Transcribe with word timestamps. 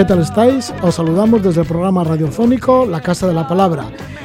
¿Qué 0.00 0.06
tal 0.06 0.20
estáis? 0.20 0.72
Os 0.80 0.94
saludamos 0.94 1.42
desde 1.42 1.60
el 1.60 1.66
programa 1.66 2.02
radiofónico 2.02 2.86
La 2.86 3.02
Casa 3.02 3.26
de 3.26 3.34
la 3.34 3.46
Palabra. 3.46 3.84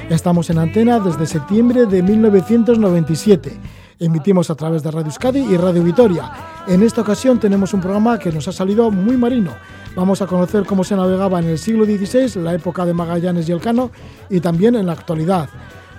Estamos 0.09 0.49
en 0.49 0.57
antena 0.57 1.01
desde 1.01 1.27
septiembre 1.27 1.85
de 1.85 2.01
1997. 2.01 3.59
Emitimos 3.99 4.49
a 4.49 4.55
través 4.55 4.83
de 4.83 4.91
Radio 4.91 5.07
Euskadi 5.07 5.39
y 5.39 5.57
Radio 5.57 5.83
Vitoria. 5.83 6.31
En 6.65 6.81
esta 6.81 7.01
ocasión 7.01 7.41
tenemos 7.41 7.73
un 7.73 7.81
programa 7.81 8.17
que 8.17 8.31
nos 8.31 8.47
ha 8.47 8.53
salido 8.53 8.89
muy 8.89 9.17
marino. 9.17 9.51
Vamos 9.97 10.21
a 10.21 10.27
conocer 10.27 10.63
cómo 10.65 10.85
se 10.85 10.95
navegaba 10.95 11.39
en 11.39 11.49
el 11.49 11.57
siglo 11.57 11.83
XVI, 11.83 12.41
la 12.41 12.53
época 12.53 12.85
de 12.85 12.93
Magallanes 12.93 13.49
y 13.49 13.51
Elcano, 13.51 13.91
y 14.29 14.39
también 14.39 14.75
en 14.75 14.85
la 14.85 14.93
actualidad. 14.93 15.49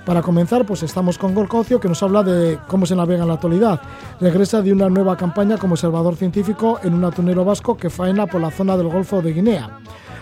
Para 0.06 0.22
comenzar, 0.22 0.64
pues 0.64 0.84
estamos 0.84 1.18
con 1.18 1.34
Golcocio, 1.34 1.80
que 1.80 1.88
nos 1.88 2.00
habla 2.00 2.22
de 2.22 2.60
cómo 2.68 2.86
se 2.86 2.94
navega 2.94 3.22
en 3.22 3.28
la 3.28 3.34
actualidad. 3.34 3.80
Regresa 4.20 4.62
de 4.62 4.72
una 4.72 4.88
nueva 4.88 5.16
campaña 5.16 5.58
como 5.58 5.74
observador 5.74 6.14
científico 6.14 6.78
en 6.84 6.94
un 6.94 7.04
atunero 7.04 7.44
vasco 7.44 7.76
que 7.76 7.90
faena 7.90 8.28
por 8.28 8.40
la 8.40 8.52
zona 8.52 8.76
del 8.76 8.86
Golfo 8.86 9.20
de 9.20 9.32
Guinea. 9.32 9.80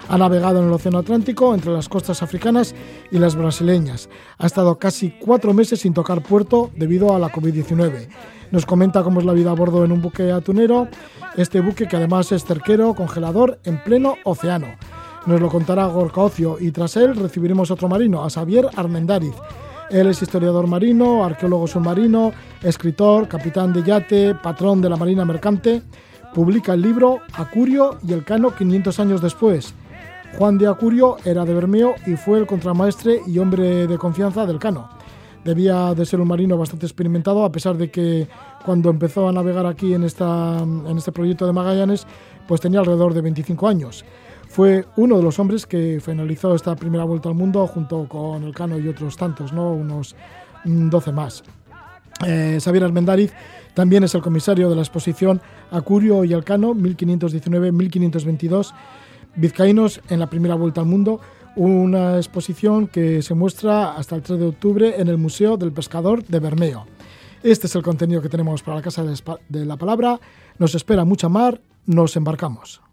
Ha 0.08 0.16
navegado 0.16 0.60
en 0.60 0.68
el 0.68 0.72
Océano 0.72 1.00
Atlántico 1.00 1.52
entre 1.52 1.70
las 1.70 1.90
costas 1.90 2.22
africanas 2.22 2.74
y 3.10 3.18
las 3.18 3.36
brasileñas. 3.36 4.08
Ha 4.38 4.46
estado 4.46 4.78
casi 4.78 5.10
cuatro 5.20 5.52
meses 5.52 5.80
sin 5.80 5.92
tocar 5.92 6.22
puerto 6.22 6.70
debido 6.74 7.14
a 7.14 7.18
la 7.18 7.30
COVID-19. 7.30 8.08
Nos 8.52 8.64
comenta 8.64 9.02
cómo 9.02 9.20
es 9.20 9.26
la 9.26 9.34
vida 9.34 9.50
a 9.50 9.54
bordo 9.54 9.84
en 9.84 9.92
un 9.92 10.00
buque 10.00 10.32
atunero, 10.32 10.88
este 11.36 11.60
buque 11.60 11.86
que 11.88 11.96
además 11.96 12.32
es 12.32 12.46
cerquero, 12.46 12.94
congelador, 12.94 13.60
en 13.64 13.84
pleno 13.84 14.14
océano. 14.24 14.68
Nos 15.26 15.42
lo 15.42 15.50
contará 15.50 15.86
Gorka 15.86 16.22
Ocio 16.22 16.56
y 16.58 16.70
tras 16.70 16.96
él 16.96 17.16
recibiremos 17.16 17.70
otro 17.70 17.88
marino, 17.88 18.24
a 18.24 18.30
Xavier 18.30 18.68
Armendáriz, 18.76 19.34
él 19.94 20.08
es 20.08 20.20
historiador 20.20 20.66
marino, 20.66 21.24
arqueólogo 21.24 21.68
submarino, 21.68 22.32
escritor, 22.60 23.28
capitán 23.28 23.72
de 23.72 23.84
yate, 23.84 24.34
patrón 24.34 24.82
de 24.82 24.90
la 24.90 24.96
Marina 24.96 25.24
Mercante. 25.24 25.82
Publica 26.34 26.74
el 26.74 26.82
libro 26.82 27.20
Acurio 27.32 27.98
y 28.04 28.12
el 28.12 28.24
Cano 28.24 28.56
500 28.56 28.98
años 28.98 29.22
después. 29.22 29.72
Juan 30.36 30.58
de 30.58 30.66
Acurio 30.66 31.18
era 31.24 31.44
de 31.44 31.54
Bermeo 31.54 31.94
y 32.08 32.16
fue 32.16 32.40
el 32.40 32.46
contramaestre 32.48 33.20
y 33.24 33.38
hombre 33.38 33.86
de 33.86 33.96
confianza 33.96 34.44
del 34.46 34.58
Cano. 34.58 34.88
Debía 35.44 35.94
de 35.94 36.04
ser 36.04 36.20
un 36.20 36.26
marino 36.26 36.58
bastante 36.58 36.86
experimentado, 36.86 37.44
a 37.44 37.52
pesar 37.52 37.76
de 37.76 37.88
que 37.88 38.26
cuando 38.66 38.90
empezó 38.90 39.28
a 39.28 39.32
navegar 39.32 39.66
aquí 39.66 39.94
en, 39.94 40.02
esta, 40.02 40.58
en 40.58 40.98
este 40.98 41.12
proyecto 41.12 41.46
de 41.46 41.52
Magallanes, 41.52 42.04
pues 42.48 42.60
tenía 42.60 42.80
alrededor 42.80 43.14
de 43.14 43.20
25 43.20 43.68
años. 43.68 44.04
Fue 44.54 44.86
uno 44.94 45.16
de 45.16 45.22
los 45.24 45.40
hombres 45.40 45.66
que 45.66 46.00
finalizó 46.00 46.54
esta 46.54 46.76
primera 46.76 47.02
vuelta 47.02 47.28
al 47.28 47.34
mundo 47.34 47.66
junto 47.66 48.08
con 48.08 48.44
el 48.44 48.54
Cano 48.54 48.78
y 48.78 48.86
otros 48.86 49.16
tantos, 49.16 49.52
¿no? 49.52 49.72
unos 49.72 50.14
12 50.64 51.10
mm, 51.10 51.14
más. 51.14 51.42
Eh, 52.24 52.60
Xavier 52.62 52.84
Armendáriz 52.84 53.32
también 53.74 54.04
es 54.04 54.14
el 54.14 54.22
comisario 54.22 54.70
de 54.70 54.76
la 54.76 54.82
exposición 54.82 55.40
Acurio 55.72 56.24
y 56.24 56.34
Elcano 56.34 56.72
1519-1522, 56.72 58.72
Vizcaínos 59.34 60.00
en 60.08 60.20
la 60.20 60.30
primera 60.30 60.54
vuelta 60.54 60.82
al 60.82 60.86
mundo, 60.86 61.18
una 61.56 62.18
exposición 62.18 62.86
que 62.86 63.22
se 63.22 63.34
muestra 63.34 63.96
hasta 63.96 64.14
el 64.14 64.22
3 64.22 64.38
de 64.38 64.46
octubre 64.46 65.00
en 65.00 65.08
el 65.08 65.18
Museo 65.18 65.56
del 65.56 65.72
Pescador 65.72 66.24
de 66.26 66.38
Bermeo. 66.38 66.86
Este 67.42 67.66
es 67.66 67.74
el 67.74 67.82
contenido 67.82 68.22
que 68.22 68.28
tenemos 68.28 68.62
para 68.62 68.76
la 68.76 68.82
Casa 68.82 69.02
de 69.02 69.66
la 69.66 69.76
Palabra. 69.76 70.20
Nos 70.60 70.76
espera 70.76 71.04
mucha 71.04 71.28
mar, 71.28 71.60
nos 71.86 72.14
embarcamos. 72.14 72.84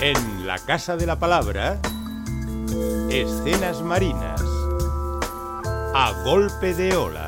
En 0.00 0.46
la 0.46 0.58
Casa 0.58 0.96
de 0.96 1.06
la 1.06 1.18
Palabra, 1.18 1.80
escenas 3.10 3.82
marinas, 3.82 4.40
a 5.92 6.12
golpe 6.24 6.72
de 6.72 6.94
ola. 6.94 7.27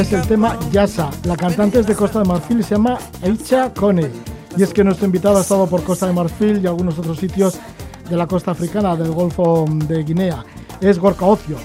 Es 0.00 0.12
el 0.12 0.26
tema 0.28 0.58
Yasa. 0.70 1.10
La 1.24 1.36
cantante 1.36 1.80
es 1.80 1.86
de 1.86 1.94
Costa 1.94 2.20
de 2.20 2.26
Marfil 2.26 2.60
y 2.60 2.62
se 2.62 2.74
llama 2.74 2.98
Eicha 3.22 3.72
Kone. 3.72 4.10
Y 4.56 4.62
es 4.62 4.72
que 4.72 4.84
nuestro 4.84 5.06
invitado 5.06 5.38
ha 5.38 5.40
estado 5.40 5.66
por 5.66 5.82
Costa 5.82 6.06
de 6.06 6.12
Marfil 6.12 6.60
y 6.62 6.66
algunos 6.66 6.98
otros 6.98 7.18
sitios 7.18 7.58
de 8.08 8.16
la 8.16 8.26
costa 8.26 8.52
africana, 8.52 8.96
del 8.96 9.12
Golfo 9.12 9.66
de 9.68 10.02
Guinea. 10.02 10.44
Es 10.80 10.98
Gorka 10.98 11.26
Ocio, 11.26 11.56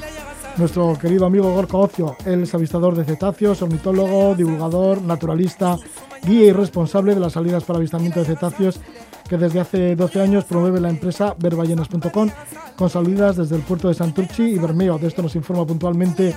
nuestro 0.58 0.98
querido 1.00 1.26
amigo 1.26 1.54
Gorka 1.54 1.78
Ocio. 1.78 2.16
Él 2.26 2.44
es 2.44 2.54
avistador 2.54 2.96
de 2.96 3.06
cetáceos, 3.06 3.62
ornitólogo, 3.62 4.36
divulgador, 4.36 5.02
naturalista, 5.02 5.78
guía 6.24 6.48
y 6.48 6.52
responsable 6.52 7.14
de 7.14 7.22
las 7.22 7.34
salidas 7.34 7.64
para 7.64 7.78
avistamiento 7.78 8.20
de 8.20 8.26
cetáceos 8.26 8.80
que 9.28 9.38
desde 9.38 9.60
hace 9.60 9.96
12 9.96 10.22
años 10.22 10.44
promueve 10.44 10.80
la 10.80 10.90
empresa 10.90 11.36
verballenas.com 11.40 12.30
con 12.76 12.90
salidas 12.90 13.38
desde 13.38 13.56
el 13.56 13.62
puerto 13.62 13.88
de 13.88 13.94
Santurchi 13.94 14.44
y 14.44 14.60
Bermeo. 14.60 14.98
De 14.98 15.08
esto 15.08 15.22
nos 15.22 15.36
informa 15.36 15.66
puntualmente 15.66 16.36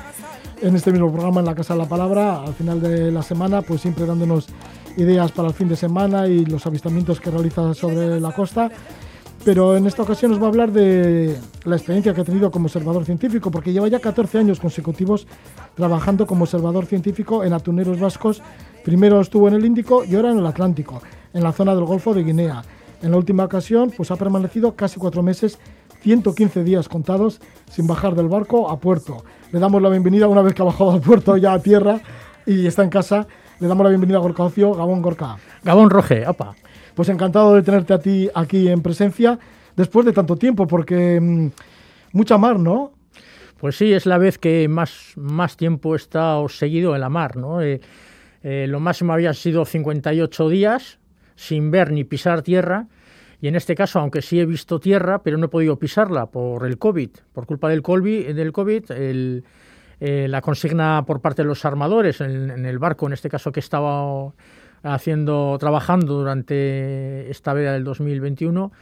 en 0.62 0.76
este 0.76 0.92
mismo 0.92 1.12
programa 1.12 1.40
en 1.40 1.46
la 1.46 1.54
Casa 1.54 1.74
de 1.74 1.80
la 1.80 1.88
Palabra 1.88 2.42
al 2.42 2.54
final 2.54 2.80
de 2.80 3.10
la 3.10 3.22
semana, 3.22 3.62
pues 3.62 3.80
siempre 3.80 4.06
dándonos 4.06 4.46
ideas 4.96 5.32
para 5.32 5.48
el 5.48 5.54
fin 5.54 5.68
de 5.68 5.76
semana 5.76 6.26
y 6.26 6.44
los 6.44 6.66
avistamientos 6.66 7.20
que 7.20 7.30
realiza 7.30 7.74
sobre 7.74 8.20
la 8.20 8.32
costa. 8.32 8.70
Pero 9.46 9.76
en 9.76 9.86
esta 9.86 10.02
ocasión 10.02 10.32
nos 10.32 10.40
va 10.40 10.46
a 10.46 10.48
hablar 10.48 10.72
de 10.72 11.38
la 11.64 11.76
experiencia 11.76 12.12
que 12.12 12.20
ha 12.20 12.24
tenido 12.24 12.50
como 12.50 12.66
observador 12.66 13.04
científico, 13.04 13.52
porque 13.52 13.72
lleva 13.72 13.86
ya 13.86 14.00
14 14.00 14.38
años 14.38 14.58
consecutivos 14.58 15.28
trabajando 15.76 16.26
como 16.26 16.42
observador 16.42 16.86
científico 16.86 17.44
en 17.44 17.52
atuneros 17.52 18.00
vascos. 18.00 18.42
Primero 18.84 19.20
estuvo 19.20 19.46
en 19.46 19.54
el 19.54 19.64
Índico 19.64 20.02
y 20.04 20.16
ahora 20.16 20.32
en 20.32 20.38
el 20.38 20.46
Atlántico, 20.46 21.00
en 21.32 21.44
la 21.44 21.52
zona 21.52 21.76
del 21.76 21.84
Golfo 21.84 22.12
de 22.12 22.24
Guinea. 22.24 22.64
En 23.02 23.12
la 23.12 23.18
última 23.18 23.44
ocasión, 23.44 23.92
pues 23.96 24.10
ha 24.10 24.16
permanecido 24.16 24.74
casi 24.74 24.98
cuatro 24.98 25.22
meses, 25.22 25.60
115 26.00 26.64
días 26.64 26.88
contados, 26.88 27.40
sin 27.70 27.86
bajar 27.86 28.16
del 28.16 28.26
barco 28.26 28.68
a 28.68 28.80
puerto. 28.80 29.24
Le 29.52 29.60
damos 29.60 29.80
la 29.80 29.90
bienvenida 29.90 30.26
una 30.26 30.42
vez 30.42 30.54
que 30.54 30.62
ha 30.62 30.64
bajado 30.64 30.90
al 30.90 31.00
puerto 31.00 31.36
ya 31.36 31.52
a 31.52 31.60
tierra 31.60 32.00
y 32.46 32.66
está 32.66 32.82
en 32.82 32.90
casa. 32.90 33.28
Le 33.60 33.68
damos 33.68 33.84
la 33.84 33.90
bienvenida 33.90 34.18
a 34.18 34.22
Gorka 34.22 34.42
Ocio, 34.42 34.74
Gabón 34.74 35.02
Gorka. 35.02 35.36
Gabón 35.62 35.88
Roge, 35.88 36.26
apa. 36.26 36.56
Pues 36.96 37.10
encantado 37.10 37.54
de 37.54 37.62
tenerte 37.62 37.92
a 37.92 37.98
ti 37.98 38.30
aquí 38.34 38.68
en 38.68 38.80
presencia 38.80 39.38
después 39.76 40.06
de 40.06 40.14
tanto 40.14 40.36
tiempo, 40.36 40.66
porque 40.66 41.20
mm, 41.20 41.48
mucha 42.12 42.38
mar, 42.38 42.58
¿no? 42.58 42.94
Pues 43.58 43.76
sí, 43.76 43.92
es 43.92 44.06
la 44.06 44.16
vez 44.16 44.38
que 44.38 44.66
más, 44.66 45.12
más 45.14 45.58
tiempo 45.58 45.92
he 45.92 45.98
estado 45.98 46.48
seguido 46.48 46.94
en 46.94 47.02
la 47.02 47.10
mar, 47.10 47.36
¿no? 47.36 47.60
Eh, 47.60 47.82
eh, 48.42 48.64
lo 48.66 48.80
máximo 48.80 49.12
había 49.12 49.34
sido 49.34 49.66
58 49.66 50.48
días 50.48 50.98
sin 51.34 51.70
ver 51.70 51.92
ni 51.92 52.04
pisar 52.04 52.40
tierra. 52.40 52.86
Y 53.42 53.48
en 53.48 53.56
este 53.56 53.74
caso, 53.74 54.00
aunque 54.00 54.22
sí 54.22 54.40
he 54.40 54.46
visto 54.46 54.80
tierra, 54.80 55.22
pero 55.22 55.36
no 55.36 55.44
he 55.44 55.48
podido 55.50 55.78
pisarla 55.78 56.24
por 56.24 56.64
el 56.64 56.78
COVID, 56.78 57.10
por 57.34 57.44
culpa 57.44 57.68
del 57.68 57.82
COVID, 57.82 58.34
del 58.34 58.52
COVID 58.52 58.90
el, 58.92 59.44
eh, 60.00 60.28
la 60.30 60.40
consigna 60.40 61.04
por 61.06 61.20
parte 61.20 61.42
de 61.42 61.48
los 61.48 61.66
armadores 61.66 62.22
en, 62.22 62.64
el 62.64 62.78
barco, 62.78 63.06
en 63.06 63.12
este 63.12 63.28
caso 63.28 63.52
que 63.52 63.60
estaba 63.60 64.32
haciendo, 64.94 65.56
trabajando 65.58 66.14
durante 66.14 67.30
esta 67.30 67.52
veda 67.52 67.72
del 67.72 67.84
2021, 67.84 68.72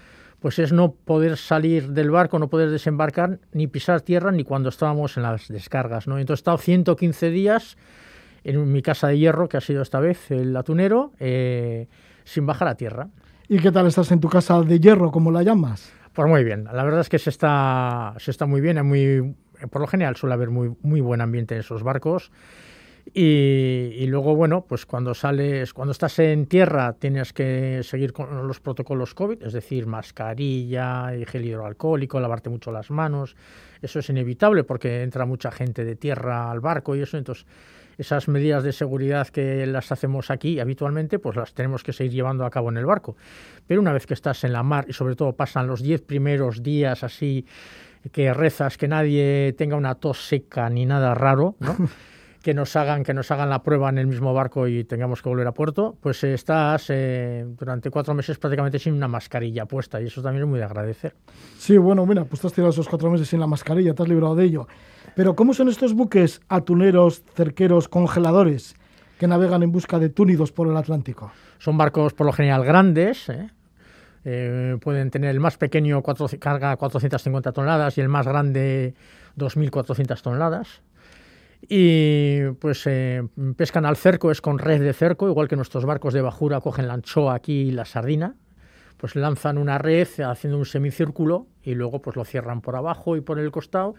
pues 0.40 0.58
es 0.58 0.72
no 0.72 0.92
poder 0.92 1.36
salir 1.36 1.90
del 1.90 2.10
barco, 2.10 2.38
no 2.38 2.48
poder 2.48 2.70
desembarcar, 2.70 3.40
ni 3.52 3.66
pisar 3.66 4.02
tierra, 4.02 4.30
ni 4.30 4.44
cuando 4.44 4.68
estábamos 4.68 5.16
en 5.16 5.22
las 5.22 5.48
descargas. 5.48 6.06
¿no? 6.06 6.18
Entonces 6.18 6.40
he 6.40 6.42
estado 6.42 6.58
115 6.58 7.30
días 7.30 7.76
en 8.44 8.70
mi 8.70 8.82
casa 8.82 9.08
de 9.08 9.18
hierro, 9.18 9.48
que 9.48 9.56
ha 9.56 9.60
sido 9.62 9.82
esta 9.82 10.00
vez 10.00 10.30
el 10.30 10.54
atunero, 10.56 11.12
eh, 11.18 11.88
sin 12.24 12.44
bajar 12.44 12.68
a 12.68 12.74
tierra. 12.74 13.08
¿Y 13.48 13.58
qué 13.58 13.72
tal 13.72 13.86
estás 13.86 14.12
en 14.12 14.20
tu 14.20 14.28
casa 14.28 14.60
de 14.60 14.80
hierro, 14.80 15.10
como 15.10 15.30
la 15.30 15.42
llamas? 15.42 15.92
Pues 16.12 16.28
muy 16.28 16.44
bien, 16.44 16.64
la 16.64 16.84
verdad 16.84 17.00
es 17.00 17.08
que 17.08 17.18
se 17.18 17.30
está, 17.30 18.14
se 18.18 18.30
está 18.30 18.46
muy 18.46 18.60
bien, 18.60 18.86
muy, 18.86 19.34
por 19.70 19.80
lo 19.80 19.86
general 19.86 20.14
suele 20.16 20.34
haber 20.34 20.50
muy, 20.50 20.76
muy 20.82 21.00
buen 21.00 21.20
ambiente 21.20 21.54
en 21.54 21.60
esos 21.60 21.82
barcos. 21.82 22.30
Y, 23.12 24.06
luego, 24.06 24.34
bueno, 24.34 24.64
pues 24.66 24.86
cuando 24.86 25.14
sales, 25.14 25.74
cuando 25.74 25.92
estás 25.92 26.18
en 26.20 26.46
tierra 26.46 26.94
tienes 26.94 27.32
que 27.32 27.82
seguir 27.82 28.12
con 28.12 28.48
los 28.48 28.60
protocolos 28.60 29.14
COVID, 29.14 29.42
es 29.42 29.52
decir, 29.52 29.86
mascarilla 29.86 31.10
gel 31.26 31.44
hidroalcohólico, 31.44 32.18
lavarte 32.18 32.48
mucho 32.48 32.72
las 32.72 32.90
manos. 32.90 33.36
Eso 33.82 33.98
es 33.98 34.08
inevitable 34.08 34.64
porque 34.64 35.02
entra 35.02 35.26
mucha 35.26 35.50
gente 35.50 35.84
de 35.84 35.96
tierra 35.96 36.50
al 36.50 36.60
barco 36.60 36.96
y 36.96 37.02
eso, 37.02 37.18
entonces 37.18 37.46
esas 37.98 38.26
medidas 38.26 38.64
de 38.64 38.72
seguridad 38.72 39.28
que 39.28 39.66
las 39.66 39.92
hacemos 39.92 40.30
aquí 40.30 40.58
habitualmente, 40.58 41.18
pues 41.18 41.36
las 41.36 41.54
tenemos 41.54 41.84
que 41.84 41.92
seguir 41.92 42.12
llevando 42.12 42.44
a 42.44 42.50
cabo 42.50 42.70
en 42.70 42.78
el 42.78 42.86
barco. 42.86 43.16
Pero 43.66 43.80
una 43.80 43.92
vez 43.92 44.06
que 44.06 44.14
estás 44.14 44.42
en 44.44 44.52
la 44.52 44.62
mar 44.62 44.86
y 44.88 44.92
sobre 44.92 45.14
todo 45.14 45.34
pasan 45.34 45.66
los 45.66 45.82
diez 45.82 46.02
primeros 46.02 46.62
días 46.62 47.04
así 47.04 47.46
que 48.12 48.34
rezas 48.34 48.76
que 48.76 48.88
nadie 48.88 49.54
tenga 49.56 49.76
una 49.76 49.94
tos 49.94 50.26
seca 50.26 50.68
ni 50.68 50.84
nada 50.84 51.14
raro, 51.14 51.54
¿no? 51.60 51.76
que 52.44 52.52
nos 52.52 52.76
hagan 52.76 53.04
que 53.04 53.14
nos 53.14 53.30
hagan 53.30 53.48
la 53.48 53.62
prueba 53.62 53.88
en 53.88 53.96
el 53.96 54.06
mismo 54.06 54.34
barco 54.34 54.68
y 54.68 54.84
tengamos 54.84 55.22
que 55.22 55.30
volver 55.30 55.46
a 55.46 55.52
puerto, 55.52 55.96
pues 55.98 56.22
estás 56.24 56.90
eh, 56.90 57.42
durante 57.58 57.88
cuatro 57.88 58.12
meses 58.12 58.36
prácticamente 58.36 58.78
sin 58.78 58.92
una 58.92 59.08
mascarilla 59.08 59.64
puesta 59.64 59.98
y 59.98 60.08
eso 60.08 60.20
también 60.20 60.44
es 60.44 60.50
muy 60.50 60.58
de 60.58 60.66
agradecer. 60.66 61.14
Sí, 61.56 61.78
bueno, 61.78 62.04
mira, 62.04 62.26
pues 62.26 62.42
te 62.42 62.46
has 62.46 62.52
tirado 62.52 62.70
esos 62.70 62.86
cuatro 62.86 63.10
meses 63.10 63.28
sin 63.28 63.40
la 63.40 63.46
mascarilla, 63.46 63.94
te 63.94 64.02
has 64.02 64.08
librado 64.10 64.36
de 64.36 64.44
ello. 64.44 64.68
Pero 65.16 65.34
¿cómo 65.34 65.54
son 65.54 65.70
estos 65.70 65.94
buques 65.94 66.42
atuneros, 66.50 67.24
cerqueros, 67.34 67.88
congeladores 67.88 68.76
que 69.18 69.26
navegan 69.26 69.62
en 69.62 69.72
busca 69.72 69.98
de 69.98 70.10
túnidos 70.10 70.52
por 70.52 70.68
el 70.68 70.76
Atlántico? 70.76 71.32
Son 71.56 71.78
barcos 71.78 72.12
por 72.12 72.26
lo 72.26 72.32
general 72.34 72.62
grandes, 72.62 73.26
¿eh? 73.30 73.48
Eh, 74.26 74.76
pueden 74.82 75.10
tener 75.10 75.30
el 75.30 75.40
más 75.40 75.56
pequeño 75.56 76.02
cuatro, 76.02 76.26
carga 76.38 76.76
450 76.76 77.52
toneladas 77.52 77.96
y 77.96 78.02
el 78.02 78.08
más 78.10 78.26
grande 78.26 78.94
2.400 79.38 80.20
toneladas. 80.20 80.82
Y 81.68 82.50
pues 82.60 82.86
eh, 82.86 83.22
pescan 83.56 83.86
al 83.86 83.96
cerco, 83.96 84.30
es 84.30 84.40
con 84.40 84.58
red 84.58 84.80
de 84.80 84.92
cerco, 84.92 85.28
igual 85.28 85.48
que 85.48 85.56
nuestros 85.56 85.84
barcos 85.84 86.14
de 86.14 86.20
bajura 86.20 86.60
cogen 86.60 86.88
la 86.88 86.94
anchoa 86.94 87.34
aquí 87.34 87.62
y 87.62 87.70
la 87.70 87.84
sardina. 87.84 88.36
Pues 88.96 89.16
lanzan 89.16 89.58
una 89.58 89.78
red 89.78 90.08
haciendo 90.20 90.58
un 90.58 90.66
semicírculo 90.66 91.46
y 91.62 91.74
luego 91.74 92.00
pues 92.00 92.16
lo 92.16 92.24
cierran 92.24 92.60
por 92.60 92.76
abajo 92.76 93.16
y 93.16 93.20
por 93.20 93.38
el 93.38 93.50
costado 93.50 93.94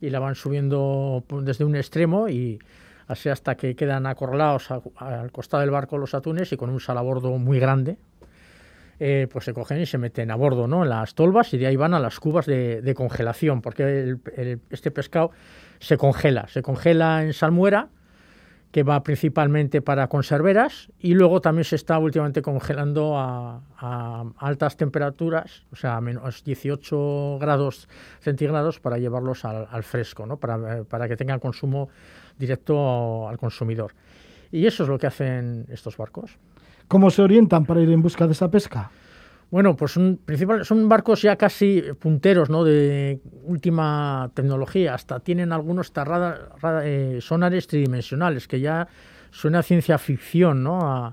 y 0.00 0.10
la 0.10 0.18
van 0.18 0.34
subiendo 0.34 1.24
pues, 1.26 1.44
desde 1.44 1.64
un 1.64 1.76
extremo 1.76 2.28
y 2.28 2.58
así 3.06 3.28
hasta 3.28 3.56
que 3.56 3.74
quedan 3.76 4.06
acorralados 4.06 4.70
al 4.70 5.32
costado 5.32 5.60
del 5.60 5.70
barco 5.70 5.98
los 5.98 6.14
atunes 6.14 6.52
y 6.52 6.56
con 6.56 6.70
un 6.70 6.80
salabordo 6.80 7.36
muy 7.38 7.58
grande, 7.58 7.98
eh, 8.98 9.28
pues 9.30 9.44
se 9.44 9.52
cogen 9.52 9.80
y 9.80 9.86
se 9.86 9.98
meten 9.98 10.30
a 10.30 10.36
bordo, 10.36 10.68
¿no? 10.68 10.84
En 10.84 10.90
las 10.90 11.14
tolvas 11.14 11.52
y 11.54 11.58
de 11.58 11.66
ahí 11.66 11.76
van 11.76 11.94
a 11.94 12.00
las 12.00 12.20
cubas 12.20 12.46
de, 12.46 12.92
congelación, 12.96 13.62
porque 13.62 14.16
este 14.70 14.90
pescado 14.90 15.30
se 15.80 15.96
congela, 15.96 16.46
se 16.48 16.62
congela 16.62 17.24
en 17.24 17.32
salmuera, 17.32 17.88
que 18.70 18.84
va 18.84 19.02
principalmente 19.02 19.82
para 19.82 20.06
conserveras, 20.06 20.92
y 21.00 21.14
luego 21.14 21.40
también 21.40 21.64
se 21.64 21.74
está 21.74 21.98
últimamente 21.98 22.40
congelando 22.40 23.18
a, 23.18 23.62
altas 24.38 24.76
temperaturas, 24.76 25.64
o 25.72 25.76
sea, 25.76 25.96
a 25.96 26.00
menos 26.00 26.44
18 26.44 27.38
grados 27.40 27.88
centígrados 28.20 28.78
para 28.78 28.98
llevarlos 28.98 29.44
al, 29.44 29.82
fresco, 29.82 30.26
¿no? 30.26 30.36
Para, 30.36 30.84
para 30.84 31.08
que 31.08 31.16
tengan 31.16 31.40
consumo 31.40 31.88
directo 32.38 33.28
al 33.28 33.38
consumidor. 33.38 33.92
Y 34.52 34.66
eso 34.66 34.84
es 34.84 34.88
lo 34.88 34.98
que 34.98 35.08
hacen 35.08 35.66
estos 35.68 35.96
barcos. 35.96 36.38
¿Cómo 36.86 37.10
se 37.10 37.22
orientan 37.22 37.64
para 37.64 37.80
ir 37.80 37.90
en 37.90 38.02
busca 38.02 38.26
de 38.26 38.32
esa 38.32 38.50
pesca? 38.50 38.90
Bueno, 39.50 39.74
pues 39.74 39.92
son, 39.92 40.20
son 40.62 40.88
barcos 40.88 41.22
ya 41.22 41.36
casi 41.36 41.82
punteros, 41.98 42.50
¿no? 42.50 42.62
De 42.62 43.20
última 43.42 44.30
tecnología. 44.34 44.94
Hasta 44.94 45.20
tienen 45.20 45.52
algunos 45.52 45.92
eh, 46.84 47.18
sonares 47.20 47.66
tridimensionales, 47.66 48.46
que 48.46 48.60
ya 48.60 48.86
suena 49.30 49.58
a 49.58 49.62
ciencia 49.62 49.98
ficción, 49.98 50.62
¿no? 50.62 51.12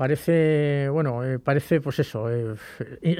parece, 0.00 0.88
bueno, 0.88 1.22
eh, 1.22 1.38
parece, 1.38 1.82
pues 1.82 1.98
eso, 1.98 2.30
eh, 2.30 2.54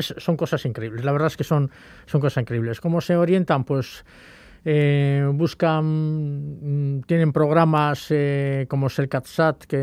son 0.00 0.34
cosas 0.38 0.64
increíbles. 0.64 1.04
La 1.04 1.12
verdad 1.12 1.26
es 1.26 1.36
que 1.36 1.44
son, 1.44 1.70
son 2.06 2.22
cosas 2.22 2.40
increíbles. 2.40 2.80
¿Cómo 2.80 3.02
se 3.02 3.16
orientan? 3.16 3.64
Pues 3.64 4.02
eh, 4.64 5.26
buscan, 5.32 6.98
mm, 6.98 7.02
tienen 7.02 7.32
programas 7.32 8.06
eh, 8.10 8.66
como 8.68 8.88
es 8.88 8.98
el 8.98 9.08
CatSat 9.08 9.64
que, 9.64 9.78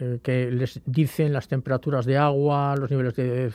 eh, 0.00 0.18
que 0.22 0.50
les 0.52 0.80
dicen 0.86 1.32
las 1.32 1.48
temperaturas 1.48 2.06
de 2.06 2.16
agua, 2.16 2.76
los 2.76 2.88
niveles 2.90 3.16
de, 3.16 3.50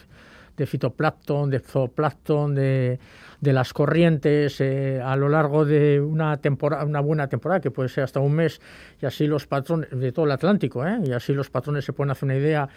de 0.58 0.66
fitoplancton, 0.66 1.50
de 1.50 1.60
zooplancton, 1.60 2.56
de, 2.56 3.00
las 3.42 3.74
corrientes 3.74 4.62
a 4.62 5.16
lo 5.16 5.30
largo 5.30 5.66
de 5.66 6.00
una 6.00 6.38
temporada, 6.38 6.86
una 6.86 7.00
buena 7.00 7.28
temporada 7.28 7.62
que 7.62 7.72
puede 7.72 7.90
ser 7.90 8.04
hasta 8.04 8.20
un 8.20 8.34
mes 8.34 8.62
y 9.02 9.06
así 9.06 9.26
los 9.26 9.48
patrones 9.48 9.90
de 9.92 10.12
todo 10.12 10.26
el 10.26 10.32
Atlántico, 10.32 10.84
y 11.04 11.12
así 11.12 11.34
los 11.34 11.50
patrones 11.50 11.86
se 11.86 11.94
pueden 11.94 12.12
hacer 12.12 12.26
una 12.26 12.36
idea 12.36 12.70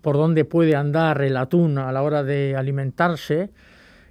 por 0.00 0.16
dónde 0.16 0.44
puede 0.44 0.74
andar 0.74 1.20
el 1.22 1.36
atún 1.36 1.78
a 1.78 1.92
la 1.92 2.02
hora 2.02 2.24
de 2.24 2.56
alimentarse 2.56 3.50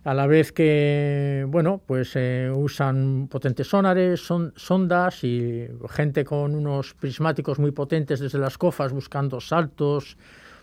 a 0.04 0.14
la 0.14 0.28
vez 0.28 0.52
que 0.52 1.46
bueno 1.48 1.82
pues 1.86 2.12
eh, 2.16 2.50
usan 2.54 3.28
potentes 3.30 3.68
sonares, 3.68 4.22
son, 4.22 4.54
sondas 4.56 5.24
y 5.24 5.68
gente 5.90 6.24
con 6.24 6.56
unos 6.56 6.94
prismáticos 6.94 7.60
muy 7.60 7.72
potentes 7.72 8.20
desde 8.20 8.40
las 8.40 8.58
cofas 8.58 8.94
buscando 8.94 9.40
saltos, 9.42 10.18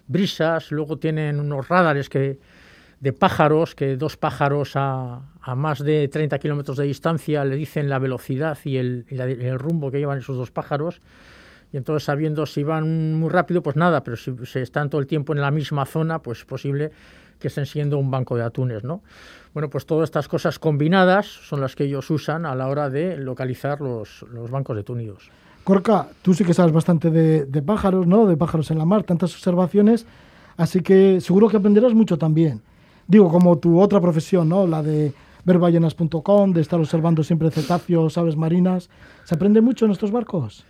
brisas, 0.07 0.73
luego 0.73 0.99
tienen 0.99 1.41
unos 1.41 1.69
radares 1.69 2.09
que 2.09 2.39
de 3.01 3.13
pájaros, 3.13 3.75
que 3.75 3.97
dos 3.97 4.17
pájaros 4.17 4.73
a, 4.75 5.21
más 5.55 5.85
de 5.85 6.09
30 6.09 6.39
kilómetros 6.39 6.79
de 6.79 6.85
distancia 6.85 7.45
le 7.45 7.57
dicen 7.57 7.89
la 7.89 7.99
velocidad 7.99 8.59
y 8.65 8.79
el, 8.79 9.05
el, 9.11 9.59
rumbo 9.59 9.91
que 9.91 9.99
llevan 9.99 10.19
esos 10.19 10.37
dos 10.37 10.51
pájaros. 10.51 11.01
Y 11.73 11.77
entonces 11.77 12.05
sabiendo 12.05 12.47
si 12.47 12.63
van 12.63 13.15
muy 13.15 13.29
rápido, 13.29 13.63
pues 13.63 13.77
nada, 13.77 14.03
pero 14.03 14.17
si 14.17 14.35
se 14.45 14.63
están 14.63 14.89
todo 14.89 15.01
el 15.01 15.07
tiempo 15.07 15.35
en 15.35 15.41
la 15.41 15.51
misma 15.51 15.85
zona, 15.85 16.21
pues 16.21 16.39
es 16.39 16.45
posible 16.45 16.91
que 17.39 17.49
estén 17.49 17.67
siendo 17.67 17.99
un 17.99 18.11
banco 18.11 18.37
de 18.37 18.43
atunes, 18.43 18.85
¿no? 18.85 19.03
Bueno, 19.55 19.71
pues 19.71 19.87
todas 19.87 20.05
estas 20.05 20.29
cosas 20.29 20.59
combinadas 20.59 21.27
son 21.27 21.61
las 21.61 21.75
que 21.75 21.85
ellos 21.85 22.11
usan 22.11 22.45
a 22.45 22.55
la 22.55 22.69
hora 22.69 22.91
de 22.91 23.17
localizar 23.17 23.81
los, 23.81 24.23
los 24.31 24.51
bancos 24.51 24.77
de 24.77 24.83
túnidos. 24.83 25.31
Corca, 25.65 26.09
tú 26.23 26.35
sí 26.35 26.45
que 26.45 26.55
sabes 26.55 26.73
bastante 26.73 27.11
de, 27.11 27.47
de, 27.47 27.63
pájaros, 27.63 28.07
¿no? 28.07 28.27
De 28.27 28.37
pájaros 28.37 28.71
en 28.71 28.79
la 28.79 28.85
mar, 28.85 29.03
tantas 29.03 29.35
observaciones, 29.35 30.07
así 30.57 30.81
que 30.81 31.21
seguro 31.21 31.49
que 31.49 31.57
aprenderás 31.57 31.95
mucho 31.95 32.19
también. 32.19 32.63
Digo, 33.09 33.31
como 33.31 33.59
tu 33.59 33.81
otra 33.81 34.01
profesión, 34.01 34.49
¿no? 34.49 34.67
La 34.67 34.83
de 34.83 35.13
verballenas.com, 35.47 36.53
de 36.53 36.61
estar 36.61 36.79
observando 36.79 37.23
siempre 37.23 37.51
cetáceos, 37.51 38.19
aves 38.19 38.37
marinas. 38.37 38.91
¿Se 39.25 39.35
aprende 39.37 39.61
mucho 39.61 39.87
en 39.87 39.93
estos 39.93 40.11
barcos? 40.11 40.65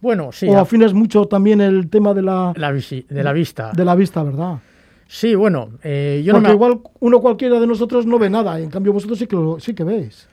Bueno, 0.00 0.32
sí. 0.32 0.46
O 0.48 0.58
afinas 0.58 0.92
mucho 0.92 1.24
también 1.26 1.60
el 1.60 1.88
tema 1.88 2.12
de 2.12 2.22
la... 2.22 2.52
la 2.56 2.72
de 2.72 3.22
la 3.22 3.32
vista. 3.32 3.72
De 3.72 3.84
la 3.84 3.94
vista, 3.94 4.22
¿verdad? 4.22 4.58
Sí, 5.06 5.34
bueno, 5.34 5.70
eh, 5.82 6.22
yo 6.24 6.32
Porque 6.32 6.52
igual 6.52 6.80
uno 7.00 7.20
cualquiera 7.20 7.60
de 7.60 7.66
nosotros 7.66 8.06
no 8.06 8.18
ve 8.18 8.30
nada, 8.30 8.58
en 8.58 8.70
cambio 8.70 8.92
vosotros 8.92 9.18
sí 9.18 9.26
que, 9.26 9.36
sí 9.58 9.74
que 9.74 9.84
veis. 9.84 10.28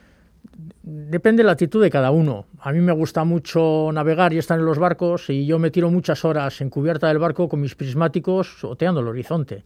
Depende 0.83 1.43
de 1.43 1.47
la 1.47 1.51
actitud 1.51 1.81
de 1.81 1.89
cada 1.89 2.11
uno. 2.11 2.45
A 2.59 2.71
mí 2.71 2.79
me 2.79 2.91
gusta 2.91 3.23
mucho 3.23 3.91
navegar 3.93 4.33
y 4.33 4.37
estar 4.37 4.57
en 4.57 4.65
los 4.65 4.79
barcos 4.79 5.29
y 5.29 5.45
yo 5.45 5.59
me 5.59 5.69
tiro 5.69 5.91
muchas 5.91 6.25
horas 6.25 6.59
en 6.61 6.69
cubierta 6.69 7.07
del 7.07 7.19
barco 7.19 7.47
con 7.47 7.61
mis 7.61 7.75
prismáticos 7.75 8.63
oteando 8.63 9.01
el 9.01 9.07
horizonte 9.07 9.63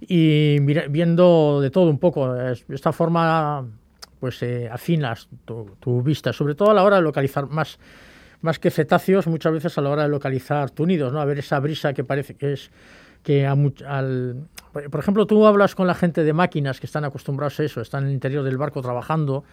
y 0.00 0.58
viendo 0.60 1.60
de 1.60 1.70
todo 1.70 1.90
un 1.90 1.98
poco. 1.98 2.34
Esta 2.68 2.92
forma, 2.92 3.66
pues 4.20 4.42
eh, 4.42 4.68
afinas 4.70 5.28
tu, 5.44 5.76
tu, 5.78 6.02
vista, 6.02 6.32
sobre 6.32 6.54
todo 6.54 6.70
a 6.70 6.74
la 6.74 6.82
hora 6.82 6.96
de 6.96 7.02
localizar 7.02 7.48
más, 7.48 7.78
más 8.40 8.58
que 8.58 8.70
cetáceos, 8.70 9.26
muchas 9.26 9.52
veces 9.52 9.76
a 9.78 9.80
la 9.80 9.90
hora 9.90 10.04
de 10.04 10.08
localizar 10.08 10.70
túnidos, 10.70 11.12
¿no? 11.12 11.20
A 11.20 11.24
ver 11.24 11.38
esa 11.38 11.60
brisa 11.60 11.92
que 11.92 12.04
parece 12.04 12.34
que 12.34 12.54
es 12.54 12.70
que 13.22 13.46
al, 13.46 14.48
por 14.72 15.00
ejemplo, 15.00 15.26
tú 15.26 15.46
hablas 15.46 15.74
con 15.74 15.86
la 15.86 15.94
gente 15.94 16.24
de 16.24 16.32
máquinas 16.32 16.80
que 16.80 16.86
están 16.86 17.04
acostumbrados 17.04 17.60
a 17.60 17.64
eso, 17.64 17.80
están 17.80 18.04
en 18.04 18.08
el 18.08 18.14
interior 18.14 18.44
del 18.44 18.56
barco 18.56 18.82
trabajando 18.82 19.44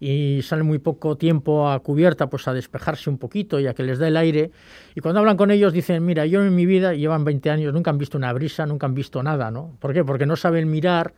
y 0.00 0.40
salen 0.42 0.66
muy 0.66 0.78
poco 0.78 1.16
tiempo 1.16 1.68
a 1.68 1.78
cubierta 1.80 2.30
pues 2.30 2.48
a 2.48 2.54
despejarse 2.54 3.10
un 3.10 3.18
poquito 3.18 3.60
y 3.60 3.66
a 3.66 3.74
que 3.74 3.82
les 3.82 3.98
dé 3.98 4.08
el 4.08 4.16
aire. 4.16 4.50
Y 4.94 5.00
cuando 5.00 5.20
hablan 5.20 5.36
con 5.36 5.50
ellos 5.50 5.72
dicen 5.72 6.04
mira 6.04 6.24
yo 6.24 6.42
en 6.42 6.54
mi 6.54 6.64
vida 6.64 6.94
llevan 6.94 7.24
20 7.24 7.50
años 7.50 7.74
nunca 7.74 7.90
han 7.90 7.98
visto 7.98 8.16
una 8.16 8.32
brisa 8.32 8.64
nunca 8.64 8.86
han 8.86 8.94
visto 8.94 9.22
nada 9.22 9.50
no 9.50 9.76
¿por 9.78 9.92
qué? 9.92 10.02
porque 10.02 10.24
no 10.24 10.36
saben 10.36 10.70
mirar 10.70 11.12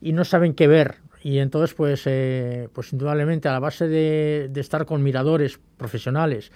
y 0.00 0.12
no 0.12 0.24
saben 0.24 0.54
qué 0.54 0.66
ver. 0.66 0.96
Y 1.22 1.38
entonces 1.38 1.74
pues 1.74 2.02
eh, 2.06 2.68
pues 2.72 2.92
indudablemente 2.92 3.48
a 3.48 3.52
la 3.52 3.60
base 3.60 3.86
de, 3.86 4.48
de 4.50 4.60
estar 4.60 4.84
con 4.84 5.02
miradores 5.02 5.60
profesionales 5.76 6.50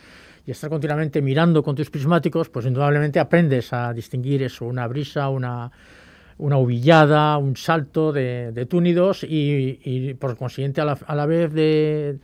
y 0.46 0.50
estar 0.50 0.70
continuamente 0.70 1.22
mirando 1.22 1.62
con 1.62 1.76
tus 1.76 1.90
prismáticos, 1.90 2.48
pues 2.48 2.66
indudablemente 2.66 3.20
aprendes 3.20 3.72
a 3.72 3.92
distinguir 3.92 4.42
eso, 4.42 4.64
una 4.64 4.86
brisa, 4.88 5.28
una, 5.28 5.70
una 6.38 6.58
uvillada, 6.58 7.38
un 7.38 7.56
salto 7.56 8.12
de, 8.12 8.66
túnidos 8.68 9.24
y, 9.28 10.14
por 10.14 10.36
consiguiente 10.36 10.80
a 10.80 11.14
la, 11.14 11.26
vez 11.26 11.52
de, 11.52 12.18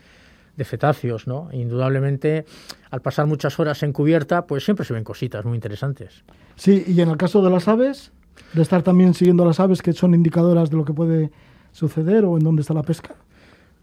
cetáceos, 0.65 1.29
¿no? 1.29 1.49
Indudablemente, 1.53 2.45
al 2.91 3.01
pasar 3.01 3.27
muchas 3.27 3.59
horas 3.61 3.83
en 3.85 3.93
cubierta, 3.93 4.47
pues 4.47 4.65
siempre 4.65 4.85
se 4.85 4.95
ven 4.95 5.05
cositas 5.05 5.45
muy 5.45 5.55
interesantes. 5.55 6.25
Sí, 6.57 6.85
y 6.89 7.01
en 7.01 7.11
el 7.11 7.17
caso 7.17 7.43
de 7.43 7.51
las 7.51 7.69
aves, 7.69 8.11
de 8.53 8.63
estar 8.63 8.83
también 8.83 9.15
siguiendo 9.15 9.45
las 9.45 9.61
aves 9.61 9.83
que 9.83 9.93
son 9.93 10.15
indicadoras 10.15 10.71
de 10.71 10.77
lo 10.77 10.85
que 10.85 10.93
puede 10.93 11.31
suceder 11.71 12.25
o 12.25 12.37
en 12.37 12.43
dónde 12.43 12.63
está 12.63 12.75
la 12.75 12.83
pesca. 12.83 13.15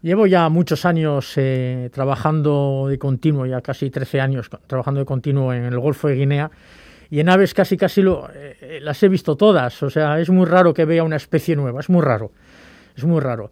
Llevo 0.06 0.28
ya 0.28 0.48
muchos 0.50 0.84
años 0.84 1.32
eh, 1.34 1.90
trabajando 1.92 2.86
de 2.88 2.96
continuo, 2.96 3.44
ya 3.44 3.60
casi 3.60 3.90
13 3.90 4.20
años 4.20 4.48
trabajando 4.68 5.00
de 5.00 5.04
continuo 5.04 5.52
en 5.52 5.64
el 5.64 5.80
Golfo 5.80 6.06
de 6.06 6.14
Guinea. 6.14 6.48
Y 7.10 7.18
en 7.18 7.28
aves 7.28 7.52
casi 7.54 7.76
casi 7.76 8.02
lo, 8.02 8.30
eh, 8.32 8.78
las 8.80 9.02
he 9.02 9.08
visto 9.08 9.34
todas, 9.34 9.82
o 9.82 9.90
sea, 9.90 10.20
es 10.20 10.30
muy 10.30 10.46
raro 10.46 10.72
que 10.72 10.84
vea 10.84 11.02
una 11.02 11.16
especie 11.16 11.56
nueva, 11.56 11.80
es 11.80 11.90
muy 11.90 12.02
raro, 12.02 12.30
es 12.96 13.02
muy 13.02 13.18
raro. 13.18 13.50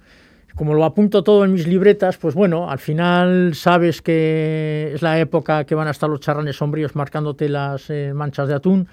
Como 0.54 0.74
lo 0.74 0.84
apunto 0.84 1.24
todo 1.24 1.44
en 1.44 1.52
mis 1.52 1.66
libretas, 1.66 2.18
pues 2.18 2.36
bueno, 2.36 2.70
al 2.70 2.78
final 2.78 3.56
sabes 3.56 4.00
que 4.00 4.92
es 4.94 5.02
la 5.02 5.18
época 5.18 5.64
que 5.64 5.74
van 5.74 5.88
a 5.88 5.90
estar 5.90 6.08
los 6.08 6.20
charranes 6.20 6.54
sombríos 6.54 6.94
marcándote 6.94 7.48
las 7.48 7.90
eh, 7.90 8.12
manchas 8.14 8.46
de 8.46 8.54
atún 8.54 8.86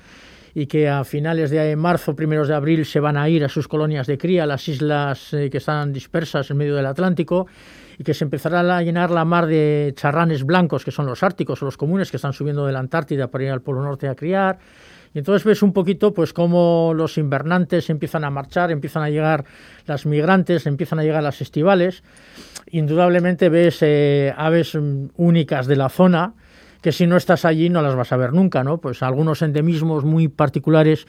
y 0.54 0.68
que 0.68 0.90
a 0.90 1.04
finales 1.04 1.50
de 1.50 1.76
marzo, 1.76 2.16
primeros 2.16 2.48
de 2.48 2.56
abril, 2.56 2.86
se 2.86 3.00
van 3.00 3.18
a 3.18 3.30
ir 3.30 3.44
a 3.44 3.50
sus 3.50 3.68
colonias 3.68 4.08
de 4.08 4.18
cría, 4.18 4.46
las 4.46 4.68
islas 4.68 5.34
eh, 5.34 5.50
que 5.50 5.58
están 5.58 5.94
dispersas 5.94 6.52
en 6.52 6.58
medio 6.58 6.76
del 6.76 6.86
Atlántico, 6.86 7.48
y 7.98 8.04
que 8.04 8.14
se 8.14 8.24
empezará 8.24 8.60
a 8.78 8.82
llenar 8.82 9.12
la 9.12 9.26
mar 9.26 9.46
de 9.46 9.94
charranes 9.96 10.44
blancos, 10.44 10.84
que 10.84 10.92
son 10.92 11.06
los 11.06 11.24
árticos 11.24 11.62
o 11.62 11.66
los 11.66 11.78
comunes, 11.78 12.10
que 12.10 12.18
están 12.18 12.34
subiendo 12.34 12.66
de 12.66 12.74
la 12.74 12.80
Antártida 12.80 13.28
para 13.28 13.44
ir 13.44 13.52
al 13.52 13.62
Polo 13.62 13.84
Norte 13.84 14.08
a 14.08 14.16
criar. 14.16 14.60
Y 15.14 15.20
entonces 15.20 15.44
ves 15.44 15.62
un 15.62 15.74
poquito 15.74 16.14
pues 16.14 16.32
cómo 16.32 16.94
los 16.96 17.18
invernantes 17.18 17.90
empiezan 17.90 18.24
a 18.24 18.30
marchar, 18.30 18.72
empiezan 18.72 19.04
a 19.04 19.10
llegar 19.10 19.44
las 19.86 20.06
migrantes, 20.06 20.66
empiezan 20.66 21.00
a 21.00 21.04
llegar 21.04 21.22
las 21.22 21.42
estivales. 21.42 22.04
Indudablemente 22.72 23.50
ves 23.50 23.80
eh, 23.82 24.34
aves 24.36 24.76
mm, 24.76 25.08
únicas 25.18 25.68
de 25.68 25.76
la 25.76 25.90
zona, 25.90 26.34
que 26.82 26.92
si 26.92 27.08
no 27.08 27.18
estás 27.18 27.46
allí 27.46 27.70
no 27.70 27.82
las 27.82 27.96
vas 27.96 28.12
a 28.12 28.18
ver 28.18 28.34
nunca, 28.34 28.64
¿no? 28.64 28.80
Pues 28.80 29.04
algunos 29.04 29.42
endemismos 29.42 30.04
muy 30.04 30.28
particulares 30.28 31.08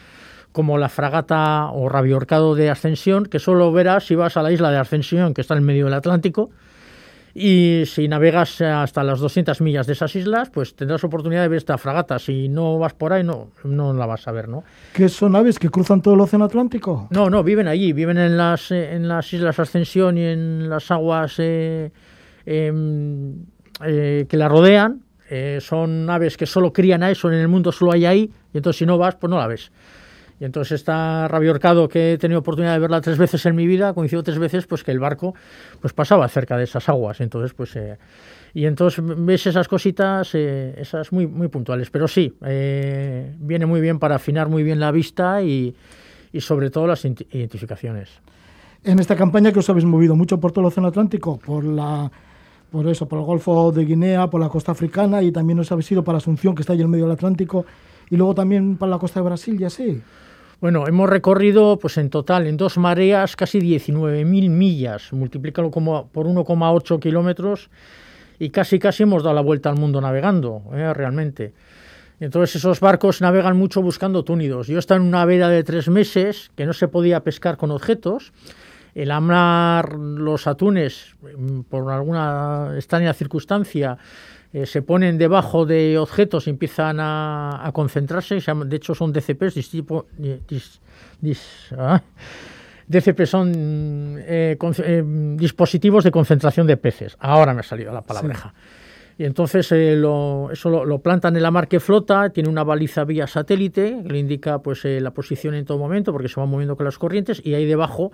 como 0.52 0.76
la 0.76 0.88
fragata 0.88 1.70
o 1.72 1.88
rabiorcado 1.88 2.54
de 2.54 2.70
Ascensión, 2.70 3.24
que 3.24 3.38
solo 3.38 3.72
verás 3.72 4.04
si 4.06 4.14
vas 4.14 4.36
a 4.36 4.42
la 4.42 4.52
isla 4.52 4.70
de 4.70 4.76
Ascensión, 4.76 5.32
que 5.32 5.40
está 5.40 5.56
en 5.56 5.64
medio 5.64 5.86
del 5.86 5.94
Atlántico, 5.94 6.50
y 7.34 7.84
si 7.86 8.08
navegas 8.08 8.60
hasta 8.60 9.02
las 9.02 9.18
200 9.18 9.60
millas 9.62 9.86
de 9.86 9.94
esas 9.94 10.14
islas, 10.16 10.50
pues 10.50 10.74
tendrás 10.74 11.02
oportunidad 11.04 11.42
de 11.42 11.48
ver 11.48 11.56
esta 11.56 11.78
fragata. 11.78 12.18
Si 12.18 12.48
no 12.48 12.78
vas 12.78 12.92
por 12.92 13.12
ahí, 13.12 13.24
no, 13.24 13.48
no 13.64 13.94
la 13.94 14.04
vas 14.04 14.28
a 14.28 14.32
ver, 14.32 14.48
¿no? 14.48 14.64
¿Qué 14.92 15.08
son 15.08 15.34
aves 15.34 15.58
que 15.58 15.70
cruzan 15.70 16.02
todo 16.02 16.14
el 16.14 16.20
Océano 16.20 16.44
Atlántico? 16.44 17.08
No, 17.10 17.30
no, 17.30 17.42
viven 17.42 17.68
allí, 17.68 17.94
viven 17.94 18.18
en 18.18 18.36
las, 18.36 18.70
eh, 18.70 18.94
en 18.94 19.08
las 19.08 19.32
islas 19.32 19.58
Ascensión 19.58 20.18
y 20.18 20.24
en 20.24 20.68
las 20.68 20.90
aguas 20.90 21.36
eh, 21.38 21.90
em, 22.44 23.46
eh, 23.82 24.26
que 24.28 24.36
la 24.36 24.48
rodean, 24.48 25.02
eh, 25.34 25.60
son 25.62 26.10
aves 26.10 26.36
que 26.36 26.44
solo 26.44 26.74
crían 26.74 27.02
a 27.02 27.10
eso, 27.10 27.32
en 27.32 27.38
el 27.38 27.48
mundo 27.48 27.72
solo 27.72 27.92
hay 27.92 28.04
ahí, 28.04 28.30
y 28.52 28.58
entonces 28.58 28.80
si 28.80 28.84
no 28.84 28.98
vas, 28.98 29.16
pues 29.16 29.30
no 29.30 29.38
la 29.38 29.46
ves. 29.46 29.72
Y 30.38 30.44
entonces 30.44 30.72
está 30.72 31.26
rabiorcado 31.26 31.88
que 31.88 32.12
he 32.12 32.18
tenido 32.18 32.40
oportunidad 32.40 32.74
de 32.74 32.80
verla 32.80 33.00
tres 33.00 33.16
veces 33.16 33.46
en 33.46 33.56
mi 33.56 33.66
vida, 33.66 33.94
coincidió 33.94 34.22
tres 34.22 34.38
veces 34.38 34.66
pues 34.66 34.84
que 34.84 34.90
el 34.90 34.98
barco 34.98 35.34
pues 35.80 35.94
pasaba 35.94 36.28
cerca 36.28 36.58
de 36.58 36.64
esas 36.64 36.86
aguas, 36.90 37.22
entonces 37.22 37.54
pues 37.54 37.74
eh, 37.76 37.96
y 38.52 38.66
entonces 38.66 39.02
ves 39.02 39.46
esas 39.46 39.68
cositas, 39.68 40.34
eh, 40.34 40.74
esas 40.76 41.12
muy 41.12 41.26
muy 41.26 41.48
puntuales, 41.48 41.88
pero 41.88 42.06
sí 42.06 42.34
viene 42.42 43.64
muy 43.64 43.80
bien 43.80 43.98
para 43.98 44.16
afinar 44.16 44.50
muy 44.50 44.62
bien 44.62 44.80
la 44.80 44.90
vista 44.90 45.40
y, 45.42 45.74
y 46.30 46.40
sobre 46.42 46.68
todo 46.68 46.86
las 46.88 47.06
identificaciones. 47.06 48.10
En 48.84 48.98
esta 48.98 49.16
campaña 49.16 49.50
que 49.50 49.60
os 49.60 49.70
habéis 49.70 49.86
movido 49.86 50.14
mucho 50.14 50.38
por 50.38 50.52
todo 50.52 50.60
el 50.60 50.66
Océano 50.66 50.88
Atlántico, 50.88 51.38
por 51.38 51.64
la 51.64 52.10
por 52.72 52.88
eso, 52.88 53.06
por 53.06 53.18
el 53.18 53.24
Golfo 53.26 53.70
de 53.70 53.84
Guinea, 53.84 54.28
por 54.28 54.40
la 54.40 54.48
costa 54.48 54.72
africana 54.72 55.22
y 55.22 55.30
también 55.30 55.58
nos 55.58 55.70
habéis 55.70 55.92
ido 55.92 56.02
para 56.02 56.18
Asunción, 56.18 56.54
que 56.54 56.62
está 56.62 56.72
ahí 56.72 56.80
en 56.80 56.88
medio 56.88 57.04
del 57.04 57.12
Atlántico, 57.12 57.66
y 58.08 58.16
luego 58.16 58.34
también 58.34 58.78
para 58.78 58.90
la 58.90 58.98
costa 58.98 59.20
de 59.20 59.26
Brasil 59.26 59.60
y 59.60 59.64
así. 59.64 60.02
Bueno, 60.58 60.86
hemos 60.86 61.10
recorrido 61.10 61.78
pues 61.78 61.98
en 61.98 62.08
total 62.08 62.46
en 62.46 62.56
dos 62.56 62.78
mareas 62.78 63.36
casi 63.36 63.58
19.000 63.58 64.24
millas, 64.48 65.12
multiplícalo 65.12 65.70
como 65.70 66.08
por 66.08 66.26
1,8 66.26 66.98
kilómetros 66.98 67.68
y 68.38 68.50
casi 68.50 68.78
casi 68.78 69.02
hemos 69.02 69.22
dado 69.22 69.34
la 69.34 69.42
vuelta 69.42 69.68
al 69.68 69.76
mundo 69.76 70.00
navegando, 70.00 70.62
¿eh? 70.72 70.94
realmente. 70.94 71.52
Entonces 72.20 72.56
esos 72.56 72.80
barcos 72.80 73.20
navegan 73.20 73.56
mucho 73.56 73.82
buscando 73.82 74.24
túnidos. 74.24 74.68
Yo 74.68 74.78
estaba 74.78 75.00
en 75.00 75.06
una 75.06 75.24
veda 75.24 75.48
de 75.48 75.62
tres 75.62 75.88
meses 75.88 76.50
que 76.56 76.64
no 76.64 76.72
se 76.72 76.88
podía 76.88 77.20
pescar 77.20 77.56
con 77.56 77.70
objetos 77.70 78.32
el 78.94 79.11
amar 79.11 79.94
los 79.94 80.46
atunes, 80.46 81.14
mm, 81.37 81.61
por 81.62 81.90
alguna 81.90 82.72
extraña 82.76 83.12
circunstancia, 83.14 83.99
eh, 84.52 84.66
se 84.66 84.82
ponen 84.82 85.16
debajo 85.16 85.64
de 85.64 85.96
objetos 85.96 86.46
y 86.46 86.50
empiezan 86.50 86.99
a, 87.00 87.70
concentrarse. 87.72 88.38
De 88.66 88.76
hecho, 88.76 88.94
son 88.94 89.12
DCPs, 89.12 89.80
ah, 91.78 92.02
DCP 92.87 93.26
son 93.26 94.18
eh, 94.18 94.58
eh, 94.61 95.04
dispositivos 95.37 96.04
de 96.04 96.11
concentración 96.11 96.66
de 96.66 96.76
peces. 96.76 97.16
Ahora 97.18 97.54
me 97.54 97.61
ha 97.61 97.62
salido 97.62 97.92
la 97.92 98.02
palabreja. 98.02 98.52
Y 99.16 99.25
entonces 99.25 99.70
eso 99.72 100.50
lo, 100.84 100.99
plantan 100.99 101.37
en 101.37 101.42
la 101.42 101.50
mar 101.50 101.68
que 101.68 101.80
flota, 101.80 102.30
tiene 102.30 102.49
una 102.49 102.64
baliza 102.64 103.04
vía 103.04 103.26
satélite 103.26 104.02
que 104.02 104.12
le 104.12 104.18
indica 104.18 104.58
pues, 104.58 104.84
la 104.84 105.12
posición 105.12 105.54
en 105.54 105.64
todo 105.64 105.78
momento 105.78 106.12
porque 106.12 106.28
se 106.28 106.40
van 106.40 106.49
moviendo 106.49 106.76
con 106.76 106.84
las 106.84 106.99
corrientes 106.99 107.40
y 107.44 107.54
ahí 107.54 107.66
debajo 107.66 108.11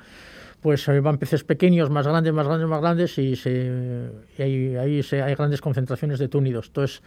pues 0.60 0.86
van 1.02 1.18
peces 1.18 1.44
pequeños, 1.44 1.90
más 1.90 2.06
grandes, 2.06 2.32
más 2.32 2.46
grandes, 2.46 2.68
más 2.68 2.80
grandes 2.80 3.18
y, 3.18 3.36
se, 3.36 4.10
ahí, 4.38 4.76
hay 4.76 5.34
grandes 5.34 5.60
concentraciones 5.60 6.18
de 6.18 6.28
túnidos. 6.28 6.66
Entonces, 6.68 7.02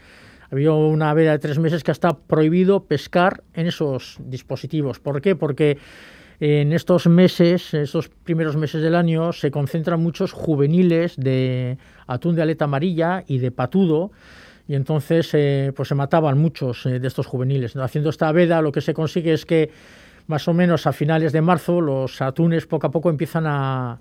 había 0.52 0.74
una 0.74 1.14
veda 1.14 1.32
de 1.32 1.40
tres 1.40 1.60
meses 1.60 1.84
que 1.84 1.92
está 1.92 2.18
prohibido 2.18 2.84
pescar 2.84 3.44
en 3.54 3.68
esos 3.68 4.18
dispositivos. 4.20 5.00
¿Por 5.00 5.22
qué? 5.22 5.36
Porque 5.36 5.78
en 6.42 6.74
estos 6.74 7.08
meses, 7.08 7.74
en 7.74 7.82
estos 7.82 8.10
primeros 8.10 8.58
meses 8.58 8.82
del 8.82 8.96
año, 8.96 9.32
se 9.32 9.52
concentran 9.52 10.02
muchos 10.02 10.34
juveniles 10.34 11.16
de 11.16 11.78
atún 12.08 12.36
de 12.36 12.42
aleta 12.42 12.66
amarilla 12.66 13.24
y 13.28 13.38
de 13.38 13.52
patudo, 13.52 14.12
y 14.68 14.76
entonces 14.76 15.30
eh, 15.34 15.72
pues 15.76 15.88
se 15.88 15.96
mataban 15.96 16.38
muchos 16.38 16.86
eh, 16.86 17.00
de 17.00 17.08
estos 17.08 17.28
juveniles. 17.28 17.76
Haciendo 17.76 18.10
esta 18.10 18.32
veda 18.32 18.62
lo 18.62 18.72
que 18.72 18.82
se 18.82 18.94
consigue 18.94 19.34
es 19.34 19.46
que 19.46 19.70
más 20.28 20.48
o 20.48 20.54
menos 20.54 20.88
a 20.88 20.94
finales 20.94 21.32
de 21.32 21.42
marzo 21.42 21.82
los 21.82 22.22
atunes 22.22 22.66
poco 22.66 22.88
a 22.88 22.92
poco 22.92 23.10
empiezan 23.10 23.46
a, 23.48 24.00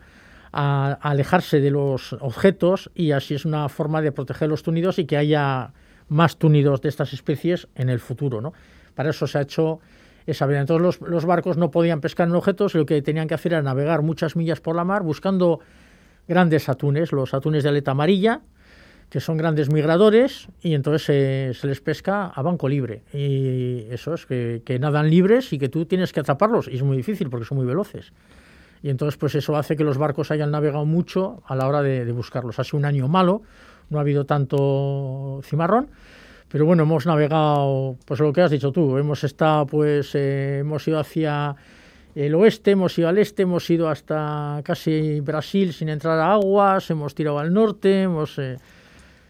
alejarse 0.53 1.61
de 1.61 1.71
los 1.71 2.13
objetos 2.15 2.91
y 2.97 3.13
así 3.13 3.35
es 3.35 3.45
una 3.45 3.69
forma 3.69 4.03
de 4.03 4.11
proteger 4.11 4.49
los 4.49 4.65
túnidos 4.65 4.99
y 4.99 5.05
que 5.05 5.17
haya 5.17 5.73
más 6.09 6.39
túnidos 6.39 6.81
de 6.81 6.89
estas 6.89 7.13
especies 7.13 7.69
en 7.77 7.89
el 7.89 8.01
futuro. 8.01 8.41
¿no? 8.41 8.53
Para 8.97 9.11
eso 9.11 9.29
se 9.29 9.39
ha 9.39 9.43
hecho 9.43 9.79
esa 10.27 10.47
veda. 10.47 10.61
Entonces 10.61 11.01
los, 11.01 11.25
barcos 11.25 11.57
no 11.57 11.71
podían 11.71 12.01
pescar 12.01 12.27
en 12.27 12.35
objetos 12.35 12.75
lo 12.75 12.85
que 12.85 13.01
tenían 13.01 13.29
que 13.29 13.35
hacer 13.35 13.53
era 13.53 13.63
navegar 13.63 14.03
muchas 14.03 14.35
millas 14.35 14.61
por 14.61 14.75
la 14.75 14.83
mar 14.83 15.05
buscando 15.05 15.61
grandes 16.27 16.69
atunes, 16.69 17.13
los 17.13 17.33
atunes 17.33 17.63
de 17.63 17.69
aleta 17.69 17.93
amarilla, 17.93 18.41
que 19.11 19.19
son 19.19 19.37
grandes 19.37 19.71
migradores 19.71 20.49
y 20.63 20.75
entonces 20.75 21.59
se 21.59 21.67
les 21.67 21.81
pesca 21.81 22.27
a 22.27 22.43
banco 22.43 22.69
libre. 22.69 23.03
Y 23.13 23.87
eso 23.91 24.15
es, 24.15 24.25
que, 24.25 24.79
nadan 24.81 25.11
libres 25.11 25.53
y 25.53 25.59
que 25.59 25.69
tú 25.69 25.85
tienes 25.85 26.13
que 26.13 26.21
atraparlos. 26.21 26.69
Y 26.69 26.77
es 26.77 26.83
muy 26.85 26.97
difícil 26.97 27.29
porque 27.29 27.45
son 27.45 27.59
muy 27.59 27.67
veloces. 27.67 28.13
Y 28.83 28.89
entonces 28.89 29.19
pues 29.19 29.35
eso 29.35 29.57
hace 29.57 29.77
que 29.77 29.83
los 29.83 29.99
barcos 29.99 30.31
hayan 30.31 30.53
navegado 30.53 30.87
mucho 30.87 31.43
a 31.45 31.57
la 31.57 31.67
hora 31.67 31.83
de, 31.83 32.11
buscarlos. 32.13 32.61
Ha 32.61 32.65
sido 32.65 32.79
un 32.79 32.85
año 32.85 33.09
malo, 33.09 33.43
no 33.91 33.99
ha 33.99 34.03
habido 34.03 34.27
tanto 34.27 35.41
cimarrón. 35.43 35.89
Pero 36.49 36.65
bueno, 36.65 36.85
hemos 36.85 37.05
navegado, 37.05 37.97
pues 38.05 38.21
lo 38.21 38.33
que 38.33 38.43
has 38.43 38.51
dicho 38.51 38.71
tú, 38.71 38.97
hemos 38.97 39.23
estado, 39.23 39.67
pues, 39.67 40.15
eh, 40.15 40.59
hemos 40.61 40.87
ido 40.87 40.99
hacia 40.99 41.55
el 42.15 42.35
oeste, 42.35 42.73
hemos 42.73 42.99
ido 42.99 43.09
al 43.09 43.19
este, 43.19 43.43
hemos 43.43 43.71
ido 43.71 43.89
hasta 43.89 44.61
casi 44.65 45.21
Brasil 45.21 45.73
sin 45.73 45.89
entrar 45.89 46.19
a 46.19 46.33
aguas, 46.33 46.91
hemos 46.91 47.13
tirado 47.17 47.41
al 47.41 47.53
norte, 47.53 48.03
hemos... 48.03 48.39
Eh, 48.39 48.57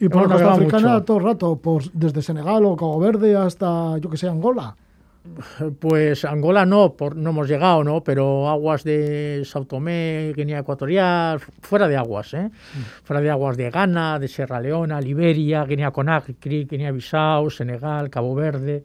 y 0.00 0.08
por 0.08 0.22
la 0.22 0.28
costa 0.28 0.52
africana 0.54 1.04
todo 1.04 1.18
el 1.18 1.24
rato, 1.24 1.56
por, 1.56 1.90
desde 1.92 2.22
Senegal 2.22 2.64
o 2.64 2.74
Cabo 2.74 2.98
Verde 2.98 3.36
hasta, 3.36 3.98
yo 3.98 4.08
que 4.08 4.16
sé, 4.16 4.28
Angola. 4.28 4.74
Pues 5.78 6.24
Angola 6.24 6.64
no, 6.64 6.94
por, 6.94 7.14
no 7.14 7.30
hemos 7.30 7.46
llegado, 7.46 7.84
¿no? 7.84 8.02
Pero 8.02 8.48
aguas 8.48 8.84
de 8.84 9.42
Sao 9.44 9.66
Tomé, 9.66 10.32
Guinea 10.34 10.60
Ecuatorial, 10.60 11.40
fuera 11.60 11.88
de 11.88 11.96
aguas, 11.98 12.32
¿eh? 12.32 12.48
Mm. 12.48 13.04
Fuera 13.04 13.20
de 13.20 13.30
aguas 13.30 13.56
de 13.58 13.70
Ghana, 13.70 14.18
de 14.18 14.28
Sierra 14.28 14.60
Leona, 14.60 14.98
Liberia, 14.98 15.64
Guinea 15.64 15.90
Conakry, 15.90 16.64
Guinea 16.64 16.90
Bissau, 16.90 17.50
Senegal, 17.50 18.08
Cabo 18.08 18.34
Verde. 18.34 18.82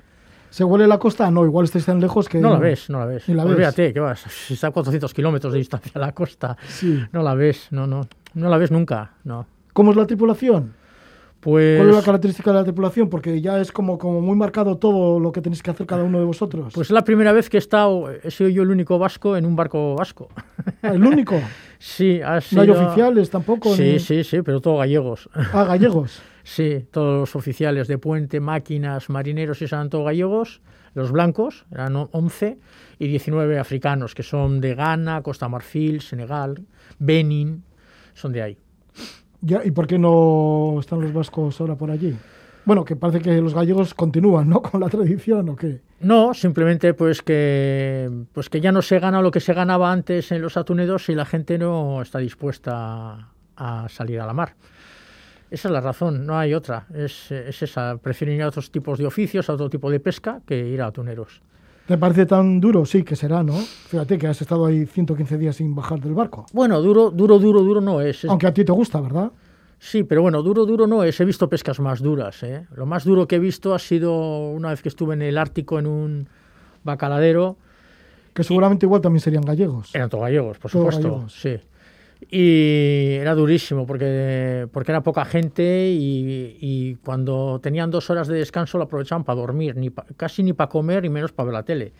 ¿Se 0.50 0.64
huele 0.64 0.88
la 0.88 0.98
costa? 0.98 1.30
No, 1.32 1.46
igual 1.46 1.66
estáis 1.66 1.86
tan 1.86 2.00
lejos 2.00 2.30
que... 2.30 2.40
No 2.40 2.52
la 2.52 2.60
ves, 2.60 2.90
no 2.90 3.00
la 3.00 3.06
ves. 3.06 3.28
La 3.28 3.44
Olvídate, 3.44 3.94
que 3.94 4.00
vas, 4.00 4.22
si 4.22 4.54
está 4.54 4.68
a 4.68 4.72
400 4.72 5.14
kilómetros 5.14 5.52
de 5.52 5.60
distancia 5.60 5.92
a 5.96 6.00
la 6.00 6.14
costa, 6.14 6.56
sí. 6.68 7.02
no 7.12 7.24
la 7.24 7.34
ves, 7.34 7.68
no, 7.72 7.86
no, 7.88 8.08
no 8.34 8.50
la 8.50 8.58
ves 8.58 8.72
nunca, 8.72 9.12
no. 9.26 9.48
¿Cómo 9.74 9.92
es 9.92 9.98
la 9.98 10.06
tripulación? 10.06 10.74
Pues, 11.46 11.78
¿Cuál 11.78 11.90
es 11.92 11.96
la 11.96 12.02
característica 12.02 12.50
de 12.52 12.58
la 12.58 12.64
tripulación? 12.64 13.08
Porque 13.08 13.40
ya 13.40 13.60
es 13.62 13.72
como, 13.72 14.00
como 14.00 14.20
muy 14.20 14.36
marcado 14.36 14.78
todo 14.80 15.20
lo 15.20 15.32
que 15.32 15.42
tenéis 15.44 15.62
que 15.62 15.70
hacer 15.70 15.86
cada 15.86 16.04
uno 16.04 16.18
de 16.18 16.26
vosotros. 16.26 16.74
Pues 16.74 16.88
es 16.88 16.92
la 16.92 17.04
primera 17.04 17.32
vez 17.34 17.52
que 17.52 17.58
he 17.58 17.60
estado, 17.60 18.10
he 18.12 18.32
sido 18.32 18.50
yo 18.50 18.64
el 18.64 18.72
único 18.72 18.98
vasco 18.98 19.38
en 19.38 19.46
un 19.46 19.56
barco 19.56 19.94
vasco. 19.94 20.28
Ah, 20.82 20.90
¿El 20.96 21.06
único? 21.06 21.40
sí, 21.78 22.20
ha 22.20 22.34
¿No 22.36 22.42
sido... 22.42 22.62
hay 22.64 22.70
oficiales 22.72 23.30
tampoco? 23.30 23.76
Sí, 23.76 23.84
ni- 23.84 24.00
sí, 24.00 24.24
sí, 24.24 24.42
pero 24.42 24.60
todos 24.60 24.80
gallegos. 24.80 25.30
Ah, 25.54 25.66
gallegos. 25.66 26.20
Sí, 26.48 26.86
todos 26.92 27.20
los 27.22 27.36
oficiales 27.36 27.88
de 27.88 27.98
puente, 27.98 28.40
máquinas, 28.40 29.10
marineros 29.10 29.62
y 29.62 29.66
eran 29.66 29.90
todos 29.90 30.06
gallegos, 30.06 30.62
los 30.94 31.12
blancos, 31.12 31.66
eran 31.72 31.96
o- 31.96 32.10
11, 32.12 32.60
y 33.00 33.08
19 33.08 33.58
africanos, 33.58 34.14
que 34.14 34.22
son 34.22 34.62
de 34.62 34.76
Ghana, 34.76 35.24
Costa 35.24 35.48
Marfil, 35.50 36.02
Senegal, 36.02 36.64
Benin, 37.00 37.64
son 38.14 38.32
de 38.32 38.42
ahí. 38.44 38.58
Ya, 39.42 39.64
¿Y 39.64 39.72
por 39.72 39.88
qué 39.88 39.98
no 39.98 40.78
están 40.80 41.02
los 41.02 41.14
vascos 41.14 41.60
ahora 41.62 41.76
por 41.76 41.92
allí? 41.92 42.16
Bueno, 42.66 42.84
que 42.84 42.96
parece 42.96 43.22
que 43.22 43.40
los 43.42 43.54
gallegos 43.54 43.94
continúan, 43.94 44.50
¿no? 44.50 44.62
Con 44.64 44.82
la 44.82 44.90
tradición, 44.90 45.50
¿o 45.50 45.56
qué? 45.56 45.82
No, 46.00 46.34
simplemente 46.34 46.94
pues 46.94 47.22
que, 47.22 48.10
pues 48.34 48.50
que 48.50 48.60
ya 48.60 48.72
no 48.72 48.82
se 48.82 49.00
gana 49.00 49.22
lo 49.22 49.32
que 49.32 49.40
se 49.40 49.54
ganaba 49.54 49.92
antes 49.92 50.32
en 50.32 50.42
los 50.42 50.58
atuneros 50.58 51.08
y 51.10 51.16
la 51.16 51.26
gente 51.26 51.58
no 51.58 52.02
está 52.02 52.20
dispuesta 52.20 53.30
a 53.56 53.90
salir 53.90 54.20
a 54.20 54.26
la 54.26 54.34
mar. 54.34 54.56
Esa 55.52 55.68
es 55.68 55.72
la 55.72 55.80
razón, 55.80 56.26
no 56.26 56.38
hay 56.38 56.54
otra. 56.54 56.88
Es, 56.94 57.32
es 57.32 57.62
esa. 57.62 57.98
Prefieren 57.98 58.38
ir 58.38 58.44
a 58.44 58.48
otros 58.48 58.72
tipos 58.72 58.98
de 58.98 59.06
oficios, 59.06 59.50
a 59.50 59.54
otro 59.54 59.70
tipo 59.70 59.92
de 59.92 60.00
pesca, 60.00 60.42
que 60.46 60.68
ir 60.68 60.82
a 60.82 60.88
atuneros. 60.88 61.42
¿Te 61.88 61.98
parece 62.00 62.26
tan 62.26 62.60
duro? 62.60 62.86
Sí, 62.86 63.04
que 63.04 63.16
será, 63.16 63.44
¿no? 63.44 63.54
Fíjate 63.54 64.18
que 64.18 64.28
has 64.28 64.42
estado 64.42 64.66
ahí 64.66 64.86
115 64.88 65.38
días 65.38 65.56
sin 65.58 65.76
bajar 65.76 66.00
del 66.00 66.14
barco. 66.16 66.48
Bueno, 66.52 66.82
duro, 66.82 67.12
duro, 67.12 67.38
duro, 67.38 67.62
duro 67.62 67.80
no 67.82 68.02
es. 68.02 68.26
Aunque 68.26 68.48
a 68.48 68.54
ti 68.54 68.66
te 68.66 68.72
gusta, 68.72 69.00
¿verdad? 69.00 69.32
Sí, 69.78 70.04
pero 70.04 70.24
bueno, 70.24 70.42
duro, 70.42 70.66
duro 70.66 70.88
no 70.88 71.04
es. 71.04 71.20
He 71.20 71.26
visto 71.26 71.48
pescas 71.48 71.80
más 71.80 72.02
duras. 72.02 72.42
¿eh? 72.42 72.66
Lo 72.76 72.88
más 72.88 73.04
duro 73.04 73.28
que 73.28 73.36
he 73.36 73.40
visto 73.40 73.76
ha 73.76 73.80
sido 73.80 74.50
una 74.50 74.70
vez 74.70 74.82
que 74.82 74.90
estuve 74.90 75.14
en 75.14 75.22
el 75.22 75.38
Ártico 75.38 75.78
en 75.78 75.86
un 75.86 76.30
bacaladero. 76.84 77.58
Que 78.34 78.44
seguramente 78.44 78.86
igual 78.88 79.02
también 79.02 79.22
serían 79.22 79.44
gallegos. 79.44 79.94
Eran 79.94 80.10
todos 80.10 80.24
gallegos, 80.24 80.58
por 80.58 80.72
supuesto. 80.72 81.04
gallegos. 81.04 81.34
Sí. 81.34 81.58
Y 82.30 83.14
era 83.20 83.36
durísimo 83.36 83.86
porque, 83.86 84.68
porque 84.72 84.92
era 84.92 85.02
poca 85.04 85.26
gente 85.26 85.90
y, 85.92 86.58
y 86.60 86.96
cuando 87.04 87.60
tenían 87.62 87.92
dos 87.92 88.10
horas 88.10 88.28
de 88.28 88.38
descanso 88.38 88.78
lo 88.78 88.86
aprovechaban 88.86 89.24
para 89.24 89.40
dormir, 89.40 89.76
ni 89.78 89.90
pa- 89.90 90.06
casi 90.18 90.42
ni 90.44 90.54
para 90.54 90.70
comer 90.70 91.06
y 91.06 91.10
menos 91.10 91.32
para 91.32 91.46
ver 91.46 91.54
la 91.54 91.64
tele. 91.64 91.94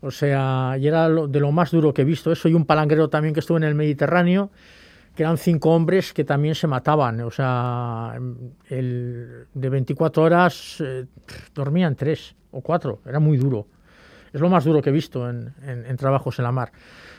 O 0.00 0.10
sea, 0.12 0.76
y 0.80 0.86
era 0.86 1.08
lo- 1.08 1.26
de 1.26 1.40
lo 1.40 1.50
más 1.50 1.72
duro 1.72 1.92
que 1.92 2.02
he 2.02 2.04
visto 2.04 2.30
eso. 2.30 2.48
Y 2.48 2.54
un 2.54 2.64
palangrero 2.64 3.08
también 3.08 3.34
que 3.34 3.40
estuvo 3.40 3.56
en 3.56 3.64
el 3.64 3.74
Mediterráneo, 3.74 4.50
que 5.16 5.24
eran 5.24 5.36
cinco 5.36 5.70
hombres 5.74 6.12
que 6.12 6.22
también 6.24 6.54
se 6.54 6.68
mataban. 6.68 7.20
O 7.22 7.30
sea, 7.32 8.16
el, 8.68 9.46
de 9.52 9.68
24 9.68 10.22
horas 10.22 10.76
eh, 10.80 11.06
dormían 11.52 11.96
tres 11.96 12.36
o 12.52 12.60
cuatro. 12.60 13.00
Era 13.04 13.18
muy 13.18 13.36
duro. 13.36 13.66
Es 14.32 14.40
lo 14.40 14.48
más 14.48 14.64
duro 14.64 14.80
que 14.80 14.90
he 14.90 14.92
visto 14.92 15.28
en, 15.28 15.52
en- 15.62 15.84
en 15.84 15.96
trabajos 15.96 16.38
en 16.38 16.44
la 16.44 16.52
mar. 16.52 16.70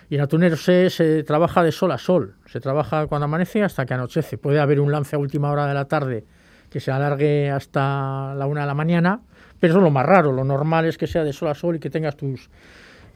Y 0.10 0.16
en 0.16 0.22
atuneros 0.22 0.64
se, 0.64 0.90
se 0.90 1.24
trabaja 1.24 1.64
de 1.64 1.72
sol 1.72 1.92
a 1.92 1.98
sol. 1.98 2.36
Se 2.48 2.60
trabaja 2.60 3.08
cuando 3.08 3.26
amanece 3.26 3.64
hasta 3.64 3.86
que 3.86 3.94
anochece. 3.94 4.38
Puede 4.38 4.60
haber 4.60 4.80
un 4.80 4.92
lance 4.92 5.16
a 5.16 5.20
última 5.20 5.52
hora 5.52 5.68
de 5.68 5.74
la 5.74 5.86
tarde 5.86 6.26
que 6.70 6.80
se 6.80 6.92
alargue 6.92 7.50
hasta 7.50 8.34
la 8.36 8.46
una 8.46 8.62
de 8.62 8.68
la 8.68 8.74
mañana, 8.74 9.22
pero 9.60 9.74
eso 9.74 9.80
es 9.80 9.84
lo 9.84 9.92
más 9.92 10.06
raro. 10.06 10.32
Lo 10.32 10.44
normal 10.44 10.86
es 10.86 10.98
que 10.98 11.08
sea 11.08 11.24
de 11.24 11.34
sol 11.34 11.50
a 11.50 11.56
sol 11.56 11.76
y 11.76 11.80
que 11.80 11.90
tengas 11.90 12.16
tus, 12.16 12.50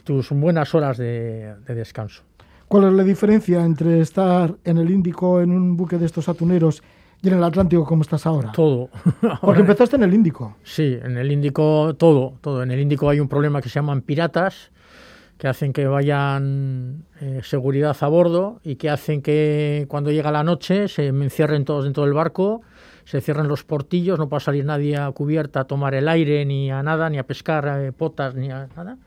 tus 0.04 0.30
buenas 0.32 0.74
horas 0.76 0.98
de, 0.98 1.56
de 1.66 1.76
descanso. 1.76 2.24
¿Cuál 2.68 2.86
es 2.86 2.94
la 2.94 3.04
diferencia 3.04 3.64
entre 3.64 4.00
estar 4.00 4.56
en 4.64 4.78
el 4.78 4.90
Índico 4.90 5.42
en 5.42 5.52
un 5.52 5.78
buque 5.78 5.98
de 5.98 6.06
estos 6.06 6.28
atuneros 6.28 6.82
y 7.22 7.28
en 7.28 7.36
el 7.36 7.44
Atlántico 7.44 7.86
como 7.86 8.02
estás 8.02 8.26
ahora? 8.26 8.52
Todo. 8.52 8.90
Porque 9.42 9.62
empezaste 9.62 9.96
en 9.96 10.04
el 10.04 10.14
Índico. 10.14 10.58
Sí, 10.64 10.98
en 11.02 11.18
el 11.18 11.32
Índico 11.32 11.96
todo, 11.96 12.34
todo. 12.42 12.64
En 12.64 12.72
el 12.72 12.80
Índico 12.80 13.10
hay 13.10 13.20
un 13.20 13.28
problema 13.28 13.62
que 13.62 13.70
se 13.70 13.76
llaman 13.76 14.02
piratas, 14.02 14.72
que 15.44 15.50
hacen 15.50 15.74
que 15.74 15.88
vayan 15.88 17.04
eh, 17.20 17.42
seguridad 17.44 17.98
a 18.00 18.08
bordo 18.08 18.62
y 18.64 18.78
que 18.78 18.90
hacen 18.90 19.22
que 19.22 19.86
cuando 19.90 20.10
llega 20.10 20.32
la 20.32 20.42
noche 20.42 20.88
se 20.88 21.08
encierren 21.08 21.66
todos 21.66 21.84
dentro 21.84 22.06
del 22.06 22.14
barco, 22.14 22.62
se 23.04 23.20
cierran 23.20 23.50
los 23.50 23.66
portillos, 23.66 24.18
no 24.18 24.30
pueda 24.30 24.40
salir 24.40 24.64
nadie 24.64 24.96
a 24.96 25.12
cubierta 25.12 25.60
a 25.60 25.64
tomar 25.66 25.96
el 25.96 26.08
aire, 26.08 26.46
ni 26.46 26.72
a 26.72 26.82
nada, 26.82 27.10
ni 27.10 27.18
a 27.18 27.28
pescar 27.28 27.82
eh, 27.82 27.92
potas, 27.92 28.36
ni 28.36 28.52
a 28.52 28.70
nada. 28.74 28.98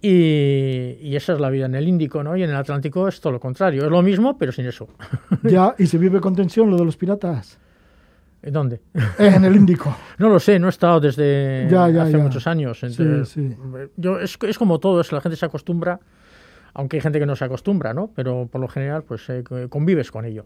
Y 0.00 1.16
esa 1.16 1.32
es 1.32 1.40
la 1.40 1.50
vida 1.50 1.66
en 1.66 1.74
el 1.74 1.88
Índico, 1.88 2.22
¿no? 2.22 2.36
Y 2.36 2.44
en 2.44 2.50
el 2.50 2.56
Atlántico 2.56 3.08
es 3.08 3.20
todo 3.20 3.32
lo 3.32 3.40
contrario. 3.40 3.82
Es 3.82 3.90
lo 3.90 4.02
mismo, 4.02 4.38
pero 4.38 4.52
sin 4.52 4.66
eso. 4.66 4.86
Ya, 5.42 5.74
y 5.78 5.86
se 5.88 5.98
vive 5.98 6.20
con 6.20 6.36
tensión 6.36 6.70
lo 6.70 6.76
de 6.76 6.84
los 6.84 6.96
piratas. 6.96 7.58
¿Dónde? 8.50 8.80
Eh, 8.94 9.32
en 9.34 9.44
el 9.44 9.56
Índico. 9.56 9.96
No 10.18 10.28
lo 10.28 10.38
sé, 10.38 10.58
no 10.58 10.66
he 10.66 10.70
estado 10.70 11.00
desde 11.00 11.66
Ya, 11.70 11.88
ya, 11.88 12.02
hace 12.02 12.12
ya. 12.12 12.18
muchos 12.18 12.46
años. 12.46 12.82
entonces, 12.82 13.28
sí. 13.28 13.56
Yo, 13.96 14.18
es, 14.20 14.38
es 14.46 14.58
como 14.58 14.78
todo, 14.78 15.00
es, 15.00 15.10
la 15.12 15.20
gente 15.20 15.36
se 15.36 15.46
acostumbra, 15.46 15.98
aunque 16.74 16.96
hay 16.96 17.00
gente 17.00 17.18
que 17.18 17.26
no 17.26 17.36
se 17.36 17.44
acostumbra, 17.44 17.94
¿no? 17.94 18.10
Pero 18.14 18.48
por 18.50 18.60
lo 18.60 18.68
general, 18.68 19.02
pues 19.04 19.28
eh, 19.28 19.42
convives 19.68 20.10
con 20.10 20.24
ello. 20.24 20.44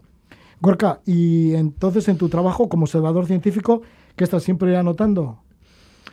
Gorka, 0.61 0.99
y 1.05 1.53
entonces 1.55 2.07
en 2.09 2.17
tu 2.17 2.29
trabajo 2.29 2.67
como 2.67 2.83
observador 2.83 3.25
científico, 3.25 3.81
¿qué 4.15 4.23
estás 4.25 4.43
siempre 4.43 4.75
anotando? 4.75 5.39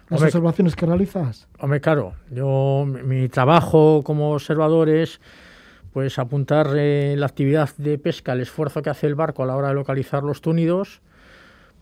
Las 0.09 0.21
Hombre, 0.21 0.27
observaciones 0.29 0.77
que 0.77 0.87
realizas. 0.87 1.49
Hombre, 1.59 1.81
claro, 1.81 2.13
yo, 2.31 2.85
mi, 2.87 3.03
mi 3.03 3.29
trabajo 3.29 4.03
como 4.05 4.33
observador 4.33 4.89
es 4.89 5.21
pues 5.93 6.19
apuntar 6.19 6.69
eh, 6.77 7.15
la 7.19 7.27
actividad 7.27 7.71
de 7.79 7.99
pesca, 7.99 8.35
el 8.35 8.41
esfuerzo 8.43 8.83
que 8.83 8.91
hace 8.91 9.07
el 9.07 9.15
barco 9.15 9.43
a 9.43 9.47
la 9.47 9.57
hora 9.57 9.69
de 9.69 9.75
localizar 9.75 10.23
los 10.23 10.41
túnidos, 10.43 11.01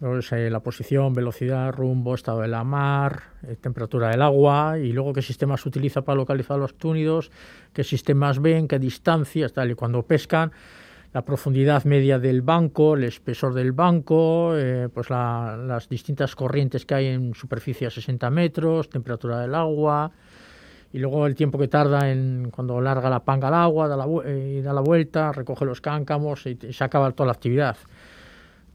pues, 0.00 0.32
la 0.32 0.60
posición, 0.60 1.12
velocidad, 1.14 1.72
rumbo, 1.72 2.14
estado 2.14 2.40
de 2.40 2.48
la 2.48 2.64
mar, 2.64 3.22
eh, 3.46 3.56
temperatura 3.60 4.08
del 4.10 4.22
agua 4.22 4.78
y 4.78 4.92
luego 4.92 5.12
qué 5.12 5.22
sistemas 5.22 5.64
utiliza 5.66 6.02
para 6.02 6.16
localizar 6.16 6.58
los 6.58 6.74
túnidos, 6.74 7.30
qué 7.72 7.84
sistemas 7.84 8.40
ven, 8.40 8.68
qué 8.68 8.78
distancias, 8.78 9.52
tal. 9.52 9.70
Y 9.70 9.74
cuando 9.74 10.02
pescan, 10.02 10.52
la 11.12 11.22
profundidad 11.24 11.84
media 11.84 12.18
del 12.18 12.42
banco, 12.42 12.94
el 12.96 13.04
espesor 13.04 13.54
del 13.54 13.70
banco, 13.72 14.52
eh, 14.56 14.88
pues 14.92 15.10
la- 15.10 15.56
las 15.56 15.88
distintas 15.88 16.34
corrientes 16.34 16.84
que 16.84 16.94
hay 16.94 17.06
en 17.06 17.34
superficie 17.34 17.86
a 17.86 17.90
60 17.90 18.30
metros, 18.30 18.88
temperatura 18.88 19.38
del 19.40 19.54
agua, 19.54 20.10
y 20.92 20.98
luego 20.98 21.26
el 21.26 21.34
tiempo 21.36 21.56
que 21.58 21.68
tarda 21.68 22.10
en 22.10 22.50
cuando 22.50 22.80
larga 22.80 23.08
la 23.10 23.20
panga 23.24 23.48
al 23.48 23.54
agua, 23.54 23.86
da 23.88 23.96
la, 23.96 24.06
da 24.06 24.72
la 24.72 24.80
vuelta, 24.80 25.32
recoge 25.32 25.64
los 25.64 25.80
cáncamos 25.80 26.46
y 26.46 26.56
se 26.72 26.84
acaba 26.84 27.10
toda 27.12 27.26
la 27.28 27.32
actividad. 27.32 27.76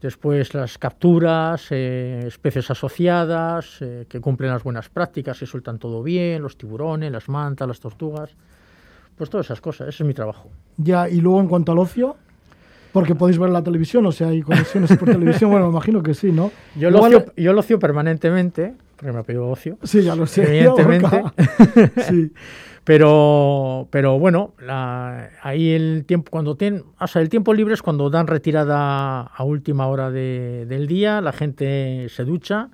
Después 0.00 0.54
las 0.54 0.78
capturas, 0.78 1.66
eh, 1.70 2.22
especies 2.26 2.70
asociadas, 2.70 3.78
eh, 3.80 4.06
que 4.08 4.18
cumplen 4.20 4.50
las 4.50 4.62
buenas 4.62 4.88
prácticas, 4.88 5.38
que 5.38 5.46
sueltan 5.46 5.78
todo 5.78 6.02
bien, 6.02 6.40
los 6.42 6.56
tiburones, 6.56 7.12
las 7.12 7.28
mantas, 7.28 7.68
las 7.68 7.80
tortugas, 7.80 8.30
pues 9.16 9.28
todas 9.28 9.46
esas 9.46 9.60
cosas, 9.60 9.88
ese 9.88 10.02
es 10.02 10.06
mi 10.06 10.14
trabajo. 10.14 10.48
Ya, 10.78 11.08
y 11.08 11.20
luego 11.20 11.40
en 11.40 11.48
cuanto 11.48 11.72
al 11.72 11.78
ocio, 11.78 12.16
porque 12.92 13.14
podéis 13.14 13.38
ver 13.38 13.50
la 13.50 13.62
televisión, 13.62 14.06
o 14.06 14.12
sea, 14.12 14.28
hay 14.28 14.40
conexiones 14.40 14.96
por 14.96 15.10
televisión, 15.10 15.50
bueno, 15.50 15.66
me 15.66 15.72
imagino 15.72 16.02
que 16.02 16.14
sí, 16.14 16.32
¿no? 16.32 16.50
Yo 16.76 16.90
lo, 16.90 17.00
ocio, 17.00 17.26
yo 17.36 17.52
lo 17.52 17.60
ocio 17.60 17.78
permanentemente, 17.78 18.74
porque 18.96 19.12
me 19.12 19.18
ha 19.18 19.22
pedido 19.22 19.48
ocio, 19.48 19.76
Sí, 19.82 20.02
ya 20.02 20.16
lo 20.16 20.26
sé. 20.26 20.42
evidentemente. 20.58 21.22
Sí. 22.08 22.32
Pero, 22.94 23.86
pero 23.92 24.18
bueno, 24.18 24.52
la- 24.60 25.28
ahí 25.42 25.70
el 25.70 26.04
tiempo, 26.06 26.28
cuando 26.32 26.56
tienen, 26.56 26.82
o 26.98 27.06
sea, 27.06 27.22
el 27.22 27.28
tiempo 27.28 27.54
libre 27.54 27.74
es 27.74 27.82
cuando 27.82 28.10
dan 28.10 28.26
retirada 28.26 29.20
a 29.22 29.44
última 29.44 29.86
hora 29.86 30.10
de- 30.10 30.66
del 30.66 30.88
día, 30.88 31.20
la 31.20 31.30
gente 31.30 32.08
se 32.08 32.24
ducha, 32.24 32.68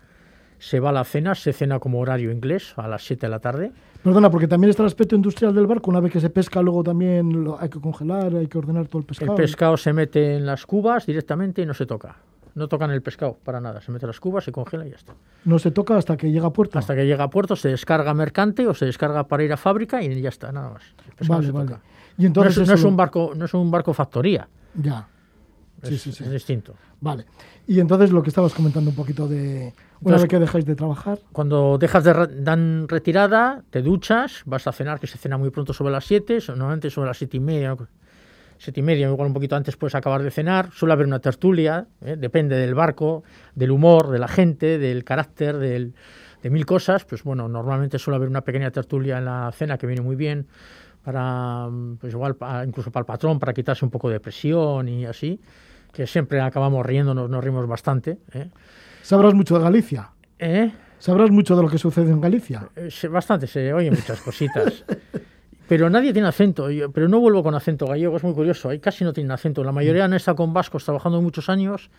se 0.58 0.80
va 0.80 0.88
a 0.88 0.92
la 0.94 1.04
cena, 1.04 1.34
se 1.34 1.52
cena 1.52 1.80
como 1.80 2.00
horario 2.00 2.32
inglés 2.32 2.72
a 2.76 2.88
las 2.88 3.04
7 3.04 3.26
de 3.26 3.30
la 3.30 3.40
tarde. 3.40 3.72
Perdona, 4.02 4.30
porque 4.30 4.48
también 4.48 4.70
está 4.70 4.82
el 4.84 4.86
aspecto 4.86 5.14
industrial 5.16 5.54
del 5.54 5.66
barco. 5.66 5.90
Una 5.90 6.00
vez 6.00 6.10
que 6.12 6.20
se 6.20 6.30
pesca, 6.30 6.62
luego 6.62 6.82
también 6.82 7.44
lo- 7.44 7.60
hay 7.60 7.68
que 7.68 7.78
congelar, 7.78 8.34
hay 8.34 8.46
que 8.46 8.56
ordenar 8.56 8.86
todo 8.88 9.00
el 9.00 9.04
pescado. 9.06 9.32
El 9.32 9.36
pescado 9.36 9.76
se 9.76 9.92
mete 9.92 10.36
en 10.36 10.46
las 10.46 10.64
cubas 10.64 11.04
directamente 11.04 11.60
y 11.60 11.66
no 11.66 11.74
se 11.74 11.84
toca. 11.84 12.16
No 12.56 12.66
tocan 12.68 12.90
el 12.90 13.02
pescado 13.02 13.38
para 13.44 13.60
nada. 13.60 13.80
Se 13.80 13.92
mete 13.92 14.06
las 14.06 14.18
cubas, 14.18 14.42
se 14.42 14.50
congela 14.50 14.84
y 14.86 14.90
ya 14.90 14.96
está. 14.96 15.14
No 15.44 15.58
se 15.60 15.70
toca 15.70 15.96
hasta 15.96 16.16
que 16.16 16.32
llega 16.32 16.46
a 16.48 16.52
puerto. 16.52 16.78
Hasta 16.78 16.96
que 16.96 17.06
llega 17.06 17.22
a 17.24 17.30
puerto, 17.30 17.54
se 17.54 17.68
descarga 17.68 18.12
mercante 18.14 18.66
o 18.66 18.74
se 18.74 18.86
descarga 18.86 19.28
para 19.28 19.44
ir 19.44 19.52
a 19.52 19.56
fábrica 19.56 20.02
y 20.02 20.20
ya 20.20 20.30
está, 20.30 20.50
nada 20.50 20.70
más. 20.70 20.82
El 21.20 21.28
Vale, 21.28 21.50
vale. 21.52 21.66
toca. 21.68 21.80
Y 22.18 22.26
entonces 22.26 22.66
no, 22.66 22.74
es, 22.74 22.82
no 22.82 22.88
un 22.88 22.96
barco, 22.96 23.32
no 23.36 23.44
es 23.44 23.54
un 23.54 23.70
barco 23.70 23.92
factoría. 23.94 24.48
Ya. 24.74 25.06
Sí, 25.82 25.94
es, 25.94 26.02
sí, 26.02 26.12
sí. 26.12 26.24
es 26.24 26.30
distinto. 26.30 26.74
Vale. 27.00 27.26
Y 27.66 27.78
entonces 27.78 28.10
lo 28.10 28.22
que 28.22 28.30
estabas 28.30 28.54
comentando 28.54 28.88
un 28.90 28.96
poquito 28.96 29.28
de... 29.28 29.74
Una 30.00 30.16
Entonces- 30.16 30.22
vez 30.22 30.28
que 30.30 30.38
dejáis 30.38 30.64
de 30.64 30.74
trabajar, 30.76 31.18
Cuando 31.32 31.76
dejas 31.78 32.04
de 32.04 32.12
re- 32.14 32.26
dan 32.42 32.88
retirada, 32.88 33.62
te 33.70 33.82
duchas, 33.82 34.42
vas 34.46 34.66
a 34.66 34.72
cenar, 34.72 34.98
que 34.98 35.06
se 35.06 35.18
cena 35.18 35.36
muy 35.36 35.50
pronto 35.50 35.72
sobre 35.74 35.92
las 35.92 36.04
7, 36.06 36.40
so- 36.40 36.52
normalmente 36.56 36.88
sobre 36.90 37.08
las 37.08 37.18
7 37.18 37.36
y 37.36 37.40
media, 37.40 37.68
¿no? 37.70 37.86
7 38.58 38.80
y 38.80 38.82
media, 38.82 39.08
igual 39.08 39.28
un 39.28 39.34
poquito 39.34 39.56
antes 39.56 39.76
puedes 39.76 39.94
acabar 39.94 40.22
de 40.22 40.30
cenar. 40.30 40.70
Suele 40.72 40.92
haber 40.94 41.06
una 41.06 41.18
tertulia, 41.20 41.86
¿eh? 42.00 42.16
depende 42.18 42.56
del 42.56 42.74
barco, 42.74 43.22
del 43.54 43.70
humor, 43.70 44.10
de 44.10 44.18
la 44.18 44.28
gente, 44.28 44.78
del 44.78 45.04
carácter, 45.04 45.58
del- 45.58 45.94
de 46.42 46.50
mil 46.50 46.64
cosas. 46.66 47.04
Pues 47.04 47.22
bueno, 47.24 47.48
normalmente 47.48 47.98
suele 47.98 48.16
haber 48.16 48.28
una 48.28 48.42
pequeña 48.42 48.70
tertulia 48.70 49.18
en 49.18 49.24
la 49.24 49.50
cena 49.52 49.76
que 49.78 49.86
viene 49.86 50.02
muy 50.02 50.16
bien 50.16 50.46
para, 51.02 51.68
pues 52.00 52.12
igual, 52.12 52.34
pa- 52.36 52.64
incluso 52.64 52.90
para 52.90 53.02
el 53.02 53.06
patrón, 53.06 53.38
para 53.38 53.52
quitarse 53.52 53.84
un 53.84 53.90
poco 53.90 54.08
de 54.10 54.20
presión 54.20 54.88
y 54.88 55.06
así. 55.06 55.40
que 55.92 56.06
siempre 56.06 56.40
acabamos 56.42 56.84
riéndonos, 56.84 57.30
nos 57.30 57.42
rimos 57.42 57.66
bastante. 57.66 58.18
¿eh? 58.34 58.50
Sabrás 59.02 59.32
mucho 59.32 59.56
de 59.56 59.62
Galicia. 59.64 60.10
¿Eh? 60.38 60.70
Sabrás 60.98 61.30
mucho 61.30 61.56
de 61.56 61.62
lo 61.62 61.68
que 61.70 61.78
sucede 61.78 62.10
en 62.10 62.20
Galicia. 62.20 62.68
Eh, 62.76 62.90
bastante, 63.08 63.46
se 63.46 63.72
oyen 63.72 63.94
muchas 63.94 64.20
cositas. 64.20 64.84
Pero 65.68 65.90
nadie 65.90 66.12
tiene 66.12 66.28
acento, 66.28 66.70
yo- 66.70 66.90
pero 66.92 67.08
no 67.08 67.18
vuelvo 67.20 67.42
con 67.42 67.54
acento 67.54 67.86
gallego, 67.86 68.16
es 68.16 68.22
muy 68.22 68.34
curioso, 68.34 68.68
ahí 68.68 68.78
casi 68.78 69.02
no 69.04 69.12
tienen 69.12 69.32
acento. 69.32 69.64
La 69.64 69.72
mayoría 69.72 70.04
han 70.04 70.14
estado 70.14 70.36
con 70.36 70.52
vascos 70.52 70.84
trabajando 70.84 71.20
muchos 71.20 71.48
años 71.48 71.90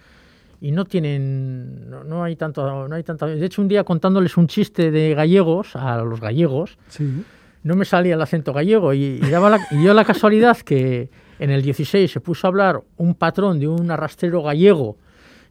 y 0.62 0.72
no 0.72 0.86
tienen, 0.86 1.90
no, 1.90 2.04
no 2.04 2.24
hay 2.24 2.36
tanto, 2.36 2.88
no 2.88 2.96
hay 2.96 3.04
tanta. 3.04 3.26
De 3.28 3.46
hecho, 3.46 3.62
un 3.62 3.68
día 3.68 3.84
contándoles 3.84 4.38
un 4.38 4.48
chiste 4.48 4.90
de 4.92 5.14
gallegos 5.14 5.76
a 5.76 5.98
los 6.02 6.22
gallegos, 6.22 6.78
Sí. 6.88 7.24
no 7.64 7.76
me 7.76 7.84
salía 7.86 8.16
el 8.16 8.22
acento 8.22 8.54
gallego 8.54 8.94
y, 8.94 9.20
y 9.22 9.30
daba 9.30 9.50
la, 9.50 9.60
y 9.72 9.78
dio 9.78 9.94
la 9.94 10.06
casualidad 10.06 10.58
que 10.58 11.10
en 11.40 11.50
el 11.52 11.62
16 11.62 12.10
se 12.12 12.20
puso 12.22 12.48
a 12.48 12.50
hablar 12.50 12.82
un 12.96 13.16
patrón 13.16 13.60
de 13.60 13.68
un 13.68 13.92
arrastrero 13.92 14.42
gallego 14.42 14.98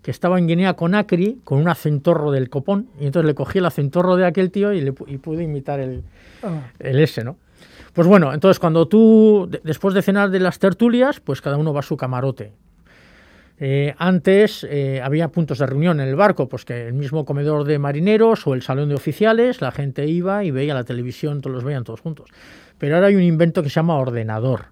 que 0.03 0.11
estaba 0.11 0.39
en 0.39 0.47
Guinea 0.47 0.75
Conakry 0.75 1.41
con 1.45 1.59
un 1.59 1.69
acentorro 1.69 2.31
del 2.31 2.49
copón 2.49 2.89
y 2.99 3.07
entonces 3.07 3.27
le 3.27 3.35
cogí 3.35 3.59
el 3.59 3.67
acentorro 3.67 4.17
de 4.17 4.25
aquel 4.25 4.51
tío 4.51 4.73
y, 4.73 4.81
le, 4.81 4.95
y 5.07 5.19
pude 5.19 5.43
imitar 5.45 5.81
el, 5.81 6.03
Ah, 6.43 6.61
el 6.79 6.99
S, 7.01 7.23
¿no? 7.25 7.37
Pues 7.97 8.07
bueno, 8.07 8.33
entonces 8.35 8.61
cuando 8.61 8.87
tú, 8.87 9.49
de- 9.51 9.61
después 9.65 9.95
de 9.95 10.03
cenar 10.03 10.31
de 10.31 10.39
las 10.39 10.59
tertulias, 10.59 11.19
pues 11.19 11.41
cada 11.41 11.57
uno 11.57 11.73
va 11.73 11.81
a 11.81 11.83
su 11.83 11.97
camarote. 11.97 12.53
Eh, 13.59 13.95
antes 13.97 14.67
eh, 14.69 15.01
había 15.03 15.29
puntos 15.29 15.59
de 15.59 15.67
reunión 15.67 15.99
en 16.01 16.09
el 16.09 16.15
barco, 16.15 16.47
pues 16.47 16.67
que 16.67 16.89
el 16.89 16.93
mismo 16.93 17.25
comedor 17.25 17.65
de 17.65 17.79
marineros 17.79 18.47
o 18.47 18.53
el 18.53 18.61
salón 18.61 18.91
de 18.91 18.95
oficiales, 18.95 19.63
la 19.63 19.73
gente 19.73 20.07
iba 20.07 20.45
y 20.45 20.51
veía 20.51 20.75
la 20.75 20.85
televisión, 20.85 21.41
todos 21.41 21.55
los 21.55 21.65
veían 21.65 21.83
todos 21.85 22.03
juntos. 22.03 22.29
Pero 22.77 22.97
ahora 22.97 23.07
hay 23.07 23.17
un 23.17 23.23
invento 23.23 23.63
que 23.63 23.71
se 23.71 23.77
llama 23.77 23.97
ordenador. 23.97 24.67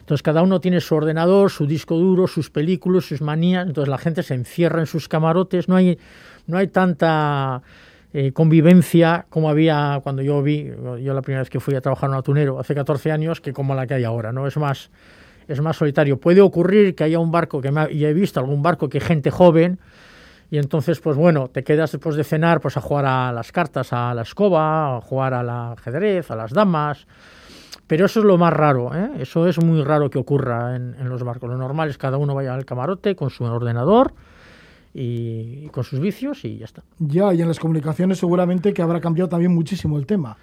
Entonces 0.00 0.22
cada 0.22 0.40
uno 0.42 0.60
tiene 0.60 0.80
su 0.80 0.94
ordenador, 0.94 1.50
su 1.50 1.66
disco 1.66 1.96
duro, 1.96 2.26
sus 2.26 2.50
películas, 2.50 3.04
sus 3.06 3.20
manías. 3.22 3.66
Entonces 3.66 3.90
la 3.90 3.98
gente 3.98 4.22
se 4.22 4.34
encierra 4.34 4.80
en 4.80 4.86
sus 4.86 5.06
camarotes. 5.08 5.68
No 5.68 5.76
hay, 5.76 5.98
no 6.46 6.56
hay 6.58 6.68
tanta 6.68 7.62
eh, 8.12 8.32
convivencia 8.32 9.26
como 9.28 9.48
había 9.48 10.00
cuando 10.02 10.22
yo 10.22 10.42
vi, 10.42 10.70
yo 11.02 11.14
la 11.14 11.22
primera 11.22 11.42
vez 11.42 11.50
que 11.50 11.60
fui 11.60 11.74
a 11.74 11.80
trabajar 11.80 12.08
en 12.08 12.14
un 12.14 12.18
atunero 12.18 12.58
hace 12.58 12.74
14 12.74 13.12
años, 13.12 13.40
que 13.40 13.52
como 13.52 13.74
la 13.74 13.86
que 13.86 13.94
hay 13.94 14.04
ahora. 14.04 14.32
No 14.32 14.46
es 14.46 14.56
más, 14.56 14.90
es 15.48 15.60
más 15.60 15.76
solitario. 15.76 16.18
Puede 16.18 16.40
ocurrir 16.40 16.94
que 16.94 17.04
haya 17.04 17.18
un 17.18 17.30
barco 17.30 17.60
que 17.60 17.70
me 17.70 17.80
ha- 17.82 17.90
y 17.90 18.04
he 18.04 18.12
visto 18.12 18.40
algún 18.40 18.62
barco 18.62 18.88
que 18.88 19.00
gente 19.00 19.30
joven 19.30 19.78
y 20.50 20.58
entonces 20.58 20.98
pues 20.98 21.16
bueno 21.16 21.46
te 21.48 21.62
quedas 21.62 21.92
después 21.92 22.16
de 22.16 22.24
cenar 22.24 22.60
pues 22.60 22.76
a 22.76 22.80
jugar 22.80 23.06
a 23.06 23.32
las 23.32 23.52
cartas, 23.52 23.92
a 23.92 24.12
la 24.14 24.22
escoba, 24.22 24.96
a 24.96 25.00
jugar 25.00 25.32
al 25.34 25.48
ajedrez, 25.48 26.30
a 26.30 26.36
las 26.36 26.50
damas. 26.52 27.06
Pero 27.86 28.06
eso 28.06 28.20
es 28.20 28.26
lo 28.26 28.38
más 28.38 28.52
raro, 28.52 28.94
¿eh? 28.94 29.10
eso 29.18 29.48
es 29.48 29.62
muy 29.62 29.82
raro 29.82 30.10
que 30.10 30.18
ocurra 30.18 30.76
en, 30.76 30.94
en 30.98 31.08
los 31.08 31.24
barcos. 31.24 31.50
Lo 31.50 31.56
normal 31.56 31.88
es 31.88 31.96
que 31.96 32.02
cada 32.02 32.18
uno 32.18 32.34
vaya 32.36 32.54
al 32.54 32.64
camarote 32.64 33.16
con 33.16 33.30
su 33.30 33.42
ordenador 33.44 34.12
y, 34.94 35.68
con 35.68 35.84
sus 35.84 36.00
vicios 36.00 36.44
y 36.44 36.58
ya 36.58 36.64
está. 36.64 36.82
Ya, 36.98 37.32
y 37.34 37.40
en 37.42 37.48
las 37.48 37.58
comunicaciones 37.58 38.18
seguramente 38.18 38.72
que 38.72 38.82
habrá 38.82 39.00
cambiado 39.00 39.28
también 39.28 39.52
muchísimo 39.54 39.98
el 39.98 40.06
tema. 40.06 40.36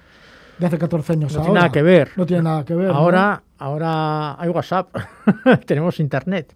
De 0.57 0.65
hace 0.65 0.77
14 0.77 1.13
años 1.13 1.33
No 1.33 1.39
ahora. 1.39 1.45
tiene 1.51 1.59
nada 1.59 1.71
que 1.71 1.81
ver. 1.83 2.09
No 2.15 2.25
tiene 2.25 2.43
nada 2.43 2.65
que 2.65 2.73
ver. 2.75 2.87
¿no? 2.87 2.95
Ahora, 2.95 3.43
ahora 3.59 4.41
hay 4.41 4.49
WhatsApp, 4.49 4.89
tenemos 5.65 5.99
internet. 5.99 6.53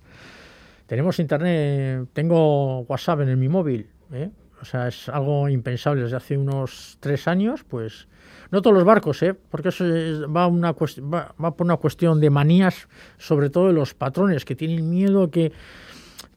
Tenemos 0.88 1.20
internet, 1.20 2.08
tengo 2.14 2.82
WhatsApp 2.82 3.22
en 3.22 3.40
mi 3.40 3.48
móvil. 3.48 3.88
¿eh? 4.12 4.30
O 4.62 4.66
sea, 4.66 4.88
es 4.88 5.08
algo 5.10 5.48
impensable 5.50 6.04
desde 6.04 6.18
hace 6.18 6.38
unos 6.38 6.98
tres 7.00 7.28
años, 7.28 7.64
pues 7.64 8.08
no 8.52 8.62
todos 8.62 8.76
los 8.76 8.84
barcos, 8.84 9.22
¿eh? 9.24 9.34
porque 9.50 9.70
eso 9.70 9.86
es- 9.86 10.22
va, 10.24 10.48
una 10.48 10.74
va, 10.74 11.34
va 11.42 11.56
por 11.56 11.66
una 11.66 11.78
cuestión 11.78 12.20
de 12.20 12.30
manías, 12.30 12.88
sobre 13.18 13.50
todo 13.50 13.68
de 13.68 13.74
los 13.74 13.94
patrones 13.94 14.44
que 14.46 14.56
tienen 14.56 14.90
miedo 14.90 15.32
que, 15.32 15.52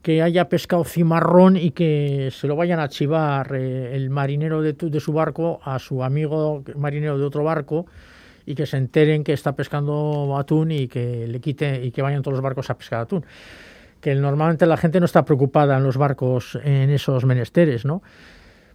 que 0.05 0.21
haya 0.21 0.51
pescado 0.51 0.85
cimarrón 0.85 1.57
y 1.57 1.71
que 1.71 2.29
se 2.31 2.47
lo 2.47 2.57
vayan 2.57 2.79
a 2.79 2.90
chivar 2.90 3.57
eh, 3.57 3.97
el 3.97 4.11
marinero 4.11 4.61
de, 4.61 5.01
su 5.01 5.14
barco 5.14 5.61
a 5.64 5.79
su 5.79 6.05
amigo 6.05 6.62
marinero 6.77 7.17
de 7.17 7.25
otro 7.25 7.43
barco 7.43 7.87
y 8.45 8.55
que 8.55 8.67
se 8.67 8.77
enteren 8.77 9.25
que 9.25 9.33
está 9.33 9.57
pescando 9.57 10.37
atún 10.38 10.73
y 10.73 10.88
que 10.88 11.27
le 11.27 11.40
quite 11.40 11.83
y 11.83 11.90
que 11.90 12.03
vayan 12.03 12.21
todos 12.21 12.35
los 12.35 12.43
barcos 12.43 12.69
a 12.69 12.77
pescar 12.77 13.01
atún. 13.01 13.25
Que 14.03 14.14
normalmente 14.14 14.67
la 14.67 14.77
gente 14.77 15.01
no 15.01 15.07
está 15.07 15.25
preocupada 15.25 15.79
en 15.79 15.85
los 15.85 15.97
barcos 15.97 16.59
en 16.62 16.90
esos 16.90 17.25
menesteres, 17.25 17.87
¿no? 17.87 18.03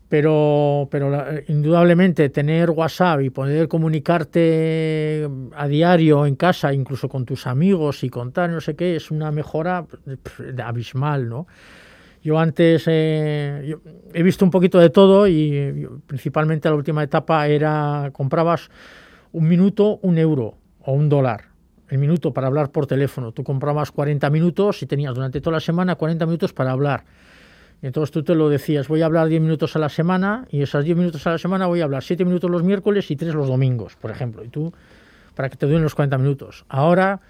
Pero, 0.09 0.87
pero 0.89 1.23
indudablemente 1.47 2.29
tener 2.29 2.71
WhatsApp 2.71 3.21
y 3.21 3.29
poder 3.29 3.67
comunicarte 3.67 5.29
a 5.55 5.67
diario 5.67 6.25
en 6.25 6.35
casa, 6.35 6.73
incluso 6.73 7.07
con 7.07 7.25
tus 7.25 7.45
amigos 7.45 8.03
y 8.03 8.09
contar 8.09 8.49
no 8.49 8.59
sé 8.59 8.75
qué, 8.75 8.95
es 8.95 9.11
una 9.11 9.31
mejora 9.31 9.85
abismal, 10.65 11.29
¿no? 11.29 11.45
Yo 12.21 12.37
antes 12.37 12.83
eh, 12.87 13.75
he 14.13 14.23
visto 14.23 14.43
un 14.43 14.51
poquito 14.51 14.77
de 14.79 14.89
todo 14.89 15.27
y 15.27 15.87
principalmente 16.05 16.67
la 16.67 16.75
última 16.75 17.03
etapa 17.03 17.47
era 17.47 18.09
comprabas 18.11 18.69
un 19.31 19.47
minuto, 19.47 19.99
un 20.01 20.17
euro 20.17 20.57
o 20.81 20.93
un 20.93 21.07
dólar. 21.07 21.45
El 21.87 21.97
minuto 21.97 22.33
para 22.33 22.47
hablar 22.47 22.71
por 22.71 22.87
teléfono. 22.87 23.31
Tú 23.31 23.43
comprabas 23.43 23.91
40 23.91 24.29
minutos 24.29 24.83
y 24.83 24.85
tenías 24.85 25.15
durante 25.15 25.41
toda 25.41 25.55
la 25.55 25.59
semana 25.59 25.95
40 25.95 26.25
minutos 26.25 26.53
para 26.53 26.71
hablar. 26.71 27.03
Y 27.81 27.87
entonces 27.87 28.11
tú 28.11 28.23
te 28.23 28.35
lo 28.35 28.49
decías, 28.49 28.87
voy 28.87 29.01
a 29.01 29.05
hablar 29.05 29.27
10 29.27 29.41
minutos 29.41 29.75
a 29.75 29.79
la 29.79 29.89
semana 29.89 30.45
y 30.49 30.61
esas 30.61 30.83
10 30.83 30.97
minutos 30.97 31.25
a 31.27 31.31
la 31.31 31.37
semana 31.37 31.65
voy 31.67 31.81
a 31.81 31.85
hablar 31.85 32.03
7 32.03 32.25
minutos 32.25 32.49
los 32.49 32.63
miércoles 32.63 33.09
y 33.09 33.15
3 33.15 33.33
los 33.33 33.47
domingos, 33.47 33.95
por 33.95 34.11
ejemplo. 34.11 34.43
Y 34.43 34.49
tú, 34.49 34.73
para 35.35 35.49
que 35.49 35.55
te 35.55 35.65
duren 35.65 35.83
los 35.83 35.95
40 35.95 36.17
minutos. 36.17 36.65
Ahora, 36.67 37.21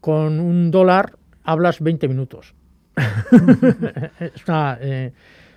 con 0.00 0.40
un 0.40 0.70
dólar, 0.72 1.12
hablas 1.44 1.80
20 1.80 2.08
minutos. 2.08 2.54
es, 2.96 4.48
una, 4.48 4.78
eh, 4.80 5.12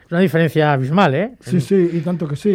es 0.05 0.11
una 0.11 0.19
diferencia 0.19 0.73
abismal, 0.73 1.15
¿eh? 1.15 1.35
Sí, 1.39 1.59
sí, 1.59 1.89
y 1.93 2.01
tanto 2.01 2.27
que 2.27 2.35
sí. 2.35 2.53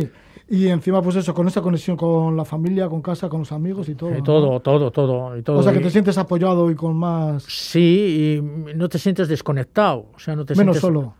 Y 0.49 0.69
encima, 0.69 1.01
pues 1.01 1.17
eso, 1.17 1.33
con 1.33 1.49
esa 1.49 1.63
conexión 1.63 1.97
con 1.97 2.37
la 2.37 2.45
familia, 2.45 2.87
con 2.89 3.01
casa, 3.01 3.29
con 3.29 3.41
los 3.41 3.51
amigos 3.53 3.89
y 3.89 3.95
todo. 3.95 4.11
Eh, 4.11 4.19
¿no? 4.19 4.23
todo, 4.23 4.61
todo, 4.61 4.91
todo, 4.91 5.37
y 5.39 5.43
todo. 5.43 5.59
O 5.59 5.63
sea, 5.63 5.73
que 5.73 5.81
Y- 5.81 5.83
te 5.83 5.91
sientes 5.91 6.19
apoyado 6.19 6.71
y 6.71 6.75
con 6.75 6.97
más. 6.97 7.45
Sí, 7.45 8.39
y 8.39 8.75
no 8.77 8.89
te 8.89 8.99
sientes 8.99 9.27
desconectado. 9.27 10.11
O 10.15 10.19
sea, 10.19 10.37
no 10.37 10.45
te 10.45 10.55
menos 10.55 10.77
sientes... 10.77 10.83
solo. 10.83 11.15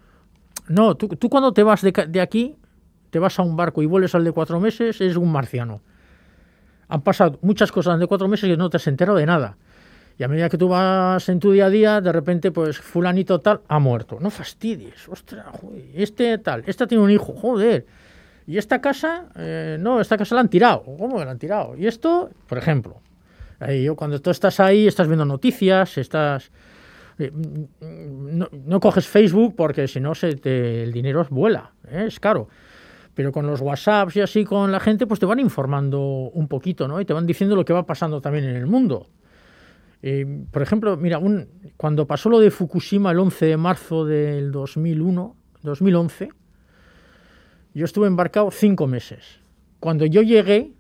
No, 0.69 0.97
tú, 0.97 1.09
tú 1.09 1.29
cuando 1.29 1.53
te 1.53 1.63
vas 1.63 1.83
de, 1.83 1.93
de 2.09 2.21
aquí, 2.21 2.57
te 3.11 3.19
vas 3.19 3.39
a 3.39 3.43
un 3.43 3.57
barco 3.57 3.83
y 3.83 3.87
vuelves 3.87 4.15
al 4.15 4.25
de 4.25 4.33
cuatro 4.33 4.59
meses, 4.61 5.01
es 5.01 5.17
un 5.17 5.31
marciano. 5.31 5.83
Han 6.89 7.03
pasado 7.03 7.39
muchas 7.43 7.73
cosas 7.73 7.99
de 7.99 8.07
cuatro 8.07 8.29
meses 8.29 8.51
y 8.51 8.57
no 8.57 8.71
te 8.71 8.77
has 8.77 8.87
enterado 8.87 9.19
de 9.19 9.27
nada. 9.27 9.57
Y 10.19 10.23
a 10.23 10.29
medida 10.29 10.49
que 10.49 10.59
tú 10.59 10.69
vas 10.69 11.29
en 11.29 11.41
tu 11.41 11.51
día 11.53 11.67
a 11.67 11.71
día, 11.71 12.01
de 12.01 12.13
repente, 12.13 12.53
pues 12.53 12.79
fulanito 12.79 13.41
tal 13.41 13.63
ha 13.69 13.79
muerto. 13.79 14.19
No 14.21 14.31
fastidies, 14.31 15.09
ostras, 15.09 15.47
joder, 15.61 15.85
este 15.95 16.39
tal, 16.39 16.63
esta 16.67 16.87
tiene 16.87 17.03
un 17.03 17.11
hijo, 17.11 17.35
joder. 17.35 17.87
Y 18.47 18.59
esta 18.59 18.81
casa, 18.81 19.27
eh, 19.37 19.77
no, 19.81 20.01
esta 20.01 20.17
casa 20.17 20.35
la 20.35 20.43
han 20.43 20.49
tirado. 20.49 20.83
¿Cómo 20.83 21.23
la 21.23 21.31
han 21.31 21.39
tirado? 21.39 21.77
Y 21.77 21.87
esto, 21.87 22.31
por 22.47 22.59
ejemplo, 22.59 23.01
ahí 23.59 23.85
yo, 23.85 23.97
cuando 23.97 24.21
tú 24.21 24.31
estás 24.31 24.61
ahí, 24.61 24.87
estás 24.87 25.09
viendo 25.09 25.25
noticias, 25.25 25.99
estás... 25.99 26.51
eh, 27.19 27.31
No, 27.33 28.49
no 28.53 28.81
coges 28.81 29.07
Facebook 29.07 29.55
porque 29.57 29.89
si 29.89 30.01
no 30.01 30.13
el 30.21 30.93
dinero 30.93 31.27
vuela, 31.31 31.73
¿eh? 31.89 32.05
es 32.07 32.21
caro. 32.21 32.49
Pero 33.15 33.31
con 33.31 33.47
los 33.47 33.61
WhatsApps 33.61 34.17
y 34.17 34.21
así 34.21 34.45
con 34.45 34.73
la 34.73 34.81
gente, 34.81 35.07
pues 35.07 35.21
te 35.21 35.27
van 35.27 35.39
informando 35.39 36.01
un 36.01 36.49
poquito, 36.49 36.89
¿no? 36.89 37.01
Y 37.01 37.05
te 37.05 37.13
van 37.13 37.27
diciendo 37.27 37.55
lo 37.55 37.65
que 37.65 37.73
va 37.73 37.87
pasando 37.87 38.21
también 38.21 38.45
en 38.45 38.57
el 38.57 38.67
mundo. 38.67 39.07
Eh, 40.03 40.27
por 40.51 40.61
ejemplo, 40.61 40.97
mira, 40.97 41.19
un, 41.19 41.49
cuando 41.77 42.07
pasó 42.07 42.29
lo 42.29 42.41
de 42.41 42.51
Fukushima 42.51 43.13
el 43.13 43.19
11 43.19 43.47
de 43.47 43.57
marzo 43.57 44.05
del 44.05 44.51
2001, 44.51 45.37
2011, 45.63 46.29
yo 47.73 47.85
estuve 47.85 48.07
embarcado 48.07 48.51
cinco 48.51 48.87
meses. 48.87 49.41
Cuando 49.81 50.05
yo 50.05 50.23
llegué, 50.23 50.73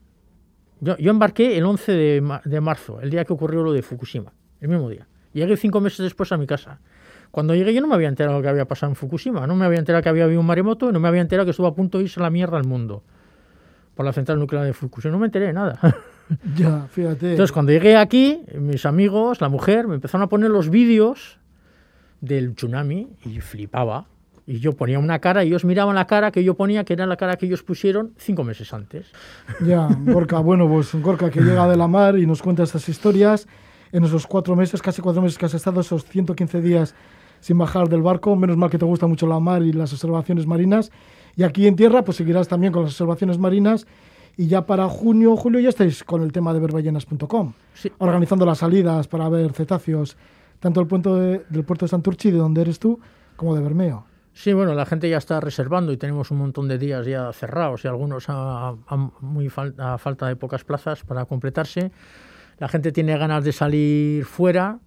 yo, 0.81 0.97
embarqué 0.99 1.57
el 1.57 1.65
11 1.65 1.93
de, 1.93 2.39
de 2.45 2.61
marzo, 2.61 3.01
el 3.01 3.11
día 3.11 3.25
que 3.25 3.33
ocurrió 3.33 3.63
lo 3.63 3.73
de 3.73 3.83
Fukushima, 3.83 4.33
el 4.61 4.69
mismo 4.69 4.91
día. 4.91 5.07
Llegué 5.35 5.57
cinco 5.57 5.81
meses 5.81 5.99
después 5.99 6.33
a 6.33 6.37
mi 6.39 6.47
casa. 6.47 6.79
Cuando 7.31 7.55
llegué 7.55 7.75
yo 7.75 7.81
no 7.81 7.89
me 7.89 7.97
había 7.97 8.09
enterado 8.09 8.37
de 8.37 8.39
lo 8.39 8.43
que 8.43 8.49
había 8.49 8.65
pasado 8.67 8.91
en 8.91 8.97
Fukushima, 8.97 9.47
no 9.47 9.57
me 9.57 9.65
había 9.65 9.81
enterado 9.81 10.03
que 10.03 10.09
había 10.09 10.25
habido 10.25 10.41
un 10.41 10.47
maremoto 10.47 10.93
no 10.93 11.01
me 11.01 11.09
había 11.09 11.21
enterado 11.21 11.45
que 11.45 11.51
estuvo 11.51 11.67
a 11.67 11.75
punto 11.75 11.99
de 11.99 12.05
irse 12.05 12.21
la 12.21 12.31
mierda 12.31 12.57
al 12.57 12.65
mundo 12.65 13.03
por 13.95 14.07
la 14.07 14.13
central 14.13 14.39
nuclear 14.39 14.65
de 14.65 14.73
Fukushima. 14.73 15.13
No 15.13 15.19
me 15.19 15.27
enteré 15.27 15.47
de 15.47 15.53
nada. 15.53 15.79
Ya, 16.57 16.87
fíjate. 16.91 17.33
Entonces, 17.33 17.53
cuando 17.53 17.71
llegué 17.71 17.99
aquí, 17.99 18.41
mis 18.59 18.87
amigos, 18.87 19.43
la 19.43 19.51
mujer, 19.51 19.87
me 19.87 19.97
empezaron 19.97 20.23
a 20.25 20.29
poner 20.31 20.51
los 20.51 20.71
vídeos 20.71 21.39
del 22.23 22.55
tsunami 22.55 23.11
y 23.27 23.41
flipaba. 23.41 24.07
Y 24.47 24.59
yo 24.59 24.73
ponía 24.73 24.99
una 24.99 25.19
cara 25.19 25.45
y 25.45 25.49
ellos 25.49 25.67
miraban 25.67 25.95
la 25.95 26.07
cara 26.07 26.31
que 26.31 26.43
yo 26.43 26.55
ponía, 26.55 26.85
que 26.85 26.95
era 26.95 27.07
la 27.07 27.17
cara 27.17 27.37
que 27.37 27.45
ellos 27.45 27.63
pusieron 27.63 28.15
cinco 28.17 28.43
meses 28.45 28.73
antes. 28.73 29.07
Ya, 29.61 29.87
Gorka, 30.01 30.39
bueno, 30.39 30.67
pues 30.67 30.95
Gorka 30.95 31.31
que 31.31 31.41
llega 31.41 31.69
de 31.69 31.77
la 31.77 31.89
mar 31.89 32.19
y 32.19 32.27
nos 32.27 32.41
cuenta 32.41 32.63
estas 32.63 32.89
historias 32.89 33.47
en 33.95 34.05
esos 34.05 34.27
cuatro 34.27 34.57
meses, 34.57 34.83
casi 34.83 35.01
cuatro 35.01 35.23
meses 35.23 35.39
que 35.39 35.47
has 35.47 35.55
estado, 35.55 35.81
esos 35.81 36.05
115 36.05 36.61
días 36.61 36.95
sin 37.41 37.57
bajar 37.59 37.89
del 37.89 38.03
barco. 38.03 38.35
Menos 38.37 38.57
mal 38.57 38.69
que 38.71 38.79
te 38.79 38.85
gusta 38.85 39.07
mucho 39.07 39.27
la 39.27 39.39
mar 39.41 39.63
y 39.63 39.73
las 39.73 39.93
observaciones 39.93 40.47
marinas. 40.47 40.91
Y 41.37 41.43
aquí 41.45 41.67
en 41.67 41.77
tierra, 41.77 42.05
pues 42.05 42.17
seguirás 42.17 42.49
también 42.49 42.73
con 42.73 42.83
las 42.83 42.93
observaciones 42.93 43.39
marinas. 43.39 43.87
Y 44.37 44.49
ya 44.49 44.67
para 44.67 44.89
junio, 44.89 45.37
julio, 45.37 45.61
ya 45.61 45.69
estáis 45.69 46.03
con 46.03 46.23
el 46.23 46.33
tema 46.33 46.53
de 46.53 46.59
verballenas.com, 46.61 47.53
Sí. 47.75 47.93
organizando 47.99 48.45
las 48.45 48.59
salidas 48.59 49.07
para 49.07 49.29
ver 49.29 49.53
cetáceos 49.53 50.17
tanto 50.59 50.81
del 50.81 50.89
puerto 50.89 51.17
de, 51.17 51.45
del 51.51 51.65
puerto 51.65 51.85
de 51.85 51.91
Santurchi, 51.91 52.31
de 52.33 52.39
donde 52.39 52.63
eres 52.63 52.79
tú, 52.81 52.99
como 53.37 53.55
de 53.55 53.63
Bermeo. 53.63 54.07
Sí, 54.33 54.53
bueno, 54.53 54.75
la 54.75 54.87
gente 54.87 55.09
ya 55.09 55.19
está 55.19 55.39
reservando 55.39 55.93
y 55.93 55.97
tenemos 55.97 56.33
un 56.33 56.39
montón 56.39 56.67
de 56.67 56.79
días 56.79 57.07
ya 57.07 57.33
cerrados 57.33 57.85
y 57.85 57.89
algunos 57.89 58.25
a, 58.29 58.75
muy 59.21 59.49
a 59.79 59.99
falta 59.99 60.27
de 60.27 60.35
pocas 60.35 60.65
plazas 60.65 61.05
para 61.05 61.25
completarse. 61.27 61.93
La 62.59 62.69
gente 62.69 62.93
tiene 62.93 63.17
ganas 63.19 63.45
de 63.45 63.53
salir 63.53 64.25
fuera. 64.25 64.79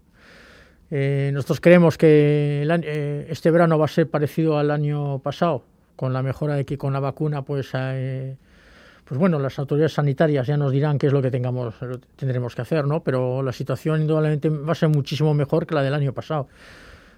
Eh, 0.89 1.31
nosotros 1.33 1.59
creemos 1.59 1.97
que 1.97 2.65
eh, 2.65 3.27
este 3.29 3.51
verano 3.51 3.77
va 3.77 3.85
a 3.85 3.89
ser 3.89 4.09
parecido 4.09 4.57
al 4.57 4.71
año 4.71 5.19
pasado, 5.19 5.63
con 5.95 6.13
la 6.13 6.21
mejora 6.21 6.55
de 6.55 6.65
que 6.65 6.77
con 6.77 6.93
la 6.93 6.99
vacuna, 6.99 7.41
pues, 7.41 7.69
eh, 7.73 8.37
pues 9.03 9.19
bueno, 9.19 9.37
las 9.39 9.59
autoridades 9.59 9.93
sanitarias 9.93 10.47
ya 10.47 10.55
nos 10.55 10.71
dirán 10.71 10.97
qué 10.97 11.07
es 11.07 11.13
lo 11.13 11.21
que 11.21 11.29
tengamos, 11.29 11.75
tendremos 12.15 12.55
que 12.55 12.61
hacer, 12.61 12.85
¿no? 12.85 13.03
Pero 13.03 13.43
la 13.43 13.51
situación 13.51 14.01
indudablemente 14.01 14.49
va 14.49 14.71
a 14.71 14.75
ser 14.75 14.89
muchísimo 14.89 15.33
mejor 15.33 15.67
que 15.67 15.75
la 15.75 15.83
del 15.83 15.93
año 15.93 16.13
pasado. 16.13 16.47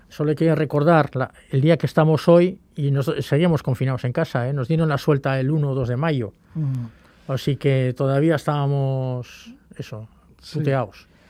Solo 0.09 0.31
hay 0.31 0.35
que 0.35 0.53
recordar 0.55 1.12
el 1.51 1.62
día 1.62 1.77
que 1.77 1.85
estamos 1.85 2.27
hoy 2.27 2.59
y 2.75 2.89
nos, 2.89 3.13
seguíamos 3.19 3.62
confinados 3.62 4.03
en 4.05 4.12
casa. 4.12 4.49
¿eh? 4.49 4.53
Nos 4.53 4.67
dieron 4.67 4.89
la 4.89 4.97
suelta 4.97 5.39
el 5.39 5.51
1 5.51 5.69
o 5.69 5.75
2 5.75 5.88
de 5.88 5.97
mayo. 5.97 6.33
Mm. 6.55 6.85
Así 7.27 7.57
que 7.57 7.93
todavía 7.95 8.35
estábamos, 8.35 9.53
eso, 9.77 10.07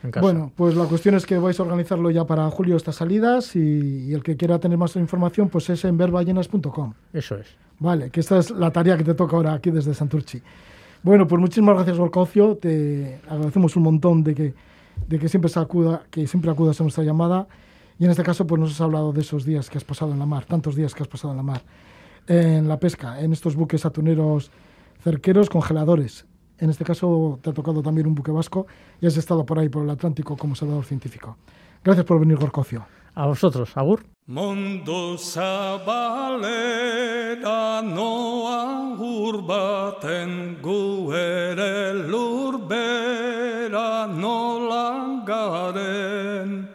En 0.02 0.12
casa. 0.12 0.22
Bueno, 0.22 0.52
pues 0.56 0.76
la 0.76 0.86
cuestión 0.86 1.15
es 1.15 1.26
que 1.26 1.38
vais 1.38 1.60
a 1.60 1.63
organizarlo 1.63 2.10
ya 2.10 2.26
para 2.26 2.50
julio 2.50 2.78
estas 2.78 2.95
salidas 2.95 3.56
y, 3.56 4.13
el 4.13 4.24
que 4.24 4.38
quiera 4.38 4.60
tener 4.60 4.78
más 4.78 4.95
información 4.95 5.50
pues 5.50 5.69
es 5.69 5.84
en 5.84 5.98
verballenas.com. 5.98 6.93
Eso 7.12 7.36
es. 7.36 7.48
Vale, 7.80 8.10
que 8.10 8.19
esta 8.19 8.38
es 8.38 8.52
la 8.52 8.72
tarea 8.72 8.98
que 8.98 9.04
te 9.04 9.13
toca 9.13 9.36
ahora 9.36 9.54
aquí 9.54 9.72
desde 9.72 9.93
Santurchi. 9.93 10.41
Bueno, 11.04 11.28
pues 11.28 11.39
muchísimas 11.39 11.76
gracias, 11.76 11.98
Golcaucio. 11.98 12.56
Te 12.56 13.19
agradecemos 13.30 13.76
un 13.76 13.84
montón 13.84 14.24
de 14.24 14.36
que, 14.36 14.54
de 15.08 15.19
que 15.19 15.30
siempre 15.30 15.52
acuda, 15.56 16.04
que 16.10 16.28
siempre 16.28 16.52
acudas 16.52 16.80
a 16.80 16.84
nuestra 16.84 17.04
llamada 17.04 17.48
y 18.00 18.06
en 18.06 18.12
este 18.12 18.24
caso, 18.24 18.48
pues 18.48 18.60
nos 18.60 18.72
has 18.72 18.82
hablado 18.82 19.12
de 19.12 19.19
esos 19.19 19.43
días 19.43 19.69
que 19.69 19.78
has 19.78 19.84
pasado 19.84 20.13
en 20.13 20.19
la 20.19 20.26
mar, 20.26 20.45
tantos 20.45 20.76
días 20.76 20.95
que 20.95 21.04
has 21.04 21.10
pasado 21.10 21.34
en 21.34 21.38
la 21.38 21.43
mar, 21.43 21.62
en 22.28 22.69
la 22.69 22.80
pesca, 22.80 23.19
en 23.19 23.34
estos 23.34 23.58
buques 23.58 23.86
atuneros 23.86 24.52
cerqueros 25.04 25.50
congeladores. 25.50 26.26
En 26.60 26.69
este 26.69 26.84
caso 26.84 27.39
te 27.41 27.50
ha 27.50 27.54
tocado 27.54 27.82
también 27.82 28.06
un 28.08 28.15
buque 28.15 28.32
vasco 28.32 28.67
y 29.00 29.08
has 29.08 29.15
estado 29.17 29.45
por 29.45 29.60
ahí, 29.60 29.69
por 29.69 29.84
el 29.84 29.89
Atlántico, 29.89 30.36
como 30.36 30.56
salvador 30.56 30.84
científico. 30.86 31.38
Gracias 31.84 32.06
por 32.06 32.19
venir, 32.19 32.38
Gorcocio. 32.38 32.86
A 33.15 33.28
vosotros, 33.28 33.72
Agur. 33.76 34.04
Mundu 34.28 35.17
zabalera 35.17 35.82
noa 37.82 38.93
urbaten 39.00 40.58
gu 40.62 41.12
ere 41.12 41.93
lurberak 42.12 44.12
nola 44.13 45.24
garen. 45.26 46.69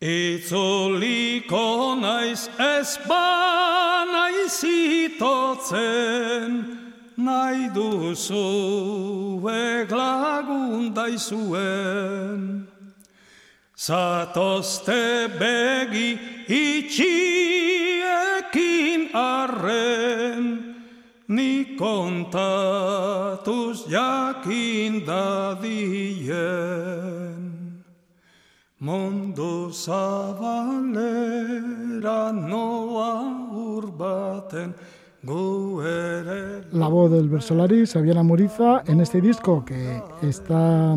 Itzuliko 0.00 1.96
naiz 2.00 2.50
ez 2.58 2.98
ba 3.08 4.04
naiz 4.04 4.64
itotzen, 4.64 6.50
nahi 7.16 7.68
duzu 7.72 9.40
eglagun 9.48 10.92
daizuen. 10.94 12.68
Zatozte 13.76 15.28
begi 15.40 16.18
itxiekin 16.48 17.80
arren, 19.14 20.65
ni 21.28 21.76
kontatuz 21.76 22.26
jakin 23.88 25.04
dadien. 25.06 26.36
Mondo 28.78 29.72
zabalera 29.72 31.12
noa 32.32 33.24
urbaten, 33.52 34.74
La 36.72 36.88
voz 36.88 37.10
del 37.10 37.28
Versolari, 37.28 37.84
Sabiana 37.84 38.22
Moriza, 38.22 38.82
en 38.86 39.00
este 39.00 39.20
disco 39.20 39.64
que 39.64 40.00
está 40.22 40.96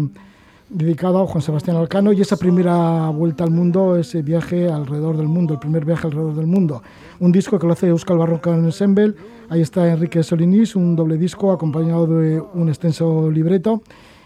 dedicado 0.70 1.20
a 1.20 1.26
Juan 1.26 1.42
Sebastián 1.42 1.78
Alcano 1.78 2.14
y 2.14 2.22
esa 2.22 2.38
primera 2.38 3.10
vuelta 3.10 3.44
al 3.44 3.50
mundo, 3.50 3.96
ese 3.96 4.22
viaje 4.22 4.70
alrededor 4.70 5.18
del 5.18 5.28
mundo, 5.28 5.56
el 5.56 5.60
primer 5.60 5.84
viaje 5.84 6.06
alrededor 6.06 6.36
del 6.36 6.46
mundo. 6.46 6.84
Un 7.20 7.34
disco 7.34 7.60
que 7.60 7.68
lo 7.68 7.74
hace 7.74 7.88
Euskal 7.88 8.18
Barroca 8.18 8.52
Ensemble, 8.52 9.14
ahí 9.50 9.60
está 9.60 9.92
Enrique 9.92 10.24
Solinís, 10.24 10.78
un 10.78 10.96
doble 10.96 11.18
disco 11.18 11.52
acompañado 11.52 12.08
de 12.08 12.40
un 12.40 12.70
extenso 12.70 13.30
libreto. 13.30 13.82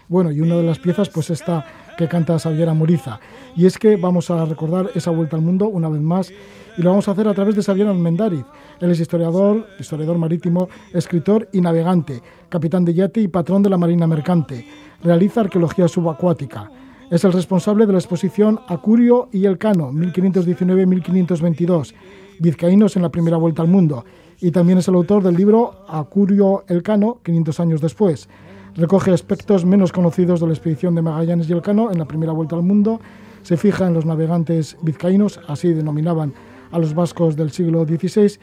Bueno, 0.08 0.30
y 0.30 0.40
una 0.40 0.54
de 0.54 0.62
las 0.62 0.78
piezas, 0.78 1.08
pues 1.08 1.30
esta 1.30 1.66
que 1.98 2.06
canta 2.06 2.38
Xaviera 2.38 2.72
Muriza. 2.72 3.18
Y 3.56 3.66
es 3.66 3.78
que 3.78 3.96
vamos 3.96 4.30
a 4.30 4.44
recordar 4.44 4.90
esa 4.94 5.10
vuelta 5.10 5.34
al 5.34 5.42
mundo 5.42 5.66
una 5.66 5.88
vez 5.88 6.00
más 6.00 6.30
y 6.76 6.82
lo 6.82 6.90
vamos 6.90 7.08
a 7.08 7.12
hacer 7.12 7.26
a 7.26 7.34
través 7.34 7.56
de 7.56 7.62
Xavier 7.62 7.88
Almendariz. 7.88 8.44
Él 8.80 8.92
es 8.92 9.00
historiador, 9.00 9.66
historiador 9.80 10.18
marítimo, 10.18 10.68
escritor 10.92 11.48
y 11.52 11.60
navegante, 11.60 12.22
capitán 12.48 12.84
de 12.84 12.94
yate 12.94 13.20
y 13.20 13.26
patrón 13.26 13.64
de 13.64 13.70
la 13.70 13.78
Marina 13.78 14.06
Mercante 14.06 14.64
realiza 15.02 15.40
arqueología 15.40 15.88
subacuática. 15.88 16.70
Es 17.10 17.24
el 17.24 17.32
responsable 17.32 17.86
de 17.86 17.92
la 17.92 17.98
exposición 17.98 18.60
Acurio 18.66 19.28
y 19.30 19.44
Elcano, 19.44 19.92
1519-1522, 19.92 21.94
vizcaínos 22.40 22.96
en 22.96 23.02
la 23.02 23.10
primera 23.10 23.36
vuelta 23.36 23.62
al 23.62 23.68
mundo, 23.68 24.04
y 24.40 24.50
también 24.50 24.78
es 24.78 24.88
el 24.88 24.94
autor 24.94 25.22
del 25.22 25.36
libro 25.36 25.84
Acurio 25.88 26.64
Elcano, 26.68 27.18
500 27.22 27.60
años 27.60 27.80
después. 27.80 28.28
Recoge 28.74 29.12
aspectos 29.12 29.64
menos 29.64 29.92
conocidos 29.92 30.40
de 30.40 30.46
la 30.48 30.52
expedición 30.52 30.94
de 30.94 31.02
Magallanes 31.02 31.48
y 31.48 31.52
Elcano 31.52 31.92
en 31.92 31.98
la 31.98 32.04
primera 32.06 32.32
vuelta 32.32 32.56
al 32.56 32.62
mundo, 32.62 33.00
se 33.42 33.56
fija 33.56 33.86
en 33.86 33.94
los 33.94 34.06
navegantes 34.06 34.76
vizcaínos, 34.82 35.38
así 35.48 35.72
denominaban 35.72 36.32
a 36.72 36.78
los 36.78 36.94
vascos 36.94 37.36
del 37.36 37.50
siglo 37.50 37.84
XVI, 37.84 38.38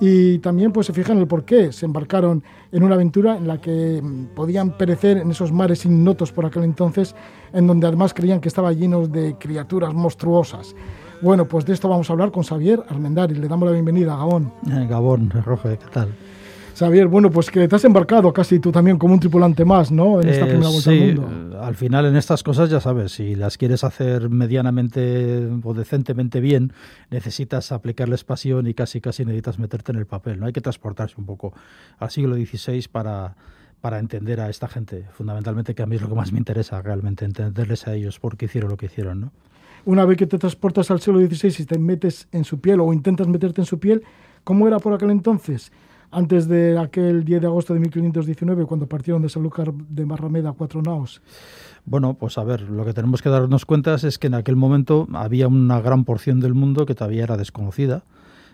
y 0.00 0.38
también 0.38 0.72
pues 0.72 0.86
se 0.86 0.92
fijan 0.92 1.16
en 1.16 1.22
el 1.22 1.28
por 1.28 1.44
qué 1.44 1.72
se 1.72 1.84
embarcaron 1.84 2.42
en 2.70 2.82
una 2.82 2.94
aventura 2.94 3.36
en 3.36 3.48
la 3.48 3.60
que 3.60 4.00
mm, 4.02 4.34
podían 4.34 4.76
perecer 4.76 5.18
en 5.18 5.30
esos 5.30 5.52
mares 5.52 5.84
ignotos 5.84 6.32
por 6.32 6.46
aquel 6.46 6.64
entonces, 6.64 7.14
en 7.52 7.66
donde 7.66 7.86
además 7.86 8.14
creían 8.14 8.40
que 8.40 8.48
estaba 8.48 8.72
llenos 8.72 9.10
de 9.10 9.36
criaturas 9.38 9.92
monstruosas. 9.94 10.74
Bueno, 11.20 11.48
pues 11.48 11.66
de 11.66 11.72
esto 11.72 11.88
vamos 11.88 12.08
a 12.08 12.12
hablar 12.12 12.30
con 12.30 12.44
Xavier 12.44 12.82
Armendari. 12.88 13.34
Le 13.34 13.48
damos 13.48 13.66
la 13.66 13.72
bienvenida 13.72 14.14
a 14.14 14.18
Gabón. 14.18 14.52
Eh, 14.70 14.86
Gabón, 14.88 15.30
Rojo, 15.30 15.68
¿qué 15.68 15.78
tal? 15.92 16.14
Xavier, 16.78 17.08
bueno, 17.08 17.28
pues 17.28 17.50
que 17.50 17.66
te 17.66 17.74
has 17.74 17.84
embarcado 17.84 18.32
casi 18.32 18.60
tú 18.60 18.70
también 18.70 18.98
como 18.98 19.14
un 19.14 19.18
tripulante 19.18 19.64
más, 19.64 19.90
¿no? 19.90 20.22
En 20.22 20.28
esta 20.28 20.46
eh, 20.46 20.50
primera 20.50 20.70
vuelta 20.70 20.90
al 20.90 20.96
mundo. 20.96 21.60
Al 21.60 21.74
final, 21.74 22.06
en 22.06 22.16
estas 22.16 22.44
cosas, 22.44 22.70
ya 22.70 22.80
sabes, 22.80 23.10
si 23.10 23.34
las 23.34 23.58
quieres 23.58 23.82
hacer 23.82 24.30
medianamente 24.30 25.48
o 25.64 25.74
decentemente 25.74 26.38
bien, 26.40 26.72
necesitas 27.10 27.72
aplicarles 27.72 28.22
pasión 28.22 28.68
y 28.68 28.74
casi 28.74 29.00
casi 29.00 29.24
necesitas 29.24 29.58
meterte 29.58 29.90
en 29.90 29.98
el 29.98 30.06
papel, 30.06 30.38
¿no? 30.38 30.46
Hay 30.46 30.52
que 30.52 30.60
transportarse 30.60 31.16
un 31.18 31.26
poco 31.26 31.52
al 31.98 32.10
siglo 32.10 32.36
XVI 32.36 32.86
para 32.92 33.34
para 33.80 34.00
entender 34.00 34.40
a 34.40 34.50
esta 34.50 34.66
gente, 34.66 35.04
fundamentalmente, 35.12 35.72
que 35.72 35.82
a 35.82 35.86
mí 35.86 35.94
es 35.94 36.02
lo 36.02 36.08
que 36.08 36.14
más 36.16 36.32
me 36.32 36.38
interesa 36.38 36.82
realmente, 36.82 37.24
entenderles 37.24 37.86
a 37.86 37.94
ellos 37.94 38.18
por 38.18 38.36
qué 38.36 38.46
hicieron 38.46 38.70
lo 38.70 38.76
que 38.76 38.86
hicieron, 38.86 39.20
¿no? 39.20 39.32
Una 39.84 40.04
vez 40.04 40.16
que 40.16 40.26
te 40.26 40.38
transportas 40.38 40.90
al 40.90 41.00
siglo 41.00 41.20
XVI 41.20 41.62
y 41.62 41.64
te 41.64 41.78
metes 41.78 42.28
en 42.32 42.44
su 42.44 42.60
piel 42.60 42.80
o 42.80 42.92
intentas 42.92 43.28
meterte 43.28 43.60
en 43.60 43.66
su 43.66 43.78
piel, 43.78 44.02
¿cómo 44.44 44.66
era 44.66 44.78
por 44.78 44.92
aquel 44.92 45.10
entonces? 45.10 45.72
antes 46.10 46.48
de 46.48 46.78
aquel 46.78 47.24
10 47.24 47.40
de 47.42 47.46
agosto 47.46 47.74
de 47.74 47.80
1519, 47.80 48.64
cuando 48.66 48.86
partieron 48.86 49.22
de 49.22 49.28
Sanlúcar 49.28 49.72
de 49.72 50.04
Barrameda 50.04 50.52
cuatro 50.52 50.80
naos? 50.82 51.20
Bueno, 51.84 52.14
pues 52.14 52.38
a 52.38 52.44
ver, 52.44 52.62
lo 52.62 52.84
que 52.84 52.92
tenemos 52.92 53.22
que 53.22 53.28
darnos 53.28 53.64
cuenta 53.64 53.94
es 53.94 54.18
que 54.18 54.26
en 54.26 54.34
aquel 54.34 54.56
momento 54.56 55.06
había 55.12 55.48
una 55.48 55.80
gran 55.80 56.04
porción 56.04 56.40
del 56.40 56.54
mundo 56.54 56.86
que 56.86 56.94
todavía 56.94 57.24
era 57.24 57.36
desconocida 57.36 58.04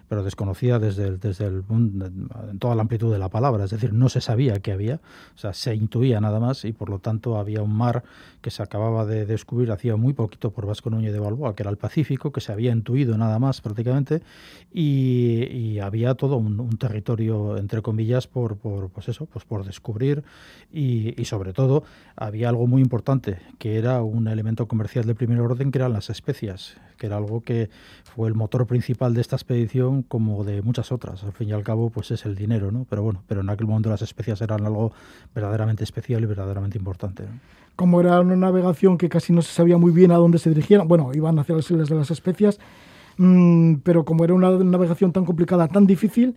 pero 0.08 0.22
desconocida 0.22 0.78
desde, 0.78 1.08
el, 1.08 1.20
desde 1.20 1.46
el, 1.46 1.64
en 1.70 2.58
toda 2.58 2.74
la 2.74 2.82
amplitud 2.82 3.12
de 3.12 3.18
la 3.18 3.28
palabra, 3.28 3.64
es 3.64 3.70
decir, 3.70 3.92
no 3.92 4.08
se 4.08 4.20
sabía 4.20 4.60
que 4.60 4.72
había, 4.72 5.00
o 5.34 5.38
sea, 5.38 5.52
se 5.52 5.74
intuía 5.74 6.20
nada 6.20 6.40
más 6.40 6.64
y 6.64 6.72
por 6.72 6.90
lo 6.90 6.98
tanto 6.98 7.38
había 7.38 7.62
un 7.62 7.74
mar 7.74 8.04
que 8.40 8.50
se 8.50 8.62
acababa 8.62 9.06
de 9.06 9.26
descubrir 9.26 9.72
hacía 9.72 9.96
muy 9.96 10.12
poquito 10.12 10.50
por 10.50 10.66
Vasco 10.66 10.90
Núñez 10.90 11.12
de 11.12 11.18
Balboa, 11.18 11.54
que 11.54 11.62
era 11.62 11.70
el 11.70 11.78
Pacífico, 11.78 12.32
que 12.32 12.40
se 12.40 12.52
había 12.52 12.72
intuido 12.72 13.16
nada 13.16 13.38
más 13.38 13.60
prácticamente. 13.60 14.22
Y, 14.72 15.78
había 15.78 16.14
todo 16.14 16.36
un, 16.36 16.76
territorio, 16.78 17.56
entre 17.58 17.82
comillas, 17.82 18.26
por, 18.26 18.56
por, 18.56 18.90
pues 18.90 19.08
eso, 19.08 19.26
pues 19.26 19.44
por 19.44 19.64
descubrir. 19.64 20.24
Y, 20.72 21.20
y 21.20 21.24
sobre 21.24 21.52
todo 21.52 21.84
había 22.16 22.48
algo 22.48 22.66
muy 22.66 22.80
importante, 22.82 23.38
que 23.58 23.76
era 23.76 24.02
un 24.02 24.28
elemento 24.28 24.66
comercial 24.68 25.06
de 25.06 25.14
primer 25.14 25.40
orden, 25.40 25.70
que 25.70 25.78
eran 25.78 25.92
las 25.92 26.10
especias, 26.10 26.76
que 26.96 27.06
era 27.06 27.16
algo 27.16 27.42
que 27.42 27.70
fue 28.04 28.28
el 28.28 28.34
motor 28.34 28.66
principal 28.66 29.14
de 29.14 29.20
esta 29.20 29.36
expedición 29.36 29.93
como 30.02 30.44
de 30.44 30.62
muchas 30.62 30.92
otras. 30.92 31.24
Al 31.24 31.32
fin 31.32 31.48
y 31.48 31.52
al 31.52 31.62
cabo, 31.62 31.90
pues 31.90 32.10
es 32.10 32.24
el 32.26 32.34
dinero, 32.34 32.70
¿no? 32.72 32.86
Pero 32.88 33.02
bueno, 33.02 33.22
pero 33.26 33.40
en 33.40 33.50
aquel 33.50 33.66
momento 33.66 33.90
las 33.90 34.02
especias 34.02 34.40
eran 34.40 34.64
algo 34.66 34.92
verdaderamente 35.34 35.84
especial 35.84 36.22
y 36.22 36.26
verdaderamente 36.26 36.78
importante. 36.78 37.24
Como 37.76 38.00
era 38.00 38.20
una 38.20 38.36
navegación 38.36 38.98
que 38.98 39.08
casi 39.08 39.32
no 39.32 39.42
se 39.42 39.52
sabía 39.52 39.78
muy 39.78 39.92
bien 39.92 40.12
a 40.12 40.16
dónde 40.16 40.38
se 40.38 40.50
dirigían, 40.50 40.86
bueno, 40.86 41.10
iban 41.14 41.38
hacia 41.38 41.56
las 41.56 41.70
islas 41.70 41.88
de 41.88 41.96
las 41.96 42.10
especias, 42.10 42.58
Mm, 43.16 43.76
pero 43.84 44.04
como 44.04 44.24
era 44.24 44.34
una 44.34 44.50
navegación 44.50 45.12
tan 45.12 45.24
complicada, 45.24 45.68
tan 45.68 45.86
difícil, 45.86 46.36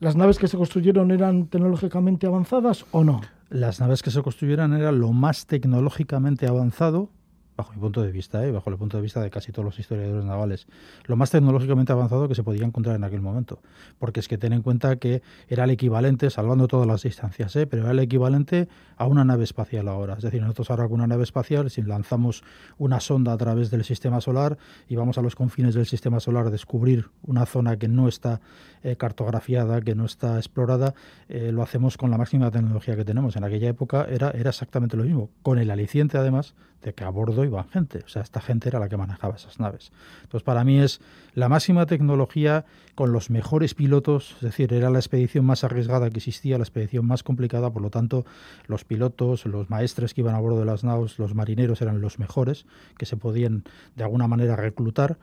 ¿las 0.00 0.16
naves 0.16 0.38
que 0.38 0.48
se 0.48 0.56
construyeron 0.56 1.10
eran 1.10 1.46
tecnológicamente 1.46 2.26
avanzadas 2.26 2.84
o 2.90 3.04
no? 3.04 3.20
Las 3.48 3.80
naves 3.80 4.02
que 4.02 4.10
se 4.10 4.22
construyeron 4.22 4.74
eran 4.74 4.98
lo 4.98 5.12
más 5.12 5.46
tecnológicamente 5.46 6.46
avanzado 6.46 7.08
bajo 7.58 7.72
mi 7.72 7.80
punto 7.80 8.02
de 8.02 8.12
vista, 8.12 8.46
¿eh? 8.46 8.52
bajo 8.52 8.70
el 8.70 8.76
punto 8.76 8.98
de 8.98 9.02
vista 9.02 9.20
de 9.20 9.30
casi 9.30 9.50
todos 9.50 9.64
los 9.64 9.78
historiadores 9.80 10.24
navales, 10.24 10.68
lo 11.06 11.16
más 11.16 11.32
tecnológicamente 11.32 11.90
avanzado 11.90 12.28
que 12.28 12.36
se 12.36 12.44
podía 12.44 12.64
encontrar 12.64 12.94
en 12.94 13.02
aquel 13.02 13.20
momento. 13.20 13.58
Porque 13.98 14.20
es 14.20 14.28
que 14.28 14.38
ten 14.38 14.52
en 14.52 14.62
cuenta 14.62 14.94
que 14.96 15.22
era 15.48 15.64
el 15.64 15.70
equivalente, 15.70 16.30
salvando 16.30 16.68
todas 16.68 16.86
las 16.86 17.02
distancias, 17.02 17.56
¿eh? 17.56 17.66
pero 17.66 17.82
era 17.82 17.90
el 17.90 17.98
equivalente 17.98 18.68
a 18.96 19.06
una 19.06 19.24
nave 19.24 19.42
espacial 19.42 19.88
ahora. 19.88 20.14
Es 20.14 20.22
decir, 20.22 20.40
nosotros 20.40 20.70
ahora 20.70 20.84
con 20.84 20.94
una 20.94 21.08
nave 21.08 21.24
espacial, 21.24 21.68
si 21.68 21.82
lanzamos 21.82 22.44
una 22.78 23.00
sonda 23.00 23.32
a 23.32 23.36
través 23.36 23.72
del 23.72 23.82
sistema 23.82 24.20
solar 24.20 24.56
y 24.88 24.94
vamos 24.94 25.18
a 25.18 25.22
los 25.22 25.34
confines 25.34 25.74
del 25.74 25.86
sistema 25.86 26.20
solar 26.20 26.46
a 26.46 26.50
descubrir 26.50 27.10
una 27.22 27.44
zona 27.44 27.76
que 27.76 27.88
no 27.88 28.06
está 28.06 28.40
eh, 28.84 28.94
cartografiada, 28.94 29.80
que 29.80 29.96
no 29.96 30.04
está 30.04 30.36
explorada, 30.36 30.94
eh, 31.28 31.50
lo 31.50 31.64
hacemos 31.64 31.96
con 31.96 32.12
la 32.12 32.18
máxima 32.18 32.52
tecnología 32.52 32.94
que 32.94 33.04
tenemos. 33.04 33.34
En 33.34 33.42
aquella 33.42 33.68
época 33.68 34.06
era, 34.08 34.30
era 34.30 34.50
exactamente 34.50 34.96
lo 34.96 35.02
mismo, 35.02 35.30
con 35.42 35.58
el 35.58 35.72
aliciente 35.72 36.18
además 36.18 36.54
de 36.82 36.94
que 36.94 37.02
a 37.02 37.08
bordo 37.08 37.42
iban 37.48 37.68
gente. 37.68 38.02
O 38.04 38.08
sea, 38.08 38.22
esta 38.22 38.40
gente 38.40 38.68
era 38.68 38.78
la 38.78 38.88
que 38.88 38.96
manejaba 38.96 39.36
esas 39.36 39.58
naves. 39.60 39.92
Entonces, 40.22 40.42
para 40.44 40.64
mí 40.64 40.80
es 40.80 41.00
la 41.34 41.48
máxima 41.48 41.86
tecnología 41.86 42.64
con 42.94 43.12
los 43.12 43.30
mejores 43.30 43.74
pilotos, 43.74 44.34
es 44.36 44.40
decir, 44.40 44.72
era 44.72 44.90
la 44.90 44.98
expedición 44.98 45.44
más 45.44 45.64
arriesgada 45.64 46.10
que 46.10 46.18
existía, 46.18 46.58
la 46.58 46.64
expedición 46.64 47.06
más 47.06 47.22
complicada, 47.22 47.70
por 47.70 47.82
lo 47.82 47.90
tanto, 47.90 48.24
los 48.66 48.84
pilotos, 48.84 49.46
los 49.46 49.70
maestres 49.70 50.14
que 50.14 50.22
iban 50.22 50.34
a 50.34 50.40
bordo 50.40 50.60
de 50.60 50.66
las 50.66 50.84
naves, 50.84 51.18
los 51.18 51.34
marineros 51.34 51.82
eran 51.82 52.00
los 52.00 52.18
mejores 52.18 52.66
que 52.96 53.06
se 53.06 53.16
podían 53.16 53.64
de 53.96 54.04
alguna 54.04 54.26
manera 54.26 54.56
reclutar 54.56 55.18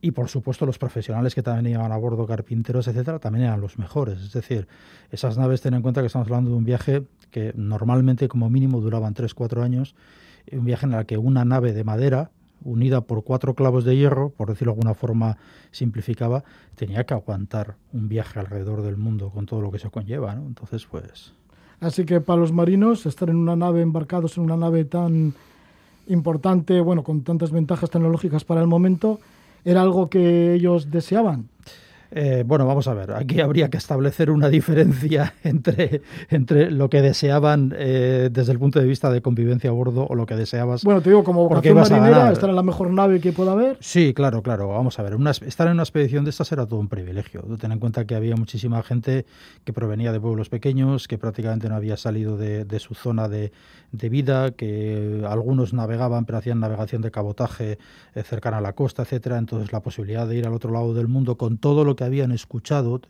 y 0.00 0.12
por 0.12 0.28
supuesto 0.28 0.64
los 0.64 0.78
profesionales 0.78 1.34
que 1.34 1.42
también 1.42 1.74
iban 1.74 1.90
a 1.92 1.96
bordo, 1.96 2.26
carpinteros, 2.26 2.86
etcétera, 2.88 3.18
también 3.18 3.46
eran 3.46 3.60
los 3.60 3.78
mejores. 3.78 4.20
Es 4.20 4.32
decir, 4.32 4.68
esas 5.10 5.38
naves, 5.38 5.60
ten 5.60 5.74
en 5.74 5.82
cuenta 5.82 6.00
que 6.00 6.06
estamos 6.06 6.28
hablando 6.28 6.50
de 6.50 6.56
un 6.56 6.64
viaje 6.64 7.02
que 7.30 7.52
normalmente 7.56 8.28
como 8.28 8.48
mínimo 8.48 8.80
duraban 8.80 9.14
3-4 9.14 9.62
años 9.62 9.94
un 10.52 10.64
viaje 10.64 10.86
en 10.86 10.94
el 10.94 11.06
que 11.06 11.18
una 11.18 11.44
nave 11.44 11.72
de 11.72 11.84
madera 11.84 12.30
unida 12.64 13.00
por 13.02 13.24
cuatro 13.24 13.54
clavos 13.54 13.84
de 13.84 13.96
hierro, 13.96 14.30
por 14.30 14.48
decirlo 14.48 14.72
de 14.72 14.78
alguna 14.78 14.94
forma 14.94 15.38
simplificaba, 15.70 16.44
tenía 16.74 17.04
que 17.04 17.14
aguantar 17.14 17.76
un 17.92 18.08
viaje 18.08 18.40
alrededor 18.40 18.82
del 18.82 18.96
mundo 18.96 19.30
con 19.30 19.46
todo 19.46 19.60
lo 19.60 19.70
que 19.70 19.76
eso 19.76 19.90
conlleva, 19.90 20.34
¿no? 20.34 20.46
Entonces, 20.46 20.86
pues... 20.86 21.32
Así 21.80 22.04
que 22.04 22.20
para 22.20 22.40
los 22.40 22.52
marinos, 22.52 23.06
estar 23.06 23.30
en 23.30 23.36
una 23.36 23.54
nave, 23.54 23.82
embarcados 23.82 24.36
en 24.36 24.44
una 24.44 24.56
nave 24.56 24.84
tan 24.84 25.34
importante, 26.08 26.80
bueno, 26.80 27.04
con 27.04 27.22
tantas 27.22 27.52
ventajas 27.52 27.90
tecnológicas 27.90 28.44
para 28.44 28.60
el 28.60 28.66
momento, 28.66 29.20
era 29.64 29.82
algo 29.82 30.08
que 30.08 30.54
ellos 30.54 30.90
deseaban. 30.90 31.48
Eh, 32.10 32.42
bueno, 32.46 32.66
vamos 32.66 32.88
a 32.88 32.94
ver, 32.94 33.12
aquí 33.12 33.40
habría 33.40 33.68
que 33.68 33.76
establecer 33.76 34.30
una 34.30 34.48
diferencia 34.48 35.34
entre, 35.44 36.00
entre 36.30 36.70
lo 36.70 36.88
que 36.88 37.02
deseaban 37.02 37.74
eh, 37.76 38.30
desde 38.32 38.52
el 38.52 38.58
punto 38.58 38.80
de 38.80 38.86
vista 38.86 39.10
de 39.10 39.20
convivencia 39.20 39.68
a 39.68 39.72
bordo 39.74 40.06
o 40.08 40.14
lo 40.14 40.24
que 40.24 40.34
deseabas. 40.34 40.84
Bueno, 40.84 41.02
te 41.02 41.10
digo, 41.10 41.22
como 41.22 41.48
vocación 41.48 41.76
marinera, 41.76 42.32
estar 42.32 42.48
en 42.48 42.56
la 42.56 42.62
mejor 42.62 42.90
nave 42.90 43.20
que 43.20 43.32
pueda 43.32 43.52
haber. 43.52 43.76
Sí, 43.80 44.14
claro, 44.14 44.42
claro. 44.42 44.68
Vamos 44.68 44.98
a 44.98 45.02
ver, 45.02 45.16
estar 45.46 45.66
en 45.66 45.74
una 45.74 45.82
expedición 45.82 46.24
de 46.24 46.30
estas 46.30 46.50
era 46.52 46.66
todo 46.66 46.80
un 46.80 46.88
privilegio. 46.88 47.42
Ten 47.60 47.72
en 47.72 47.78
cuenta 47.78 48.06
que 48.06 48.14
había 48.14 48.36
muchísima 48.36 48.82
gente 48.82 49.26
que 49.64 49.72
provenía 49.72 50.12
de 50.12 50.20
pueblos 50.20 50.48
pequeños, 50.48 51.08
que 51.08 51.18
prácticamente 51.18 51.68
no 51.68 51.76
había 51.76 51.96
salido 51.96 52.36
de, 52.36 52.78
su 52.78 52.94
zona 52.94 53.28
de, 53.28 53.52
vida, 53.92 54.52
que 54.52 55.24
algunos 55.28 55.74
navegaban, 55.74 56.24
pero 56.24 56.38
hacían 56.38 56.60
navegación 56.60 57.02
de 57.02 57.10
cabotaje 57.10 57.78
eh, 58.14 58.22
cercana 58.22 58.58
a 58.58 58.60
la 58.60 58.72
costa, 58.72 59.02
etcétera. 59.02 59.36
Entonces, 59.36 59.72
la 59.72 59.80
posibilidad 59.80 60.26
de 60.26 60.36
ir 60.36 60.46
al 60.46 60.54
otro 60.54 60.72
lado 60.72 60.94
del 60.94 61.08
mundo 61.08 61.36
con 61.36 61.58
todo 61.58 61.84
lo 61.84 61.96
que 61.98 62.04
habían 62.04 62.30
escuchado, 62.30 63.00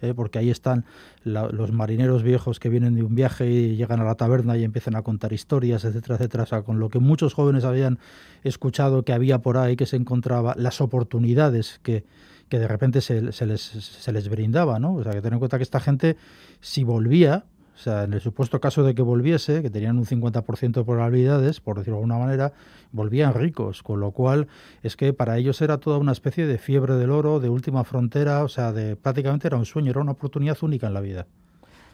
eh, 0.00 0.14
porque 0.16 0.38
ahí 0.38 0.48
están 0.48 0.86
los 1.22 1.70
marineros 1.70 2.22
viejos 2.22 2.58
que 2.58 2.70
vienen 2.70 2.94
de 2.94 3.02
un 3.02 3.14
viaje 3.14 3.50
y 3.50 3.76
llegan 3.76 4.00
a 4.00 4.04
la 4.04 4.14
taberna 4.14 4.56
y 4.56 4.64
empiezan 4.64 4.96
a 4.96 5.02
contar 5.02 5.34
historias, 5.34 5.84
etcétera, 5.84 6.14
etcétera, 6.14 6.44
o 6.44 6.46
sea, 6.46 6.62
con 6.62 6.80
lo 6.80 6.88
que 6.88 6.98
muchos 6.98 7.34
jóvenes 7.34 7.64
habían 7.64 7.98
escuchado 8.42 9.04
que 9.04 9.12
había 9.12 9.40
por 9.40 9.58
ahí, 9.58 9.76
que 9.76 9.84
se 9.84 9.96
encontraba, 9.96 10.54
las 10.56 10.80
oportunidades 10.80 11.78
que, 11.82 12.04
que 12.48 12.58
de 12.58 12.66
repente 12.66 13.02
se, 13.02 13.32
se, 13.32 13.44
les, 13.44 13.60
se 13.60 14.12
les 14.12 14.30
brindaba, 14.30 14.78
¿no? 14.78 14.94
O 14.94 15.02
sea, 15.02 15.12
que 15.12 15.20
tener 15.20 15.34
en 15.34 15.38
cuenta 15.40 15.58
que 15.58 15.64
esta 15.64 15.80
gente, 15.80 16.16
si 16.62 16.84
volvía, 16.84 17.44
o 17.78 17.80
sea, 17.80 18.02
en 18.02 18.12
el 18.12 18.20
supuesto 18.20 18.60
caso 18.60 18.82
de 18.82 18.92
que 18.92 19.02
volviese, 19.02 19.62
que 19.62 19.70
tenían 19.70 19.98
un 19.98 20.04
50% 20.04 20.72
de 20.72 20.84
probabilidades, 20.84 21.60
por 21.60 21.78
decirlo 21.78 21.98
de 21.98 22.02
alguna 22.02 22.18
manera, 22.18 22.52
volvían 22.90 23.34
ricos, 23.34 23.84
con 23.84 24.00
lo 24.00 24.10
cual 24.10 24.48
es 24.82 24.96
que 24.96 25.12
para 25.12 25.38
ellos 25.38 25.60
era 25.62 25.78
toda 25.78 25.98
una 25.98 26.10
especie 26.10 26.48
de 26.48 26.58
fiebre 26.58 26.94
del 26.96 27.12
oro, 27.12 27.38
de 27.38 27.48
última 27.48 27.84
frontera, 27.84 28.42
o 28.42 28.48
sea, 28.48 28.72
de 28.72 28.96
prácticamente 28.96 29.46
era 29.46 29.56
un 29.56 29.64
sueño, 29.64 29.92
era 29.92 30.00
una 30.00 30.10
oportunidad 30.10 30.58
única 30.62 30.88
en 30.88 30.94
la 30.94 31.00
vida. 31.00 31.26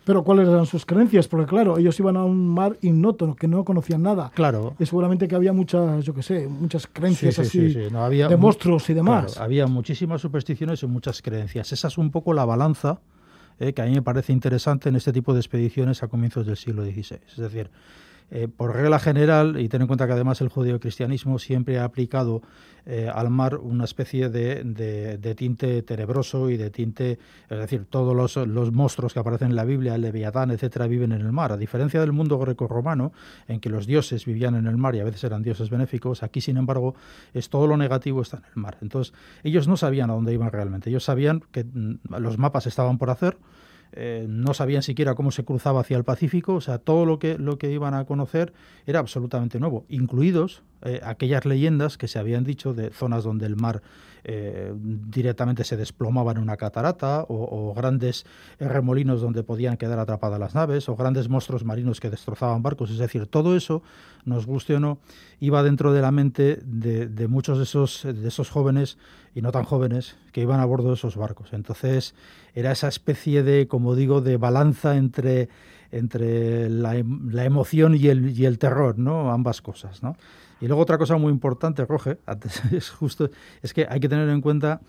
Pero 0.07 0.25
¿cuáles 0.25 0.49
eran 0.49 0.65
sus 0.65 0.87
creencias? 0.87 1.29
Porque 1.29 1.47
claro, 1.47 1.77
ellos 1.77 1.99
iban 2.01 2.17
a 2.17 2.25
un 2.25 2.49
mar 2.49 2.79
ignoto, 2.81 3.37
que 3.37 3.47
no 3.47 3.63
conocían 3.65 4.03
nada. 4.03 4.31
Claro. 4.35 4.75
Y 4.79 4.87
seguramente 4.87 5.29
que 5.29 5.35
había 5.35 5.53
muchas, 5.53 6.03
yo 6.03 6.15
qué 6.15 6.23
sé, 6.23 6.49
muchas 6.49 6.87
creencias 6.87 7.39
así 7.39 7.61
de 7.61 8.37
monstruos 8.39 8.89
y 8.89 8.95
demás. 8.95 9.39
había 9.39 9.67
muchísimas 9.67 10.23
supersticiones 10.23 10.83
y 10.83 10.87
muchas 10.87 11.21
creencias. 11.21 11.73
Esa 11.73 11.89
es 11.89 11.99
un 11.99 12.11
poco 12.11 12.33
la 12.33 12.47
balanza 12.47 13.01
eh, 13.61 13.73
que 13.73 13.83
a 13.83 13.85
mí 13.85 13.93
me 13.93 14.03
parece 14.03 14.33
interesante 14.33 14.89
en 14.89 14.97
este 14.97 15.13
tipo 15.13 15.33
de 15.33 15.41
expediciones 15.41 16.03
a 16.03 16.09
comienzos 16.09 16.47
del 16.47 16.57
siglo 16.57 16.85
XVI. 16.85 17.21
Es 17.29 17.37
decir, 17.37 17.71
eh, 18.31 18.49
por 18.49 18.75
regla 18.75 18.99
general, 18.99 19.61
y 19.61 19.69
ten 19.69 19.83
en 19.83 19.87
cuenta 19.87 20.07
que 20.07 20.13
además 20.13 20.41
el 20.41 20.49
judeocristianismo 20.49 21.39
siempre 21.39 21.79
ha 21.79 21.85
aplicado 21.85 22.43
eh, 22.87 23.11
al 23.13 23.31
mar 23.31 23.57
una 23.57 23.85
especie 23.85 24.29
de, 24.29 25.35
tinte 25.37 25.83
tenebroso 25.83 26.51
y 26.51 26.59
de 26.59 26.71
tinte, 26.71 27.19
es 27.49 27.59
decir, 27.59 27.87
todos 27.89 28.15
los, 28.47 28.73
monstruos 28.73 29.15
que 29.15 29.21
aparecen 29.21 29.51
en 29.51 29.57
la 29.57 29.65
Biblia, 29.65 29.95
el 29.95 30.03
Leviatán, 30.03 30.51
etcétera, 30.51 30.87
viven 30.87 31.13
en 31.13 31.23
el 31.23 31.33
mar. 31.33 31.53
A 31.53 31.57
diferencia 31.57 32.01
del 32.01 32.13
mundo 32.13 32.39
greco-romano, 32.39 33.13
en 33.49 33.61
que 33.61 33.71
los 33.71 33.87
dioses 33.87 34.27
vivían 34.27 34.55
en 34.55 34.67
el 34.67 34.77
mar 34.77 34.95
y 34.95 35.01
a 35.01 35.05
veces 35.05 35.25
eran 35.25 35.43
dioses 35.43 35.71
benéficos, 35.71 36.23
aquí, 36.23 36.41
sin 36.43 36.59
embargo, 36.59 36.95
es 37.33 37.49
todo 37.49 37.67
lo 37.67 37.77
negativo 37.77 38.21
está 38.21 38.39
en 38.39 38.45
el 38.55 38.63
mar. 38.63 38.77
Entonces, 38.83 39.15
ellos 39.43 39.67
no 39.67 39.77
sabían 39.77 40.11
a 40.11 40.15
dónde 40.15 40.35
iban 40.35 40.51
realmente. 40.51 40.91
Ellos 40.91 41.05
sabían 41.05 41.43
que 41.53 41.65
mm, 41.65 42.17
los 42.19 42.37
mapas 42.37 42.67
estaban 42.67 42.99
por 42.99 43.09
hacer, 43.09 43.39
eh, 43.97 44.27
no 44.29 44.55
sabían 44.55 44.83
siquiera 44.83 45.15
cómo 45.15 45.31
se 45.31 45.45
cruzaba 45.45 45.81
hacia 45.81 45.97
el 45.97 46.05
Pacífico, 46.05 46.55
o 46.55 46.61
sea, 46.61 46.79
todo 46.79 47.07
lo 47.07 47.19
que, 47.19 47.39
lo 47.39 47.59
que 47.59 47.71
iban 47.71 47.95
a 47.95 48.05
conocer 48.05 48.53
era 48.87 48.99
absolutamente 48.99 49.61
nuevo, 49.61 49.85
incluidos 49.89 50.63
eh, 50.85 51.01
aquellas 51.03 51.47
leyendas 51.47 51.97
que 51.97 52.09
se 52.09 52.19
habían 52.19 52.45
dicho 52.45 52.75
de 52.75 52.91
zonas 52.91 53.25
donde 53.25 53.47
el 53.47 53.57
mar 53.57 53.83
eh, 54.27 54.73
directamente 54.77 55.65
se 55.65 55.77
desplomaba 55.77 56.33
en 56.33 56.39
una 56.39 56.57
catarata, 56.57 57.25
o, 57.29 57.75
grandes 57.75 58.25
remolinos 58.59 59.21
donde 59.21 59.43
podían 59.43 59.77
quedar 59.77 59.99
atrapadas 59.99 60.39
las 60.39 60.55
naves, 60.55 60.89
o 60.89 60.97
grandes 60.97 61.29
monstruos 61.29 61.65
marinos 61.65 62.01
que 62.01 62.09
destrozaban 62.09 62.63
barcos. 62.63 62.91
Es 62.91 62.99
decir, 62.99 63.27
todo 63.27 63.57
eso, 63.57 63.83
nos 64.25 64.47
guste 64.47 64.77
o 64.77 64.81
no, 64.81 64.99
iba 65.41 65.63
dentro 65.63 65.93
de 65.93 66.01
la 66.01 66.11
mente 66.11 66.59
de, 66.65 67.29
muchos 67.29 67.59
de 67.59 67.65
esos, 67.65 68.03
de 68.05 68.29
esos 68.29 68.49
jóvenes 68.49 68.97
y 69.35 69.43
no 69.43 69.53
tan 69.53 69.65
jóvenes 69.65 70.17
que 70.33 70.41
iban 70.41 70.61
a 70.61 70.65
bordo 70.65 70.89
de 70.89 70.95
esos 70.95 71.17
barcos. 71.17 71.53
Entonces, 71.53 72.15
era 72.55 72.73
esa 72.73 72.89
especie 72.89 73.43
de, 73.43 73.69
como 73.69 73.95
digo, 73.95 74.21
de 74.21 74.37
balanza 74.37 74.97
entre 74.97 75.49
entre 75.93 76.69
la, 76.71 77.01
la, 77.31 77.45
emoción 77.45 77.95
y 77.95 78.09
el, 78.09 78.37
y 78.37 78.47
el 78.47 78.59
terror, 78.59 78.99
¿no? 78.99 79.31
Ambas 79.31 79.63
cosas, 79.63 80.03
¿no? 80.03 80.17
Y 80.65 80.67
luego 80.67 80.81
otra 80.81 80.97
cosa 80.97 81.19
muy 81.19 81.31
importante, 81.31 81.85
Roge, 81.85 82.17
es 82.73 82.89
justo, 82.89 83.29
es 83.61 83.75
que 83.75 83.87
hay 83.87 84.01
que 84.01 84.09
tener 84.09 84.31
en 84.31 84.41
cuenta 84.41 84.81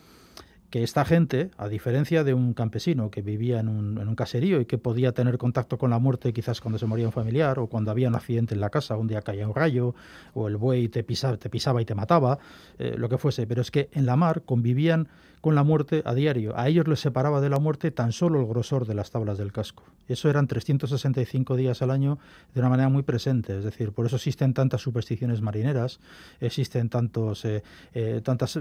que 0.76 0.84
esta 0.84 1.06
gente, 1.06 1.52
a 1.56 1.70
diferencia 1.70 2.26
de 2.26 2.34
un 2.34 2.54
campesino 2.54 3.10
que 3.10 3.22
vivía 3.22 3.62
en 3.62 3.70
un, 3.70 4.16
caserío 4.18 4.60
y 4.60 4.66
que 4.66 4.78
podía 4.78 5.14
tener 5.14 5.38
contacto 5.38 5.78
con 5.78 5.90
la 5.90 6.00
muerte 6.00 6.34
quizás 6.34 6.60
cuando 6.60 6.78
se 6.78 6.86
moría 6.86 7.06
un 7.06 7.14
familiar 7.14 7.60
o 7.60 7.68
cuando 7.68 7.92
había 7.92 8.10
un 8.10 8.16
accidente 8.16 8.56
en 8.56 8.60
la 8.60 8.70
casa, 8.70 8.98
un 8.98 9.08
día 9.08 9.22
caía 9.22 9.48
un 9.48 9.56
rayo 9.56 9.96
o 10.34 10.50
el 10.50 10.58
buey 10.58 10.90
te 10.90 11.06
pisaba, 11.06 11.82
y 11.82 11.86
te 11.86 11.96
mataba, 11.96 12.40
eh, 12.78 12.96
lo 12.98 13.08
que 13.08 13.18
fuese, 13.18 13.48
pero 13.48 13.62
es 13.62 13.72
que 13.72 13.88
en 13.94 14.06
la 14.06 14.18
mar 14.18 14.42
convivían 14.42 15.08
con 15.46 15.54
la 15.54 15.64
muerte 15.64 16.02
a 16.06 16.16
diario. 16.16 16.58
A 16.58 16.68
ellos 16.70 16.88
les 16.88 17.00
separaba 17.00 17.40
de 17.40 17.50
la 17.50 17.60
muerte 17.60 17.92
tan 17.92 18.12
solo 18.12 18.40
el 18.40 18.48
grosor 18.48 18.88
de 18.88 18.96
las 18.96 19.12
tablas 19.12 19.38
del 19.38 19.52
casco. 19.52 19.84
Eso 20.08 20.28
eran 20.28 20.48
365 20.48 21.56
días 21.56 21.84
al 21.84 21.92
año 21.92 22.18
de 22.56 22.62
una 22.62 22.70
manera 22.70 22.90
muy 22.90 23.04
presente. 23.04 23.56
Es 23.56 23.64
decir, 23.64 23.92
por 23.92 24.08
eso 24.08 24.16
existen 24.16 24.56
tantas 24.56 24.82
supersticiones 24.82 25.42
marineras, 25.42 26.00
existen 26.40 26.90
tantos, 26.90 27.46
eh, 27.46 27.62
eh, 27.94 28.22
tantas, 28.24 28.60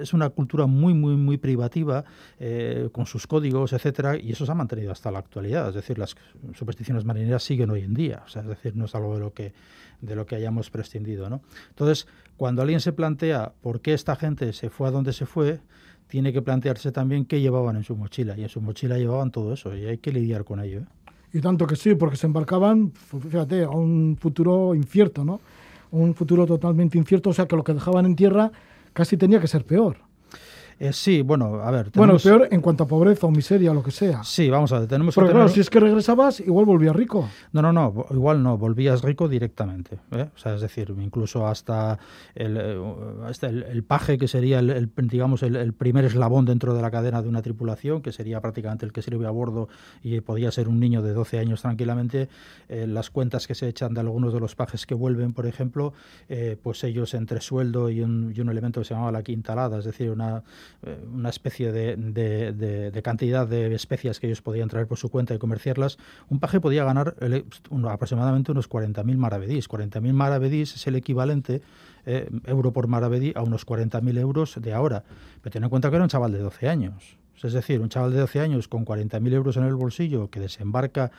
es 0.00 0.14
una 0.14 0.30
cultura 0.30 0.66
muy, 0.66 0.94
muy, 0.94 1.16
muy 1.16 1.33
privativa 1.38 2.04
eh, 2.38 2.88
con 2.92 3.06
sus 3.06 3.26
códigos, 3.26 3.72
etcétera, 3.72 4.16
y 4.18 4.32
eso 4.32 4.46
se 4.46 4.52
ha 4.52 4.54
mantenido 4.54 4.92
hasta 4.92 5.10
la 5.10 5.18
actualidad. 5.18 5.68
Es 5.68 5.74
decir, 5.74 5.98
las 5.98 6.16
supersticiones 6.54 7.04
marineras 7.04 7.42
siguen 7.42 7.70
hoy 7.70 7.82
en 7.82 7.94
día. 7.94 8.22
O 8.26 8.28
sea, 8.28 8.42
es 8.42 8.48
decir, 8.48 8.76
no 8.76 8.86
es 8.86 8.94
algo 8.94 9.14
de 9.14 9.20
lo 9.20 9.32
que 9.32 9.52
de 10.04 10.14
lo 10.14 10.26
que 10.26 10.36
hayamos 10.36 10.70
prescindido. 10.70 11.28
¿no? 11.30 11.40
Entonces, 11.70 12.06
cuando 12.36 12.62
alguien 12.62 12.80
se 12.80 12.92
plantea 12.92 13.52
por 13.62 13.80
qué 13.80 13.94
esta 13.94 14.16
gente 14.16 14.52
se 14.52 14.70
fue 14.70 14.88
a 14.88 14.90
donde 14.90 15.12
se 15.12 15.26
fue, 15.26 15.60
tiene 16.08 16.32
que 16.32 16.42
plantearse 16.42 16.92
también 16.92 17.24
qué 17.24 17.40
llevaban 17.40 17.76
en 17.76 17.84
su 17.84 17.96
mochila. 17.96 18.36
Y 18.36 18.42
en 18.42 18.48
su 18.48 18.60
mochila 18.60 18.98
llevaban 18.98 19.30
todo 19.30 19.52
eso 19.52 19.74
y 19.74 19.86
hay 19.86 19.98
que 19.98 20.12
lidiar 20.12 20.44
con 20.44 20.60
ello. 20.60 20.80
¿eh? 20.80 20.86
Y 21.32 21.40
tanto 21.40 21.66
que 21.66 21.76
sí, 21.76 21.94
porque 21.94 22.16
se 22.16 22.26
embarcaban, 22.26 22.92
fíjate, 22.92 23.64
a 23.64 23.70
un 23.70 24.16
futuro 24.20 24.74
incierto, 24.74 25.24
¿no? 25.24 25.40
Un 25.90 26.14
futuro 26.14 26.46
totalmente 26.46 26.98
incierto, 26.98 27.30
o 27.30 27.32
sea 27.32 27.46
que 27.46 27.56
lo 27.56 27.64
que 27.64 27.72
dejaban 27.72 28.06
en 28.06 28.16
tierra 28.16 28.52
casi 28.92 29.16
tenía 29.16 29.40
que 29.40 29.48
ser 29.48 29.64
peor. 29.64 29.96
Eh, 30.78 30.92
sí, 30.92 31.22
bueno, 31.22 31.56
a 31.62 31.70
ver. 31.70 31.90
Bueno, 31.94 32.16
peor 32.18 32.48
en 32.50 32.60
cuanto 32.60 32.84
a 32.84 32.86
pobreza 32.88 33.26
o 33.26 33.30
miseria 33.30 33.70
o 33.70 33.74
lo 33.74 33.82
que 33.82 33.90
sea. 33.90 34.22
Sí, 34.24 34.50
vamos 34.50 34.72
a 34.72 34.80
ver, 34.80 34.88
tenemos 34.88 35.14
que 35.14 35.20
Porque 35.20 35.32
claro, 35.32 35.46
tener- 35.46 35.54
si 35.54 35.60
es 35.60 35.70
que 35.70 35.80
regresabas, 35.80 36.40
igual 36.40 36.66
volvías 36.66 36.96
rico. 36.96 37.28
No, 37.52 37.62
no, 37.62 37.72
no, 37.72 38.06
igual 38.10 38.42
no, 38.42 38.58
volvías 38.58 39.02
rico 39.02 39.28
directamente. 39.28 39.98
¿eh? 40.12 40.28
O 40.34 40.38
sea, 40.38 40.54
es 40.54 40.60
decir, 40.60 40.92
incluso 41.00 41.46
hasta 41.46 41.98
el, 42.34 42.56
eh, 42.60 42.78
hasta 43.26 43.48
el, 43.48 43.62
el 43.62 43.84
paje, 43.84 44.18
que 44.18 44.28
sería 44.28 44.58
el, 44.58 44.70
el- 44.70 44.90
digamos, 45.08 45.42
el, 45.42 45.56
el 45.56 45.72
primer 45.72 46.04
eslabón 46.04 46.44
dentro 46.44 46.74
de 46.74 46.82
la 46.82 46.90
cadena 46.90 47.22
de 47.22 47.28
una 47.28 47.42
tripulación, 47.42 48.02
que 48.02 48.12
sería 48.12 48.40
prácticamente 48.40 48.84
el 48.86 48.92
que 48.92 49.02
sirve 49.02 49.26
a 49.26 49.30
bordo 49.30 49.68
y 50.02 50.20
podía 50.20 50.50
ser 50.50 50.68
un 50.68 50.80
niño 50.80 51.02
de 51.02 51.12
12 51.12 51.38
años 51.38 51.62
tranquilamente, 51.62 52.28
eh, 52.68 52.86
las 52.86 53.10
cuentas 53.10 53.46
que 53.46 53.54
se 53.54 53.68
echan 53.68 53.94
de 53.94 54.00
algunos 54.00 54.32
de 54.32 54.40
los 54.40 54.54
pajes 54.54 54.86
que 54.86 54.94
vuelven, 54.94 55.32
por 55.32 55.46
ejemplo, 55.46 55.92
pues 56.62 56.82
ellos 56.84 57.14
entre 57.14 57.40
sueldo 57.40 57.90
y 57.90 58.00
un, 58.00 58.32
y 58.34 58.40
un 58.40 58.48
elemento 58.48 58.80
que 58.80 58.84
se 58.86 58.94
llamaba 58.94 59.12
la 59.12 59.22
quintalada, 59.22 59.78
es 59.78 59.84
decir, 59.84 60.10
una, 60.10 60.42
una 61.12 61.28
especie 61.30 61.72
de, 61.72 61.96
de- 61.96 62.52
de- 62.52 63.02
cantidad 63.02 63.46
de 63.46 63.74
especias 63.74 64.20
que 64.20 64.26
ellos 64.26 64.42
podían 64.42 64.68
traer 64.68 64.86
por 64.86 64.98
su 64.98 65.08
cuenta 65.10 65.34
y 65.34 65.38
comerciarlas, 65.38 65.98
un 66.28 66.40
paje 66.40 66.60
podía 66.60 66.84
ganar 66.84 67.14
el- 67.20 67.44
aproximadamente 67.88 68.52
unos 68.52 68.68
40.000 68.68 69.16
maravedís. 69.16 69.68
40.000 69.68 70.12
maravedís 70.12 70.74
es 70.74 70.86
el 70.86 70.96
equivalente, 70.96 71.62
eh, 72.06 72.28
euro 72.46 72.72
por 72.72 72.86
maravedí, 72.88 73.32
a 73.34 73.42
unos 73.42 73.64
40.000 73.66 74.18
euros 74.18 74.56
de 74.60 74.72
ahora. 74.72 75.04
Pero 75.42 75.52
ten 75.52 75.64
en 75.64 75.70
cuenta 75.70 75.90
que 75.90 75.96
era 75.96 76.04
un 76.04 76.10
chaval 76.10 76.32
de 76.32 76.38
12 76.38 76.68
años. 76.68 77.16
Es 77.42 77.52
decir, 77.52 77.80
un 77.80 77.88
chaval 77.88 78.12
de 78.12 78.20
12 78.20 78.40
años 78.40 78.68
con 78.68 78.84
40.000 78.84 79.32
euros 79.34 79.56
en 79.56 79.64
el 79.64 79.74
bolsillo 79.74 80.30
que 80.30 80.40
desembarca 80.40 81.10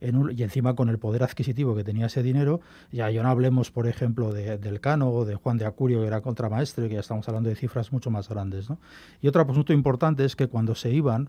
en 0.00 0.16
un- 0.16 0.30
y 0.36 0.42
encima 0.42 0.74
con 0.74 0.88
el 0.88 0.98
poder 0.98 1.22
adquisitivo 1.22 1.74
que 1.76 1.84
tenía 1.84 2.06
ese 2.06 2.22
dinero, 2.22 2.60
ya, 2.92 3.10
ya 3.10 3.22
no 3.22 3.28
hablemos, 3.28 3.70
por 3.70 3.86
ejemplo, 3.86 4.32
de, 4.32 4.56
del 4.58 4.80
Cano 4.80 5.10
o 5.10 5.24
de 5.24 5.34
Juan 5.34 5.58
de 5.58 5.66
Acurio, 5.66 6.00
que 6.00 6.06
era 6.06 6.20
contramaestre, 6.20 6.88
que 6.88 6.94
ya 6.94 7.00
estamos 7.00 7.28
hablando 7.28 7.48
de 7.50 7.56
cifras 7.56 7.92
mucho 7.92 8.10
más 8.10 8.28
grandes. 8.28 8.70
¿no? 8.70 8.78
Y 9.20 9.28
otro 9.28 9.42
asunto 9.42 9.72
importante 9.72 10.24
es 10.24 10.36
que 10.36 10.46
cuando 10.46 10.74
se 10.74 10.90
iban, 10.90 11.28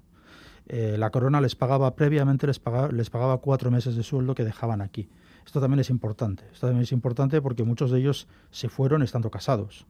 eh, 0.68 0.96
la 0.98 1.10
corona 1.12 1.41
les 1.41 1.56
pagaba 1.56 1.96
previamente, 1.96 2.48
les 2.48 2.60
pagaba, 2.60 2.89
les 2.91 3.10
pagaba 3.10 3.38
cuatro 3.39 3.72
meses 3.72 3.96
de 3.96 4.04
sueldo 4.04 4.36
que 4.36 4.43
dejaban 4.43 4.82
aquí. 4.82 5.10
Esto 5.46 5.60
también 5.62 5.80
es 5.80 5.89
importante. 5.91 6.43
Esto 6.54 6.68
también 6.68 6.84
es 6.84 6.91
importante 6.91 7.39
porque 7.41 7.64
muchos 7.64 7.91
de 7.91 8.00
ellos 8.00 8.28
se 8.52 8.68
fueron 8.70 9.04
estando 9.04 9.30
casados. 9.30 9.86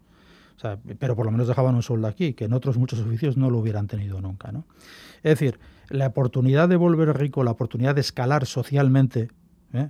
Pero 1.00 1.16
por 1.16 1.26
lo 1.26 1.32
menos 1.32 1.48
dejaban 1.48 1.76
un 1.76 1.84
sueldo 1.84 2.08
aquí, 2.08 2.34
que 2.34 2.46
en 2.46 2.54
otros 2.54 2.78
muchos 2.78 3.00
oficios 3.00 3.38
no 3.38 3.50
lo 3.50 3.60
hubieran 3.60 3.88
tenido 3.88 4.22
nunca. 4.22 4.52
¿no? 4.52 4.66
Es 5.18 5.32
decir, 5.40 5.60
la 5.90 6.08
oportunidad 6.08 6.70
de 6.70 6.76
volver 6.76 7.18
rico, 7.18 7.44
la 7.44 7.52
oportunidad 7.52 7.96
de 7.96 8.02
escalar 8.02 8.46
socialmente 8.46 9.30
¿eh? 9.74 9.90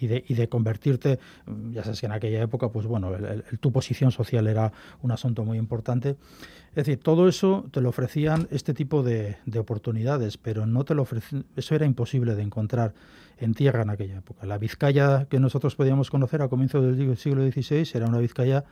y, 0.00 0.34
de, 0.34 0.48
convertirte, 0.48 1.18
ya 1.70 1.82
sabes 1.82 2.00
que 2.00 2.06
en 2.06 2.12
aquella 2.12 2.42
época, 2.42 2.68
pues 2.68 2.86
bueno, 2.86 3.10
tu 3.60 3.72
posición 3.72 4.12
social 4.12 4.46
era 4.46 4.72
un 5.02 5.10
asunto 5.10 5.44
muy 5.44 5.58
importante. 5.58 6.16
Es 6.70 6.86
decir, 6.86 6.98
todo 6.98 7.28
eso 7.28 7.66
te 7.70 7.80
lo 7.80 7.88
ofrecían 7.88 8.48
este 8.50 8.74
tipo 8.74 9.02
de, 9.02 9.36
de 9.46 9.58
oportunidades, 9.58 10.36
pero 10.38 10.66
no 10.66 10.84
te 10.84 10.94
lo 10.94 11.02
ofrecían, 11.02 11.46
eso 11.56 11.74
era 11.74 11.86
imposible 11.86 12.34
de 12.34 12.42
encontrar 12.42 12.94
en 13.38 13.54
tierra 13.54 13.82
en 13.82 13.90
aquella 13.90 14.18
época. 14.18 14.46
La 14.46 14.58
Vizcaya 14.58 15.26
que 15.26 15.40
nosotros 15.40 15.74
podíamos 15.76 16.10
conocer 16.10 16.42
a 16.42 16.48
comienzos 16.48 16.84
del 16.84 17.16
siglo 17.16 17.42
XVI 17.50 17.88
era 17.94 18.06
una 18.06 18.18
Vizcaya 18.18 18.64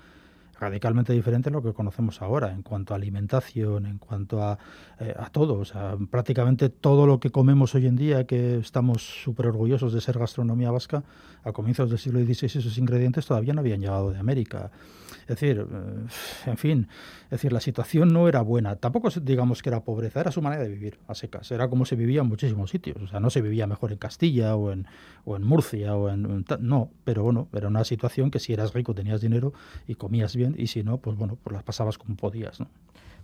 radicalmente 0.63 1.13
diferente 1.13 1.49
a 1.49 1.53
lo 1.53 1.61
que 1.61 1.73
conocemos 1.73 2.23
ahora 2.23 2.53
en 2.53 2.63
cuanto 2.63 2.95
a 2.95 2.97
alimentación, 2.97 3.85
en 3.85 3.99
cuanto 3.99 4.41
a, 4.41 4.59
eh, 5.01 5.13
a 5.19 5.29
todo. 5.29 5.59
O 5.59 5.65
sea, 5.65 5.97
prácticamente 6.09 6.69
todo 6.69 7.07
lo 7.07 7.19
que 7.19 7.31
comemos 7.31 7.75
hoy 7.75 7.87
en 7.89 7.97
día, 7.97 8.27
que 8.27 8.59
estamos 8.59 9.03
súper 9.25 9.47
orgullosos 9.47 9.93
de 9.93 10.01
ser 10.01 10.19
gastronomía 10.19 10.71
vasca, 10.71 11.03
a 11.45 11.53
comienzos 11.53 11.91
del 11.91 11.99
siglo 11.99 12.21
XVI 12.21 12.47
esos 12.47 12.79
ingredientes 12.79 13.27
todavía 13.27 13.53
no 13.53 13.61
habían 13.61 13.81
llegado 13.81 14.13
de 14.13 14.19
América. 14.19 14.71
Es 15.23 15.41
decir, 15.41 15.67
eh, 15.69 16.07
en 16.47 16.57
fin, 16.57 16.89
es 17.25 17.31
decir, 17.31 17.53
la 17.53 17.61
situación 17.61 18.13
no 18.13 18.29
era 18.29 18.41
buena. 18.43 18.77
Tampoco 18.77 19.09
digamos 19.21 19.63
que 19.63 19.69
era 19.69 19.81
pobreza, 19.81 20.21
era 20.21 20.31
su 20.31 20.43
manera 20.43 20.63
de 20.63 20.69
vivir 20.69 20.99
a 21.09 21.15
secas. 21.15 21.51
Era 21.51 21.69
como 21.69 21.85
se 21.87 21.97
vivía 21.97 22.21
en 22.21 22.29
muchísimos 22.29 22.71
sitios. 22.71 23.03
O 23.03 23.09
sea, 23.09 23.21
no 23.21 23.31
se 23.31 23.41
vivía 23.41 23.67
mejor 23.67 23.93
en 23.93 23.99
Castilla 23.99 24.55
o 24.55 24.71
en, 24.71 24.87
o 25.25 25.37
en 25.37 25.43
Murcia 25.45 25.97
o 25.97 26.09
en, 26.09 26.45
no, 26.61 26.91
pero 27.05 27.25
bueno, 27.25 27.49
era 27.53 27.69
una 27.69 27.85
situación 27.85 28.31
que 28.31 28.39
si 28.39 28.53
eras 28.53 28.73
rico 28.75 28.95
tenías 28.95 29.21
dinero 29.21 29.53
y 29.87 29.95
comías 29.95 30.37
bien 30.37 30.52
y 30.59 30.67
si 30.67 30.83
no, 30.83 30.99
pues 30.99 31.17
bueno, 31.17 31.37
pues 31.43 31.55
las 31.55 31.63
pasabas 31.63 31.99
como 31.99 32.17
podías, 32.17 32.61
¿no? 32.61 32.69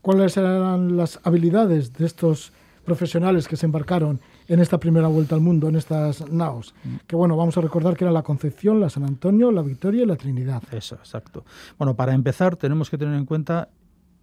¿Cuáles 0.03 0.37
eran 0.37 0.97
las 0.97 1.21
habilidades 1.25 1.93
de 1.93 2.07
estos 2.07 2.53
profesionales 2.85 3.49
que 3.49 3.57
se 3.57 3.67
embarcaron 3.67 4.21
en 4.47 4.61
esta 4.61 4.79
primera 4.79 5.09
vuelta 5.09 5.35
al 5.35 5.41
mundo, 5.41 5.69
en 5.69 5.77
estas 5.77 6.31
naos? 6.31 6.75
Que 7.07 7.17
bueno, 7.17 7.37
vamos 7.37 7.59
a 7.59 7.61
recordar 7.61 7.97
que 7.97 8.05
era 8.05 8.13
la 8.13 8.23
Concepción, 8.23 8.81
la 8.81 8.91
San 8.91 9.05
Antonio, 9.05 9.51
la 9.51 9.63
Victoria 9.63 10.05
y 10.05 10.07
la 10.07 10.17
Trinidad. 10.17 10.63
Eso, 10.71 10.95
exacto. 10.95 11.45
Bueno, 11.79 11.97
para 11.97 12.15
empezar 12.15 12.57
tenemos 12.57 12.89
que 12.91 12.97
tener 12.97 13.15
en 13.15 13.27
cuenta, 13.27 13.69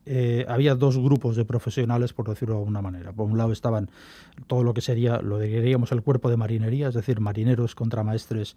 eh, 0.06 0.46
había 0.48 0.76
dos 0.76 0.98
grupos 0.98 1.36
de 1.36 1.46
profesionales, 1.46 2.14
por 2.14 2.30
decirlo 2.30 2.56
de 2.56 2.60
alguna 2.62 2.82
manera. 2.82 3.12
Por 3.12 3.30
un 3.30 3.38
lado 3.38 3.52
estaban 3.52 3.90
todo 4.48 4.64
lo 4.64 4.74
que 4.74 4.82
sería, 4.82 5.22
lo 5.22 5.40
diríamos 5.40 5.92
el 5.92 6.02
cuerpo 6.02 6.30
de 6.30 6.38
marinería, 6.38 6.88
es 6.88 6.96
decir, 6.96 7.20
marineros, 7.20 7.76
contramaestres, 7.76 8.56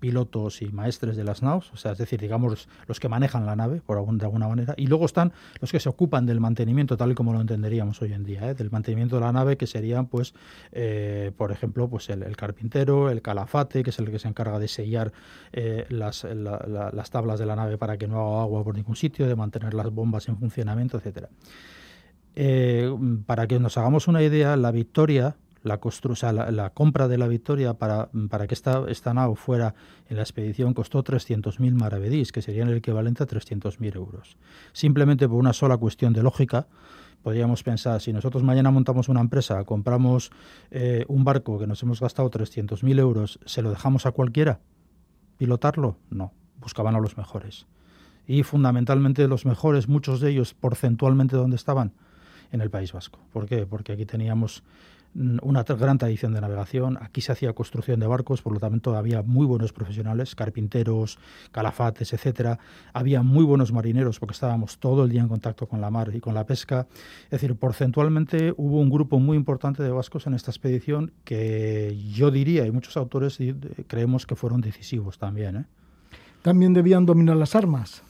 pilotos 0.00 0.62
y 0.62 0.66
maestres 0.70 1.16
de 1.16 1.24
las 1.24 1.42
naos, 1.42 1.70
o 1.72 1.76
sea, 1.76 1.92
es 1.92 1.98
decir, 1.98 2.18
digamos, 2.20 2.68
los 2.88 2.98
que 3.00 3.08
manejan 3.08 3.46
la 3.46 3.54
nave, 3.54 3.80
por 3.84 3.98
algún, 3.98 4.18
de 4.18 4.24
alguna 4.24 4.48
manera. 4.48 4.74
Y 4.76 4.86
luego 4.86 5.04
están 5.04 5.32
los 5.60 5.70
que 5.70 5.78
se 5.78 5.88
ocupan 5.88 6.26
del 6.26 6.40
mantenimiento, 6.40 6.96
tal 6.96 7.12
y 7.12 7.14
como 7.14 7.32
lo 7.32 7.40
entenderíamos 7.40 8.00
hoy 8.02 8.12
en 8.14 8.24
día, 8.24 8.50
¿eh? 8.50 8.54
del 8.54 8.70
mantenimiento 8.70 9.16
de 9.16 9.20
la 9.20 9.32
nave, 9.32 9.56
que 9.56 9.66
serían, 9.66 10.06
pues, 10.06 10.34
eh, 10.72 11.30
por 11.36 11.52
ejemplo, 11.52 11.88
pues 11.88 12.08
el, 12.10 12.36
carpintero, 12.36 13.10
el 13.10 13.22
calafate, 13.22 13.82
que 13.84 13.90
es 13.90 13.98
el 13.98 14.10
que 14.10 14.18
se 14.18 14.28
encarga 14.28 14.58
de 14.58 14.68
sellar 14.68 15.12
eh, 15.52 15.84
las, 15.90 16.24
la- 16.24 16.64
la- 16.66 16.90
las 16.92 17.10
tablas 17.10 17.38
de 17.38 17.46
la 17.46 17.54
nave 17.54 17.76
para 17.78 17.98
que 17.98 18.08
no 18.08 18.20
haga 18.32 18.42
agua 18.42 18.64
por 18.64 18.74
ningún 18.74 18.96
sitio, 18.96 19.28
de 19.28 19.36
mantener 19.36 19.74
las 19.74 19.90
bombas 19.90 20.26
en 20.28 20.38
funcionamiento, 20.38 20.96
etcétera. 20.96 21.28
Para 23.26 23.46
que 23.46 23.58
nos 23.58 23.76
hagamos 23.76 24.08
una 24.08 24.22
idea, 24.22 24.56
la 24.56 24.70
Victoria, 24.70 25.36
la, 25.62 26.50
la, 26.50 26.70
compra 26.70 27.08
de 27.08 27.18
la 27.18 27.28
Victoria 27.28 27.74
para, 27.74 28.08
para 28.28 28.46
que 28.46 28.54
esta, 28.54 28.84
esta 28.88 29.12
nao 29.12 29.34
fuera 29.34 29.74
en 30.08 30.16
la 30.16 30.22
expedición 30.22 30.74
costó 30.74 31.04
300.000 31.04 31.72
maravedís, 31.74 32.32
que 32.32 32.42
serían 32.42 32.68
el 32.68 32.78
equivalente 32.78 33.22
a 33.22 33.26
300.000 33.26 33.96
euros. 33.96 34.36
Simplemente 34.72 35.28
por 35.28 35.38
una 35.38 35.52
sola 35.52 35.76
cuestión 35.76 36.12
de 36.12 36.22
lógica, 36.22 36.66
podríamos 37.22 37.62
pensar, 37.62 38.00
si 38.00 38.12
nosotros 38.12 38.42
mañana 38.42 38.70
montamos 38.70 39.08
una 39.08 39.20
empresa, 39.20 39.62
compramos 39.64 40.30
eh, 40.70 41.04
un 41.08 41.24
barco 41.24 41.58
que 41.58 41.66
nos 41.66 41.82
hemos 41.82 42.00
gastado 42.00 42.30
300.000 42.30 42.98
euros, 42.98 43.38
¿se 43.44 43.62
lo 43.62 43.70
dejamos 43.70 44.06
a 44.06 44.12
cualquiera? 44.12 44.60
¿Pilotarlo? 45.36 45.96
No, 46.08 46.32
buscaban 46.58 46.94
a 46.94 47.00
los 47.00 47.16
mejores. 47.16 47.66
Y 48.26 48.42
fundamentalmente 48.44 49.26
los 49.28 49.44
mejores, 49.44 49.88
muchos 49.88 50.20
de 50.20 50.30
ellos 50.30 50.54
porcentualmente 50.54 51.36
donde 51.36 51.56
estaban, 51.56 51.92
en 52.52 52.60
el 52.60 52.70
País 52.70 52.92
Vasco. 52.92 53.20
¿Por 53.32 53.46
qué? 53.46 53.66
Porque 53.66 53.92
aquí 53.92 54.06
teníamos 54.06 54.62
una 55.14 55.64
tra- 55.64 55.76
gran 55.76 55.98
tradición 55.98 56.32
de 56.34 56.40
navegación, 56.40 56.96
aquí 57.00 57.20
se 57.20 57.32
hacía 57.32 57.52
construcción 57.52 57.98
de 57.98 58.06
barcos, 58.06 58.42
por 58.42 58.52
lo 58.52 58.60
tanto 58.60 58.96
había 58.96 59.22
muy 59.22 59.44
buenos 59.44 59.72
profesionales, 59.72 60.34
carpinteros, 60.34 61.18
calafates, 61.50 62.12
etcétera. 62.12 62.58
Había 62.92 63.22
muy 63.22 63.44
buenos 63.44 63.72
marineros 63.72 64.20
porque 64.20 64.34
estábamos 64.34 64.78
todo 64.78 65.04
el 65.04 65.10
día 65.10 65.20
en 65.20 65.28
contacto 65.28 65.66
con 65.66 65.80
la 65.80 65.90
mar 65.90 66.10
y 66.14 66.20
con 66.20 66.34
la 66.34 66.46
pesca. 66.46 66.86
Es 67.24 67.30
decir, 67.30 67.56
porcentualmente 67.56 68.54
hubo 68.56 68.80
un 68.80 68.90
grupo 68.90 69.18
muy 69.18 69.36
importante 69.36 69.82
de 69.82 69.90
vascos 69.90 70.26
en 70.26 70.34
esta 70.34 70.50
expedición 70.50 71.12
que 71.24 71.98
yo 72.12 72.30
diría, 72.30 72.66
y 72.66 72.70
muchos 72.70 72.96
autores 72.96 73.38
creemos 73.88 74.26
que 74.26 74.36
fueron 74.36 74.60
decisivos 74.60 75.18
también. 75.18 75.56
¿eh? 75.56 75.64
También 76.42 76.72
debían 76.72 77.04
dominar 77.04 77.36
las 77.36 77.56
armas. 77.56 78.02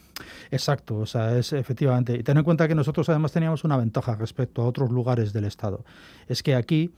Exacto, 0.51 0.97
o 0.99 1.07
sea, 1.07 1.37
es 1.39 1.53
efectivamente. 1.53 2.15
Y 2.15 2.23
ten 2.23 2.39
en 2.39 2.45
cuenta 2.45 2.69
que 2.69 2.75
nosotros 2.75 3.09
además 3.09 3.33
teníamos 3.33 3.65
una 3.65 3.77
ventaja 3.77 4.15
respecto 4.17 4.63
a 4.63 4.67
otros 4.67 4.91
lugares 4.91 5.33
del 5.33 5.45
Estado. 5.45 5.85
Es 6.29 6.43
que 6.43 6.55
aquí 6.55 6.93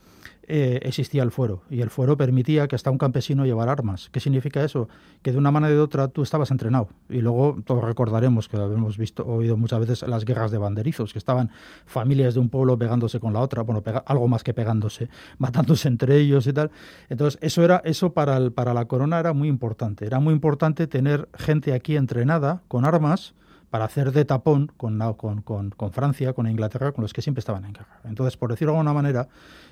eh, 0.45 0.79
existía 0.83 1.23
el 1.23 1.31
fuero 1.31 1.63
y 1.69 1.81
el 1.81 1.89
fuero 1.89 2.17
permitía 2.17 2.67
que 2.67 2.75
hasta 2.75 2.91
un 2.91 2.97
campesino 2.97 3.45
llevara 3.45 3.71
armas. 3.71 4.09
¿Qué 4.11 4.19
significa 4.19 4.63
eso? 4.63 4.89
Que 5.21 5.31
de 5.31 5.37
una 5.37 5.51
manera 5.51 5.73
o 5.73 5.77
de 5.77 5.81
otra 5.81 6.07
tú 6.09 6.21
estabas 6.21 6.51
entrenado. 6.51 6.89
Y 7.09 7.21
luego 7.21 7.57
todos 7.65 7.83
recordaremos 7.83 8.47
que 8.49 8.57
habíamos 8.57 8.97
visto, 8.97 9.25
oído 9.25 9.55
muchas 9.57 9.79
veces 9.79 10.07
las 10.07 10.25
guerras 10.25 10.51
de 10.51 10.57
banderizos, 10.57 11.13
que 11.13 11.19
estaban 11.19 11.49
familias 11.85 12.33
de 12.33 12.41
un 12.41 12.49
pueblo 12.49 12.77
pegándose 12.77 13.19
con 13.19 13.33
la 13.33 13.39
otra, 13.39 13.63
bueno, 13.63 13.81
pega- 13.81 14.03
algo 14.05 14.27
más 14.27 14.43
que 14.43 14.53
pegándose, 14.53 15.07
matándose 15.37 15.87
entre 15.87 16.17
ellos 16.17 16.45
y 16.47 16.53
tal. 16.53 16.71
Entonces, 17.09 17.39
eso 17.41 17.63
era 17.63 17.81
eso 17.85 18.13
para, 18.13 18.35
el- 18.37 18.51
para 18.51 18.73
la 18.73 18.85
corona 18.85 19.19
era 19.19 19.31
muy 19.33 19.47
importante. 19.47 20.05
Era 20.05 20.19
muy 20.19 20.33
importante 20.33 20.87
tener 20.87 21.29
gente 21.37 21.73
aquí 21.73 21.95
entrenada 21.95 22.61
con 22.67 22.85
armas 22.85 23.12
para 23.73 23.85
hacer 23.85 24.11
de 24.11 24.23
tapón 24.23 24.71
con, 24.77 25.91
Francia, 25.91 26.33
con 26.33 26.47
Inglaterra, 26.47 26.91
con 26.91 27.01
los 27.01 27.11
que 27.11 27.23
siempre 27.23 27.39
estaban 27.39 27.65
en 27.65 27.73
guerra. 27.73 28.01
Entonces, 28.03 28.37
por 28.37 28.51
decirlo 28.51 28.73
de 28.73 28.77
alguna 28.77 28.93
manera, 28.93 29.27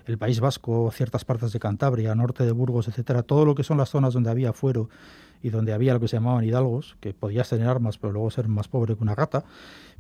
el 0.08 0.18
País 0.18 0.40
Vasco, 0.40 0.90
ciertas 0.92 1.24
partes 1.24 1.54
de 1.54 1.60
Cantabria, 1.60 2.16
norte 2.16 2.44
de 2.44 2.52
Burgos, 2.52 2.88
etcétera, 2.88 3.22
todo 3.22 3.46
lo 3.46 3.54
que 3.54 3.64
son 3.64 3.78
las 3.78 3.90
zonas 3.90 4.16
donde 4.16 4.32
había 4.32 4.54
fuero 4.54 4.90
y 5.44 5.52
donde 5.52 5.72
había 5.72 5.94
lo 5.94 6.00
que 6.00 6.08
se 6.08 6.18
llamaban 6.18 6.44
hidalgos, 6.44 6.98
que 7.00 7.14
podías 7.14 7.50
tener 7.50 7.68
armas, 7.68 8.00
pero 8.00 8.14
luego 8.14 8.32
ser 8.32 8.48
más 8.48 8.68
pobre 8.68 8.96
que 8.96 9.04
una 9.04 9.14
gata, 9.14 9.44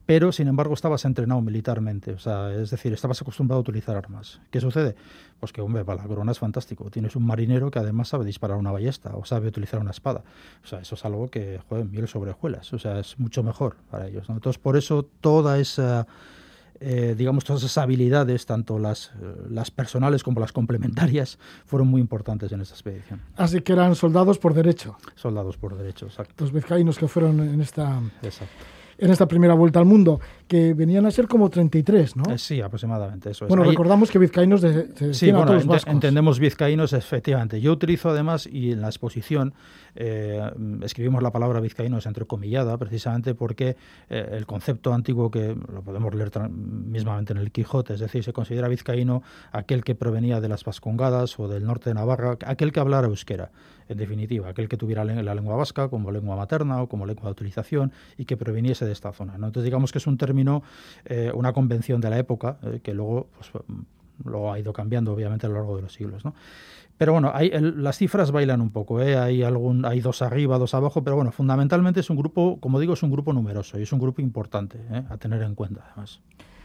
pero 0.05 0.31
sin 0.31 0.47
embargo 0.47 0.73
estabas 0.73 1.05
entrenado 1.05 1.41
militarmente, 1.41 2.13
o 2.13 2.19
sea, 2.19 2.53
es 2.53 2.71
decir, 2.71 2.93
estabas 2.93 3.21
acostumbrado 3.21 3.59
a 3.59 3.61
utilizar 3.61 3.95
armas. 3.95 4.41
¿Qué 4.49 4.59
sucede? 4.59 4.95
Pues 5.39 5.53
que, 5.53 5.61
hombre, 5.61 5.85
para 5.85 6.01
la 6.01 6.07
corona 6.07 6.31
es 6.31 6.39
fantástico. 6.39 6.89
Tienes 6.89 7.15
un 7.15 7.25
marinero 7.25 7.71
que 7.71 7.79
además 7.79 8.09
sabe 8.09 8.25
disparar 8.25 8.57
una 8.57 8.71
ballesta 8.71 9.15
o 9.15 9.25
sabe 9.25 9.47
utilizar 9.47 9.79
una 9.79 9.91
espada. 9.91 10.23
O 10.63 10.67
sea, 10.67 10.79
eso 10.79 10.95
es 10.95 11.05
algo 11.05 11.29
que, 11.29 11.59
joder, 11.67 11.85
miel 11.85 12.07
sobre 12.07 12.31
hojuelas. 12.31 12.71
O 12.73 12.79
sea, 12.79 12.99
es 12.99 13.19
mucho 13.19 13.43
mejor 13.43 13.75
para 13.89 14.07
ellos. 14.07 14.29
¿no? 14.29 14.35
Entonces, 14.35 14.61
por 14.61 14.77
eso 14.77 15.03
toda 15.21 15.59
esa 15.59 16.07
eh, 16.83 17.13
digamos, 17.15 17.43
todas 17.43 17.61
esas 17.61 17.77
habilidades, 17.77 18.47
tanto 18.47 18.79
las, 18.79 19.11
eh, 19.21 19.35
las 19.51 19.69
personales 19.69 20.23
como 20.23 20.39
las 20.39 20.51
complementarias, 20.51 21.37
fueron 21.65 21.87
muy 21.87 22.01
importantes 22.01 22.51
en 22.51 22.61
esta 22.61 22.73
expedición. 22.73 23.21
Así 23.35 23.61
que 23.61 23.73
eran 23.73 23.93
soldados 23.95 24.39
por 24.39 24.55
derecho. 24.55 24.97
Soldados 25.13 25.57
por 25.57 25.77
derecho, 25.77 26.07
exacto. 26.07 26.33
Los 26.39 26.51
vizcaínos 26.51 26.97
que 26.97 27.07
fueron 27.07 27.39
en 27.39 27.61
esta... 27.61 28.01
Exacto 28.23 28.80
en 29.01 29.09
esta 29.09 29.27
primera 29.27 29.55
vuelta 29.55 29.79
al 29.79 29.85
mundo, 29.85 30.21
que 30.51 30.73
venían 30.73 31.05
a 31.05 31.11
ser 31.11 31.29
como 31.29 31.49
33, 31.49 32.17
¿no? 32.17 32.23
Eh, 32.29 32.37
sí, 32.37 32.59
aproximadamente, 32.59 33.29
eso 33.29 33.45
es. 33.45 33.47
Bueno, 33.47 33.63
recordamos 33.63 34.11
que 34.11 34.19
vizcaínos 34.19 34.59
de, 34.59 35.13
sí, 35.13 35.31
bueno, 35.31 35.57
entendemos 35.87 36.39
vizcaínos, 36.39 36.91
efectivamente. 36.91 37.61
Yo 37.61 37.71
utilizo 37.71 38.09
además, 38.09 38.49
y 38.51 38.73
en 38.73 38.81
la 38.81 38.87
exposición 38.87 39.53
eh, 39.95 40.41
escribimos 40.81 41.23
la 41.23 41.31
palabra 41.31 41.61
vizcaínos 41.61 42.05
entrecomillada, 42.05 42.77
precisamente 42.77 43.33
porque 43.33 43.77
eh, 44.09 44.29
el 44.33 44.45
concepto 44.45 44.93
antiguo 44.93 45.31
que 45.31 45.55
lo 45.55 45.83
podemos 45.83 46.13
leer 46.13 46.31
mismamente 46.49 47.31
en 47.31 47.39
el 47.39 47.51
Quijote, 47.51 47.93
es 47.93 48.01
decir, 48.01 48.21
se 48.21 48.33
considera 48.33 48.67
vizcaíno 48.67 49.23
aquel 49.53 49.85
que 49.85 49.95
provenía 49.95 50.41
de 50.41 50.49
las 50.49 50.65
Vascongadas 50.65 51.39
o 51.39 51.47
del 51.47 51.65
norte 51.65 51.91
de 51.91 51.93
Navarra, 51.93 52.37
aquel 52.45 52.73
que 52.73 52.81
hablara 52.81 53.07
euskera 53.07 53.51
en 53.91 53.97
definitiva, 53.97 54.49
aquel 54.49 54.69
que 54.69 54.77
tuviera 54.77 55.03
la 55.03 55.35
lengua 55.35 55.55
vasca 55.57 55.89
como 55.89 56.11
lengua 56.11 56.35
materna 56.37 56.81
o 56.81 56.87
como 56.87 57.05
lengua 57.05 57.25
de 57.25 57.31
utilización 57.31 57.91
y 58.17 58.23
que 58.23 58.37
proviniese 58.37 58.85
de 58.85 58.93
esta 58.93 59.11
zona. 59.11 59.37
¿no? 59.37 59.47
Entonces 59.47 59.65
digamos 59.65 59.91
que 59.91 59.97
es 59.97 60.07
un 60.07 60.17
término, 60.17 60.40
eh, 61.05 61.31
una 61.33 61.53
convención 61.53 62.01
de 62.01 62.09
la 62.09 62.17
época, 62.17 62.57
eh, 62.63 62.79
que 62.83 62.93
luego 62.93 63.27
pues, 63.35 63.51
lo 64.25 64.51
ha 64.51 64.59
ido 64.59 64.73
cambiando 64.73 65.13
obviamente 65.13 65.45
a 65.45 65.49
lo 65.49 65.55
largo 65.55 65.75
de 65.75 65.83
los 65.83 65.93
siglos. 65.93 66.23
Pero 66.97 67.13
bueno, 67.13 67.33
las 67.59 67.97
cifras 67.97 68.31
bailan 68.31 68.61
un 68.61 68.69
poco, 68.69 69.01
¿eh? 69.01 69.17
hay, 69.17 70.01
dos 70.01 70.21
arriba, 70.21 70.59
dos 70.59 70.75
abajo, 70.75 71.03
pero 71.03 71.15
bueno, 71.15 71.31
fundamentalmente 71.31 71.99
es 71.99 72.09
un 72.11 72.17
grupo, 72.17 72.59
como 72.59 72.79
digo, 72.79 72.93
es 72.93 73.01
un 73.01 73.09
grupo 73.09 73.33
numeroso 73.33 73.79
y 73.79 73.83
es 73.83 73.91
un 73.91 73.99
grupo 73.99 74.21
importante 74.21 74.77
a 75.09 75.17
tener 75.17 75.41
en 75.41 75.55
cuenta 75.55 75.83
además. 75.87 76.21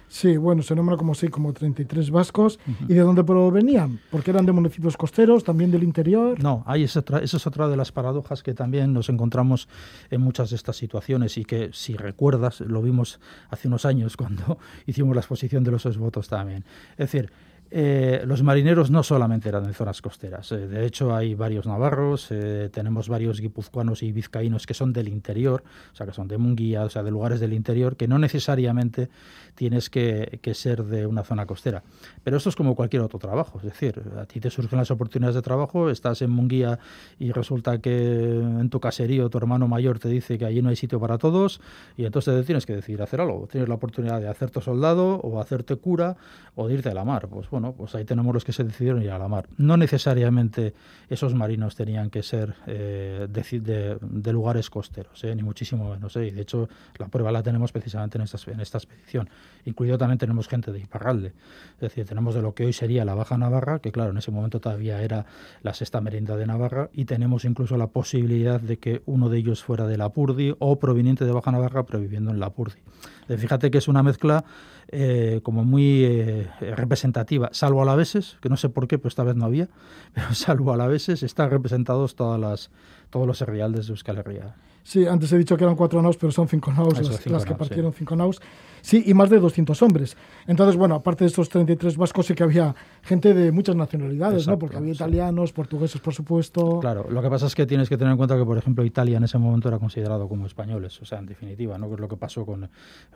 Sí, 0.09 0.37
bueno, 0.37 0.63
se 0.63 0.75
nombra 0.75 0.97
como 0.97 1.15
sí, 1.15 1.29
como 1.29 1.53
33 1.53 2.11
vascos. 2.11 2.59
¿Y 2.89 2.95
de 2.95 3.01
dónde 3.01 3.25
provenían? 3.25 4.01
¿Porque 4.11 4.31
eran 4.31 4.47
de 4.47 4.53
municipios 4.53 4.97
costeros, 4.97 5.45
también 5.45 5.71
del 5.71 5.83
interior? 5.83 6.43
No, 6.43 6.63
ahí 6.67 6.85
es 6.85 6.97
otra, 6.97 7.19
esa 7.19 7.37
es 7.37 7.47
otra 7.47 7.69
de 7.69 7.77
las 7.77 7.93
paradojas 7.93 8.43
que 8.43 8.55
también 8.55 8.93
nos 8.93 9.09
encontramos 9.09 9.69
en 10.11 10.21
muchas 10.21 10.51
de 10.51 10.57
estas 10.57 10.77
situaciones 10.77 11.37
y 11.39 11.45
que, 11.45 11.71
si 11.73 11.97
recuerdas, 11.97 12.61
lo 12.61 12.83
vimos 12.83 13.21
hace 13.51 13.69
unos 13.69 13.85
años 13.85 14.17
cuando 14.17 14.59
hicimos 14.87 15.15
la 15.15 15.21
exposición 15.21 15.65
de 15.65 15.73
los 15.73 15.97
votos 15.99 16.29
también. 16.29 16.65
Es 16.93 17.11
decir, 17.11 17.31
eh, 17.71 18.23
los 18.27 18.43
marineros 18.43 18.91
no 18.91 19.03
solamente 19.03 19.49
eran 19.49 19.65
de 19.65 19.75
zonas 19.75 20.01
costeras, 20.01 20.53
eh, 20.53 20.69
de 20.69 20.87
hecho 20.87 21.15
hay 21.15 21.35
varios 21.35 21.67
navarros, 21.67 22.29
eh, 22.31 22.71
tenemos 22.73 23.09
varios 23.09 23.41
guipuzcoanos 23.41 24.03
y 24.03 24.13
vizcaínos 24.13 24.67
que 24.67 24.75
son 24.75 24.93
del 24.93 25.09
interior, 25.09 25.65
o 25.93 25.97
sea, 25.97 26.07
que 26.07 26.13
son 26.13 26.29
de 26.29 26.39
Munguía, 26.39 26.85
o 26.85 26.91
sea, 26.91 27.03
de 27.03 27.11
lugares 27.11 27.41
del 27.41 27.53
interior, 27.53 27.97
que 27.97 28.07
no 28.07 28.19
necesariamente 28.19 29.09
tienes 29.55 29.91
que, 29.91 30.39
ser 30.55 30.85
de 30.85 31.07
una 31.07 31.25
zona 31.25 31.45
costera. 31.45 31.83
Pero 32.23 32.37
esto 32.37 32.51
es 32.51 32.57
como 32.57 32.75
cualquier 32.77 33.03
otro 33.03 33.19
trabajo, 33.19 33.59
es 33.59 33.65
decir, 33.65 34.01
a 34.17 34.27
ti 34.27 34.41
te 34.41 34.49
surgen 34.49 34.79
las 34.79 34.91
oportunidades 34.91 35.35
de 35.35 35.43
trabajo, 35.43 35.91
estás 35.91 36.23
en 36.23 36.31
Munguía 36.31 36.79
y 37.19 37.33
resulta 37.33 37.79
que 37.79 38.37
en 38.39 38.71
tu 38.71 38.81
caserío 38.81 39.29
tu 39.29 39.39
hermano 39.39 39.67
mayor 39.67 39.99
te 39.99 40.09
dice 40.09 40.39
que 40.39 40.45
allí 40.45 40.63
no 40.63 40.69
hay 40.69 40.77
sitio 40.77 41.01
para 41.01 41.19
todos 41.19 41.61
y 41.97 42.05
entonces 42.05 42.47
tienes 42.47 42.65
que 42.65 42.75
decidir 42.75 43.03
hacer 43.03 43.21
algo. 43.21 43.49
Tienes 43.51 43.69
la 43.69 43.75
oportunidad 43.75 44.21
de 44.21 44.29
hacerte 44.29 44.61
soldado 44.61 45.21
o 45.21 45.41
hacerte 45.41 45.77
cura 45.77 46.17
o 46.55 46.69
de 46.69 46.75
irte 46.75 46.91
a 46.91 46.95
la 46.95 47.05
mar. 47.05 47.29
Pues 47.29 47.49
bueno, 47.61 47.75
pues 47.75 47.95
ahí 47.95 48.05
tenemos 48.05 48.35
los 48.35 48.45
que 48.45 48.53
se 48.53 48.65
decidieron 48.65 49.03
ir 49.03 49.11
a 49.11 49.19
la 49.19 49.29
mar. 49.29 49.49
No 49.57 49.79
necesariamente 49.79 50.75
esos 51.09 51.35
marinos 51.35 51.75
tenían 51.75 52.11
que 52.11 52.23
ser 52.23 52.55
eh, 52.67 53.29
de, 53.31 54.33
lugares 54.33 54.69
costeros, 54.69 55.25
eh, 55.25 55.35
ni 55.35 55.43
muchísimo 55.43 55.91
menos. 55.91 56.15
Eh. 56.17 56.27
Y 56.27 56.31
de 56.33 56.43
hecho, 56.43 56.69
la 56.99 57.09
prueba 57.09 57.33
la 57.33 57.43
tenemos 57.43 57.73
precisamente 57.73 58.19
en 58.19 58.25
esta, 58.25 58.39
en 58.51 58.61
esta 58.61 58.77
expedición. 58.77 59.31
Incluido 59.65 59.97
también 59.97 60.19
tenemos 60.19 60.49
gente 60.49 60.71
de 60.71 60.81
Iparralde. 60.81 61.29
Es 61.77 61.81
decir, 61.81 62.05
tenemos 62.05 62.35
de 62.35 62.43
lo 62.43 62.55
que 62.55 62.67
hoy 62.67 62.75
sería 62.75 63.07
la 63.07 63.15
Baja 63.15 63.39
Navarra, 63.39 63.79
que 63.79 63.91
claro, 63.91 64.11
en 64.11 64.19
ese 64.19 64.31
momento 64.31 64.61
todavía 64.61 65.01
era 65.01 65.25
la 65.63 65.73
sexta 65.73 66.03
merienda 66.03 66.37
de 66.37 66.47
Navarra, 66.47 66.91
y 66.93 67.07
tenemos 67.07 67.47
incluso 67.47 67.79
la 67.79 67.87
posibilidad 67.87 68.61
de 68.61 68.77
que 68.79 69.01
uno 69.07 69.31
de 69.31 69.39
ellos 69.39 69.65
fuera 69.65 69.87
de 69.87 69.97
Lapurdi 69.97 70.55
o 70.59 70.79
proveniente 70.79 71.25
de 71.25 71.33
Baja 71.33 71.53
Navarra, 71.53 71.85
pero 71.87 72.01
viviendo 72.01 72.33
en 72.33 72.39
Lapurdi. 72.39 72.81
Fíjate 73.29 73.71
que 73.71 73.79
es 73.79 73.89
una 73.89 74.03
mezcla 74.03 74.45
eh, 74.89 75.41
como 75.43 75.65
muy 75.65 76.05
eh, 76.05 76.49
representativa, 76.61 77.49
salvo 77.53 77.83
a 77.83 77.85
la 77.85 77.97
veces, 77.97 78.37
que 78.41 78.49
no 78.49 78.57
sé 78.57 78.69
por 78.69 78.87
qué, 78.87 78.99
pero 78.99 79.09
esta 79.09 79.25
vez 79.25 79.35
no 79.35 79.45
había, 79.45 79.69
pero 80.15 80.33
salvo 80.35 80.73
a 80.73 80.77
la 80.77 80.87
veces 80.87 81.23
están 81.23 81.51
representados 81.51 82.15
todas 82.15 82.41
las, 82.41 82.71
todos 83.11 83.27
los 83.27 83.41
herrialdes 83.41 83.87
de 83.87 83.93
Euskal 83.93 84.19
Herria. 84.19 84.55
Sí, 84.87 85.05
antes 85.05 85.33
he 85.33 85.39
dicho 85.39 85.57
que 85.57 85.65
eran 85.65 85.75
cuatro 85.75 86.01
naus, 86.01 86.17
pero 86.17 86.31
son 86.31 86.47
cinco 86.47 86.73
naus 86.73 86.97
las, 87.27 87.45
que 87.45 87.55
partieron 87.57 87.93
cinco 87.93 88.15
naus. 88.15 88.41
Sí, 88.87 89.03
y 89.05 89.15
más 89.15 89.29
de 89.31 89.41
200 89.41 89.83
hombres. 89.83 90.17
Entonces, 90.47 90.77
bueno, 90.77 90.95
aparte 90.95 91.25
de 91.25 91.29
estos 91.29 91.49
33 91.49 91.97
vascos, 91.97 92.27
sí 92.27 92.35
que 92.37 92.45
había 92.45 92.73
gente 93.03 93.35
de 93.35 93.51
muchas 93.51 93.75
nacionalidades, 93.75 94.47
¿no? 94.47 94.61
Porque 94.61 94.77
había 94.77 94.93
italianos, 94.93 95.53
portugueses, 95.53 96.01
por 96.01 96.15
supuesto. 96.15 96.79
Claro, 96.79 97.05
lo 97.11 97.21
que 97.21 97.29
pasa 97.29 97.47
es 97.47 97.57
que 97.57 97.67
tienes 97.67 97.89
que 97.89 97.97
tener 97.97 98.13
en 98.13 98.17
cuenta 98.17 98.37
que, 98.37 98.45
por 98.45 98.57
ejemplo, 98.57 98.85
Italia 98.85 99.17
en 99.17 99.25
ese 99.25 99.39
momento 99.39 99.67
era 99.67 99.81
considerado 99.81 100.29
como 100.29 100.47
españoles, 100.47 101.03
o 101.03 101.05
sea, 101.05 101.19
en 101.19 101.27
definitiva, 101.27 101.77
¿no? 101.79 101.89
Que 101.89 101.95
es 101.95 102.01
lo 102.01 102.07
que 102.07 102.17
pasó 102.17 102.47
con 102.47 102.71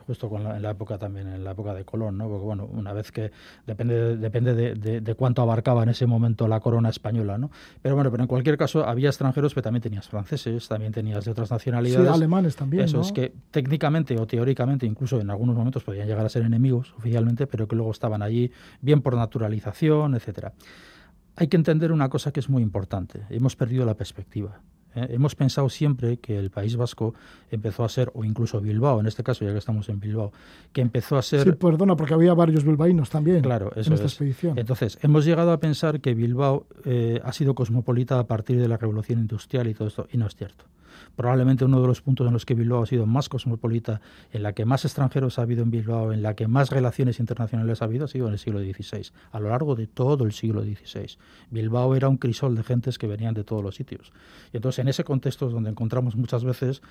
justo 0.05 0.27
con 0.27 0.43
la, 0.43 0.57
en 0.57 0.61
la 0.61 0.71
época 0.71 0.97
también, 0.97 1.29
en 1.29 1.41
la 1.41 1.51
época 1.51 1.73
de 1.73 1.85
Colón, 1.85 2.17
¿no? 2.17 2.27
Porque, 2.27 2.43
bueno, 2.43 2.65
una 2.65 2.91
vez 2.91 3.09
que 3.13 3.31
depende, 3.65 4.17
depende 4.17 4.53
de, 4.53 4.99
de, 4.99 5.15
cuánto 5.15 5.41
abarcaba 5.41 5.83
en 5.83 5.89
ese 5.89 6.05
momento 6.05 6.49
la 6.49 6.59
corona 6.59 6.89
española, 6.89 7.37
¿no? 7.37 7.49
Pero 7.81 7.95
bueno, 7.95 8.11
pero 8.11 8.23
en 8.23 8.27
cualquier 8.27 8.57
caso 8.57 8.85
había 8.85 9.07
extranjeros, 9.07 9.53
pero 9.53 9.63
también 9.63 9.83
tenías 9.83 10.09
franceses, 10.09 10.67
también 10.67 10.91
tenías 10.91 11.23
de 11.23 11.31
otras 11.31 11.49
nacionalidades. 11.49 11.60
Sí, 11.61 12.07
alemanes 12.07 12.55
también, 12.55 12.85
Eso 12.85 13.01
es 13.01 13.11
que 13.11 13.33
técnicamente 13.51 14.17
o 14.19 14.25
teóricamente, 14.25 14.85
incluso 14.85 15.19
en 15.19 15.29
algunos 15.29 15.55
momentos 15.55 15.83
podían 15.83 16.07
llegar 16.07 16.25
a 16.25 16.29
ser 16.29 16.43
enemigos 16.43 16.93
oficialmente, 16.97 17.47
pero 17.47 17.67
que 17.67 17.75
luego 17.75 17.91
estaban 17.91 18.21
allí 18.21 18.51
bien 18.81 19.01
por 19.01 19.15
naturalización, 19.15 20.15
etcétera. 20.15 20.53
Hay 21.35 21.47
que 21.47 21.57
entender 21.57 21.91
una 21.91 22.09
cosa 22.09 22.31
que 22.31 22.39
es 22.39 22.49
muy 22.49 22.63
importante. 22.63 23.21
Hemos 23.29 23.55
perdido 23.55 23.85
la 23.85 23.93
perspectiva. 23.93 24.59
¿eh? 24.95 25.07
hemos 25.11 25.35
pensado 25.35 25.69
siempre 25.69 26.17
que 26.17 26.37
el 26.37 26.49
País 26.49 26.75
Vasco 26.75 27.13
empezó 27.49 27.83
a 27.83 27.89
ser, 27.89 28.11
o 28.13 28.23
incluso 28.23 28.59
Bilbao, 28.59 28.99
en 28.99 29.07
este 29.07 29.23
caso, 29.23 29.45
ya 29.45 29.51
que 29.51 29.57
estamos 29.57 29.87
en 29.89 29.99
Bilbao, 29.99 30.31
que 30.73 30.81
empezó 30.81 31.17
a 31.17 31.21
ser. 31.21 31.43
Sí, 31.43 31.51
perdona, 31.53 31.95
porque 31.95 32.13
había 32.13 32.33
varios 32.33 32.63
bilbaínos 32.63 33.09
también 33.09 33.41
claro, 33.41 33.71
en 33.75 33.93
esta 33.93 34.05
expedición. 34.05 34.57
Entonces, 34.57 34.97
hemos 35.01 35.25
llegado 35.25 35.51
a 35.51 35.59
pensar 35.59 36.01
que 36.01 36.13
Bilbao 36.13 36.67
eh, 36.85 37.21
ha 37.23 37.33
sido 37.33 37.55
cosmopolita 37.55 38.19
a 38.19 38.27
partir 38.27 38.59
de 38.59 38.67
la 38.67 38.77
revolución 38.77 39.19
industrial 39.19 39.67
y 39.67 39.73
todo 39.73 39.87
esto, 39.87 40.07
y 40.11 40.17
no 40.17 40.27
es 40.27 40.35
cierto 40.35 40.65
probablemente 41.15 41.65
uno 41.65 41.81
de 41.81 41.87
los 41.87 42.01
puntos 42.01 42.27
en 42.27 42.33
los 42.33 42.45
que 42.45 42.53
Bilbao 42.53 42.83
ha 42.83 42.85
sido 42.85 43.05
más 43.05 43.29
cosmopolita, 43.29 44.01
en 44.31 44.43
la 44.43 44.53
que 44.53 44.65
más 44.65 44.85
extranjeros 44.85 45.39
ha 45.39 45.43
habido 45.43 45.63
en 45.63 45.71
Bilbao, 45.71 46.13
en 46.13 46.21
la 46.21 46.35
que 46.35 46.47
más 46.47 46.69
relaciones 46.69 47.19
internacionales 47.19 47.81
ha 47.81 47.85
habido, 47.85 48.05
ha 48.05 48.07
sido 48.07 48.27
en 48.27 48.33
el 48.33 48.39
siglo 48.39 48.59
XVI, 48.59 49.11
a 49.31 49.39
lo 49.39 49.49
largo 49.49 49.75
de 49.75 49.87
todo 49.87 50.25
el 50.25 50.31
siglo 50.31 50.63
XVI. 50.63 51.17
Bilbao 51.49 51.95
era 51.95 52.09
un 52.09 52.17
crisol 52.17 52.55
de 52.55 52.63
gentes 52.63 52.97
que 52.97 53.07
venían 53.07 53.33
de 53.33 53.43
todos 53.43 53.63
los 53.63 53.75
sitios. 53.75 54.11
Y 54.53 54.57
entonces 54.57 54.79
en 54.79 54.87
ese 54.87 55.03
contexto 55.03 55.47
es 55.47 55.53
donde 55.53 55.69
encontramos 55.69 56.15
muchas 56.15 56.43
veces 56.43 56.81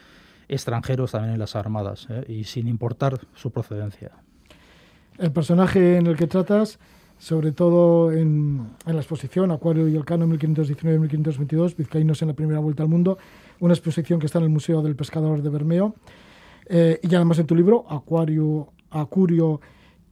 extranjeros 0.49 1.13
también 1.13 1.35
en 1.35 1.39
las 1.39 1.55
armadas, 1.57 2.07
¿eh? 2.11 2.25
y 2.29 2.45
sin 2.45 2.67
importar 2.69 3.19
su 3.35 3.51
procedencia. 3.51 4.13
El 5.19 5.33
personaje 5.33 5.97
en 5.97 6.07
el 6.07 6.17
que 6.17 6.27
tratas 6.27 6.79
sobre 7.21 7.53
todo 7.53 8.11
en, 8.13 8.67
en, 8.87 8.95
la 8.95 9.01
exposición 9.01 9.51
Acuario 9.51 9.87
y 9.87 9.95
el 9.95 10.07
Cano 10.07 10.27
1519-1522, 10.27 11.77
Vizcaínos 11.77 12.23
en 12.23 12.29
la 12.29 12.35
primera 12.35 12.61
vuelta 12.61 12.83
al 12.83 12.89
mundo, 12.89 13.19
una 13.61 13.75
exposición 13.75 14.19
que 14.19 14.27
está 14.27 14.39
en 14.39 14.45
el 14.45 14.51
Museo 14.51 14.81
del 14.81 14.97
Pescador 14.97 15.43
de 15.43 15.51
Bermeo. 15.51 15.95
Eh, 16.67 16.99
y 17.03 17.15
además 17.15 17.39
en 17.39 17.47
tu 17.47 17.55
libro, 17.55 17.85
Acuario, 17.91 18.73
Acurio, 18.91 19.61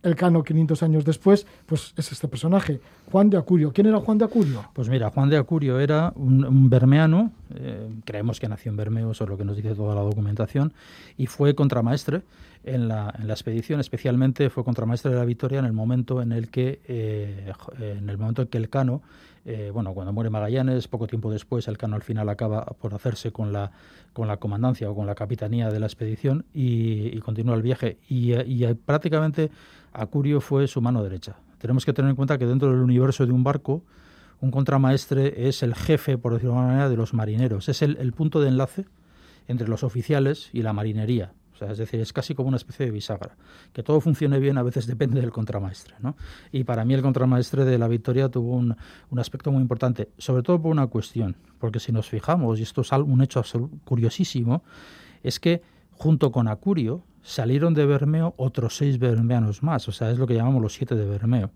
el 0.03 0.17
Cano 0.17 0.45
500 0.45 0.83
años 0.83 1.05
después, 1.05 1.47
pues 1.65 1.95
es 1.97 2.13
este 2.13 2.29
personaje, 2.29 2.79
Juan 3.11 3.31
de 3.31 3.39
Acurio. 3.39 3.73
¿Quién 3.73 3.87
era 3.87 4.01
Juan 4.01 4.19
de 4.19 4.27
Acurio? 4.27 4.65
Pues 4.75 4.91
mira, 4.91 5.11
Juan 5.11 5.31
de 5.31 5.39
Acurio 5.39 5.81
era 5.81 6.13
un, 6.15 6.69
bermeano, 6.69 7.33
eh, 7.55 7.89
creemos 8.05 8.41
que 8.41 8.49
nació 8.49 8.71
en 8.71 8.77
Bermeo, 8.77 9.13
eso 9.13 9.25
es 9.25 9.31
lo 9.31 9.37
que 9.37 9.45
nos 9.45 9.57
dice 9.57 9.75
toda 9.75 9.95
la 9.95 10.03
documentación, 10.03 10.73
y 11.17 11.27
fue 11.27 11.55
contramaestre 11.55 12.23
en 12.65 12.89
la, 12.89 13.15
en 13.19 13.27
la 13.27 13.35
expedición, 13.35 13.81
especialmente 13.81 14.51
fue 14.51 14.65
contramaestre 14.65 15.11
de 15.11 15.17
la 15.17 15.25
Victoria 15.25 15.59
en 15.59 15.65
el 15.65 15.73
momento 15.73 16.21
en 16.23 16.33
el 16.33 16.49
que, 16.49 16.81
eh, 16.87 17.53
en 17.79 18.09
el 18.09 18.19
momento 18.19 18.43
en 18.43 18.49
que 18.49 18.59
el 18.59 18.69
Cano 18.69 19.03
eh, 19.51 19.71
bueno, 19.73 19.95
cuando 19.95 20.13
muere 20.13 20.29
Magallanes, 20.29 20.89
poco 20.89 21.07
tiempo 21.07 21.31
después, 21.31 21.69
el 21.69 21.79
Cano 21.79 21.97
al 21.97 22.03
final 22.03 22.29
acaba 22.29 22.67
por 22.67 22.93
hacerse 22.93 23.33
con 23.33 23.51
la, 23.51 23.73
con 24.13 24.29
la 24.29 24.37
comandancia 24.37 24.91
o 24.91 24.95
con 24.95 25.07
la 25.07 25.15
capitanía 25.15 25.71
de 25.71 25.81
la 25.81 25.87
expedición 25.87 26.45
y, 26.53 27.19
continúa 27.21 27.55
el 27.55 27.63
viaje. 27.63 27.97
Y, 28.11 28.35
y, 28.35 28.75
prácticamente 28.75 29.51
Acurio 29.95 30.43
fue 30.43 30.67
su 30.67 30.83
mano 30.83 31.03
derecha. 31.03 31.37
Tenemos 31.57 31.87
que 31.87 31.95
tener 31.95 32.11
en 32.11 32.17
cuenta 32.17 32.37
que 32.37 32.45
dentro 32.45 32.71
del 32.71 32.81
universo 32.81 33.25
de 33.25 33.33
un 33.33 33.43
barco, 33.43 33.83
un 34.41 34.51
contramaestre 34.51 35.49
es 35.49 35.63
el 35.63 35.75
jefe, 35.75 36.19
por 36.19 36.33
decirlo 36.33 36.53
de 36.53 36.59
alguna 36.59 36.73
manera, 36.73 36.91
de 36.91 36.97
los 36.97 37.15
marineros. 37.15 37.69
Es 37.69 37.83
el, 37.83 38.13
punto 38.13 38.41
de 38.41 38.49
enlace 38.49 38.87
entre 39.49 39.69
los 39.69 39.83
oficiales 39.83 40.51
y 40.53 40.63
la 40.63 40.73
marinería 40.73 41.33
es 41.67 41.79
decir, 41.79 42.01
es 42.01 42.13
casi 42.13 42.35
como 42.35 42.49
una 42.49 42.57
especie 42.57 42.87
de 42.87 42.93
bisagra. 42.93 43.37
Que 43.73 43.83
todo 43.83 44.01
funcione 44.01 44.39
bien 44.39 44.59
a 44.59 44.63
veces 44.63 44.87
depende 44.87 45.21
del 45.21 45.33
contramaestre. 45.33 45.95
¿no? 46.01 46.17
Y 46.53 46.65
para 46.65 46.85
mí 46.85 46.95
el 46.95 47.03
contramaestre 47.03 47.65
de 47.65 47.79
la 47.79 47.89
Victoria 47.89 48.29
tuvo 48.29 48.55
un, 48.55 48.77
un, 49.11 49.19
aspecto 49.19 49.51
muy 49.51 49.63
importante, 49.63 50.11
sobre 50.19 50.43
todo 50.43 50.61
por 50.61 50.71
una 50.71 50.87
cuestión, 50.87 51.37
porque 51.59 51.81
si 51.81 51.93
nos 51.93 52.09
fijamos, 52.09 52.61
y 52.61 52.63
esto 52.63 52.83
es 52.83 52.93
un 52.93 53.23
hecho 53.23 53.43
curiosísimo, 53.85 54.63
es 55.23 55.41
que 55.41 55.63
junto 55.93 56.31
con 56.31 56.49
Acurio 56.49 57.03
salieron 57.23 57.75
de 57.75 57.87
Bermeo 57.87 58.35
otros 58.37 58.77
seis 58.77 58.99
bermeanos 58.99 59.63
más, 59.63 59.89
o 59.89 59.93
sea, 59.93 60.11
es 60.11 60.19
lo 60.19 60.27
que 60.27 60.35
llamamos 60.35 60.63
los 60.63 60.75
siete 60.75 60.95
de 60.95 61.07
Bermeo. 61.07 61.51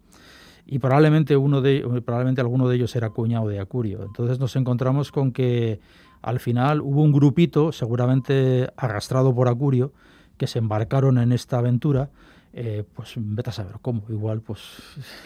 Y 0.67 0.79
probablemente, 0.79 1.37
uno 1.37 1.61
de, 1.61 1.81
probablemente 2.05 2.41
alguno 2.41 2.69
de 2.69 2.77
ellos 2.77 2.95
era 2.97 3.11
cuñado 3.11 3.49
de 3.49 3.61
Acurio. 3.61 4.03
Entonces 4.05 4.39
nos 4.39 4.55
encontramos 4.57 5.11
con 5.11 5.33
que 5.33 5.81
al 6.23 6.41
final 6.41 6.81
hubo 6.81 7.03
un 7.03 7.13
grupito, 7.13 7.73
seguramente 7.73 8.69
arrastrado 8.77 9.35
por 9.35 9.49
Acurio, 9.49 9.93
que 10.37 10.47
se 10.47 10.59
embarcaron 10.59 11.19
en 11.19 11.33
esta 11.33 11.59
aventura 11.59 12.11
eh, 12.55 12.85
pues 12.95 13.15
vete 13.17 13.51
a 13.51 13.53
saber 13.53 13.77
cómo. 13.81 14.03
Igual, 14.09 14.43
pues 14.43 14.61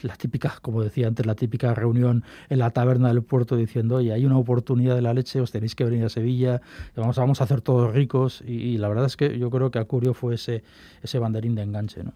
la 0.03 0.17
típica, 0.17 0.59
como 0.63 0.83
decía 0.83 1.09
antes, 1.09 1.27
la 1.27 1.35
típica 1.35 1.75
reunión 1.75 2.25
en 2.49 2.59
la 2.59 2.71
taberna 2.71 3.09
del 3.09 3.23
puerto 3.23 3.57
diciendo, 3.57 3.97
oye, 3.97 4.13
hay 4.13 4.25
una 4.25 4.39
oportunidad 4.39 4.95
de 4.95 5.03
la 5.03 5.13
leche, 5.13 5.41
os 5.41 5.51
tenéis 5.51 5.75
que 5.75 5.85
venir 5.85 6.05
a 6.05 6.09
Sevilla, 6.09 6.61
vamos, 6.95 7.17
vamos 7.17 7.41
a 7.41 7.45
hacer 7.45 7.61
todos 7.61 7.93
ricos. 7.93 8.43
Y, 8.47 8.79
la 8.79 8.89
verdad 8.89 9.07
es 9.07 9.17
que 9.17 9.39
yo 9.39 9.51
creo 9.51 9.71
que 9.71 9.79
Acurio 9.79 10.15
fue 10.15 10.37
ese, 10.37 10.63
ese 11.03 11.19
banderín 11.19 11.55
de 11.55 11.63
enganche, 11.63 12.05
¿no? 12.05 12.13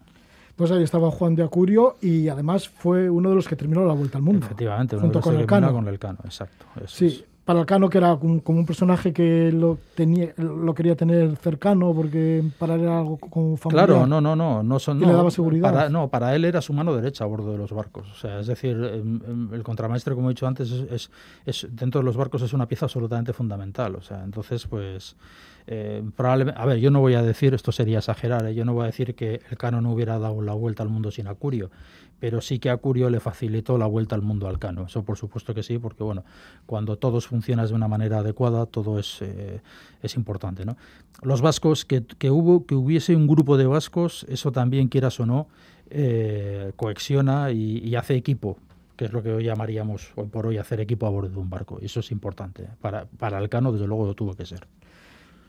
Pues 0.55 0.71
ahí 0.71 0.83
estaba 0.83 1.09
Juan 1.11 1.35
de 1.35 1.43
Acurio 1.43 1.95
y 2.01 2.27
además 2.29 2.69
fue 2.69 3.09
uno 3.09 3.29
de 3.29 3.35
los 3.35 3.47
que 3.47 3.55
terminó 3.55 3.85
la 3.85 3.93
Vuelta 3.93 4.17
al 4.17 4.23
Mundo. 4.23 4.45
Efectivamente, 4.45 4.97
junto 4.97 5.21
con 5.21 5.35
el 5.35 5.45
Cano. 5.45 5.71
con 5.71 5.87
el 5.87 5.99
Cano, 5.99 6.19
exacto. 6.23 6.65
sí, 6.85 7.23
para 7.53 7.65
Cano 7.65 7.89
que 7.89 7.97
era 7.97 8.17
como 8.17 8.59
un 8.59 8.65
personaje 8.65 9.11
que 9.11 9.51
lo 9.51 9.77
tenía 9.93 10.33
lo 10.37 10.73
quería 10.73 10.95
tener 10.95 11.35
cercano 11.35 11.93
porque 11.93 12.43
para 12.57 12.75
él 12.75 12.81
era 12.83 12.99
algo 12.99 13.17
como 13.17 13.57
familiar. 13.57 13.87
Claro, 13.87 14.07
no, 14.07 14.21
no, 14.21 14.35
no, 14.35 14.63
no 14.63 14.79
son 14.79 14.99
le 15.01 15.11
daba 15.11 15.29
seguridad. 15.31 15.71
Para, 15.71 15.89
no, 15.89 16.07
para 16.07 16.33
él 16.33 16.45
era 16.45 16.61
su 16.61 16.71
mano 16.71 16.95
derecha 16.95 17.25
a 17.25 17.27
bordo 17.27 17.51
de 17.51 17.57
los 17.57 17.73
barcos. 17.73 18.09
O 18.09 18.15
sea, 18.15 18.39
es 18.39 18.47
decir, 18.47 18.77
em, 18.77 19.19
em, 19.27 19.53
el 19.53 19.63
contramaestre, 19.63 20.15
como 20.15 20.29
he 20.29 20.33
dicho 20.33 20.47
antes, 20.47 20.71
es, 20.71 21.11
es, 21.45 21.67
dentro 21.71 21.99
de 21.99 22.05
los 22.05 22.15
barcos 22.15 22.41
es 22.41 22.53
una 22.53 22.67
pieza 22.67 22.85
absolutamente 22.85 23.33
fundamental. 23.33 23.95
O 23.95 24.01
sea, 24.01 24.23
entonces, 24.23 24.65
pues 24.67 25.17
eh, 25.67 26.03
probablemente, 26.15 26.59
a 26.59 26.65
ver, 26.65 26.79
yo 26.79 26.91
no 26.91 26.99
voy 26.99 27.13
a 27.15 27.21
decir, 27.21 27.53
esto 27.53 27.71
sería 27.71 27.99
exagerar, 27.99 28.45
¿eh? 28.47 28.55
yo 28.55 28.65
no 28.65 28.73
voy 28.73 28.83
a 28.83 28.85
decir 28.87 29.15
que 29.15 29.41
el 29.49 29.57
Cano 29.57 29.81
no 29.81 29.91
hubiera 29.91 30.17
dado 30.19 30.41
la 30.41 30.53
vuelta 30.53 30.83
al 30.83 30.89
mundo 30.89 31.11
sin 31.11 31.27
Acurio, 31.27 31.69
pero 32.19 32.41
sí 32.41 32.59
que 32.59 32.69
Acurio 32.69 33.09
le 33.09 33.19
facilitó 33.19 33.77
la 33.77 33.85
vuelta 33.85 34.15
al 34.15 34.21
mundo 34.21 34.47
al 34.47 34.59
Cano. 34.59 34.85
Eso 34.85 35.03
por 35.03 35.17
supuesto 35.17 35.53
que 35.53 35.63
sí, 35.63 35.77
porque 35.77 36.03
bueno, 36.03 36.23
cuando 36.65 36.97
todos 36.97 37.27
funcionan 37.27 37.40
de 37.41 37.73
una 37.73 37.87
manera 37.87 38.19
adecuada, 38.19 38.65
todo 38.65 38.99
es, 38.99 39.21
eh, 39.21 39.61
es 40.01 40.15
importante. 40.15 40.65
¿no? 40.65 40.77
Los 41.21 41.41
vascos, 41.41 41.85
que, 41.85 42.03
que, 42.03 42.29
hubo, 42.29 42.65
que 42.65 42.75
hubiese 42.75 43.15
un 43.15 43.27
grupo 43.27 43.57
de 43.57 43.65
vascos, 43.65 44.25
eso 44.29 44.51
también, 44.51 44.87
quieras 44.87 45.19
o 45.19 45.25
no, 45.25 45.47
eh, 45.89 46.71
y, 47.53 47.95
hace 47.95 48.15
equipo, 48.15 48.57
que 48.95 49.05
es 49.05 49.13
lo 49.13 49.21
que 49.21 49.33
hoy 49.33 49.43
llamaríamos 49.43 50.13
hoy 50.15 50.27
por 50.27 50.47
hoy 50.47 50.57
hacer 50.57 50.79
equipo 50.79 51.05
a 51.05 51.09
bordo 51.09 51.29
de 51.29 51.39
un 51.39 51.49
barco. 51.49 51.79
Eso 51.81 51.99
es 51.99 52.11
importante. 52.11 52.67
Para, 52.79 53.05
para 53.05 53.39
el 53.39 53.49
Cano, 53.49 53.71
desde 53.71 53.87
luego, 53.87 54.05
lo 54.05 54.13
tuvo 54.13 54.33
que 54.33 54.45
ser. 54.45 54.67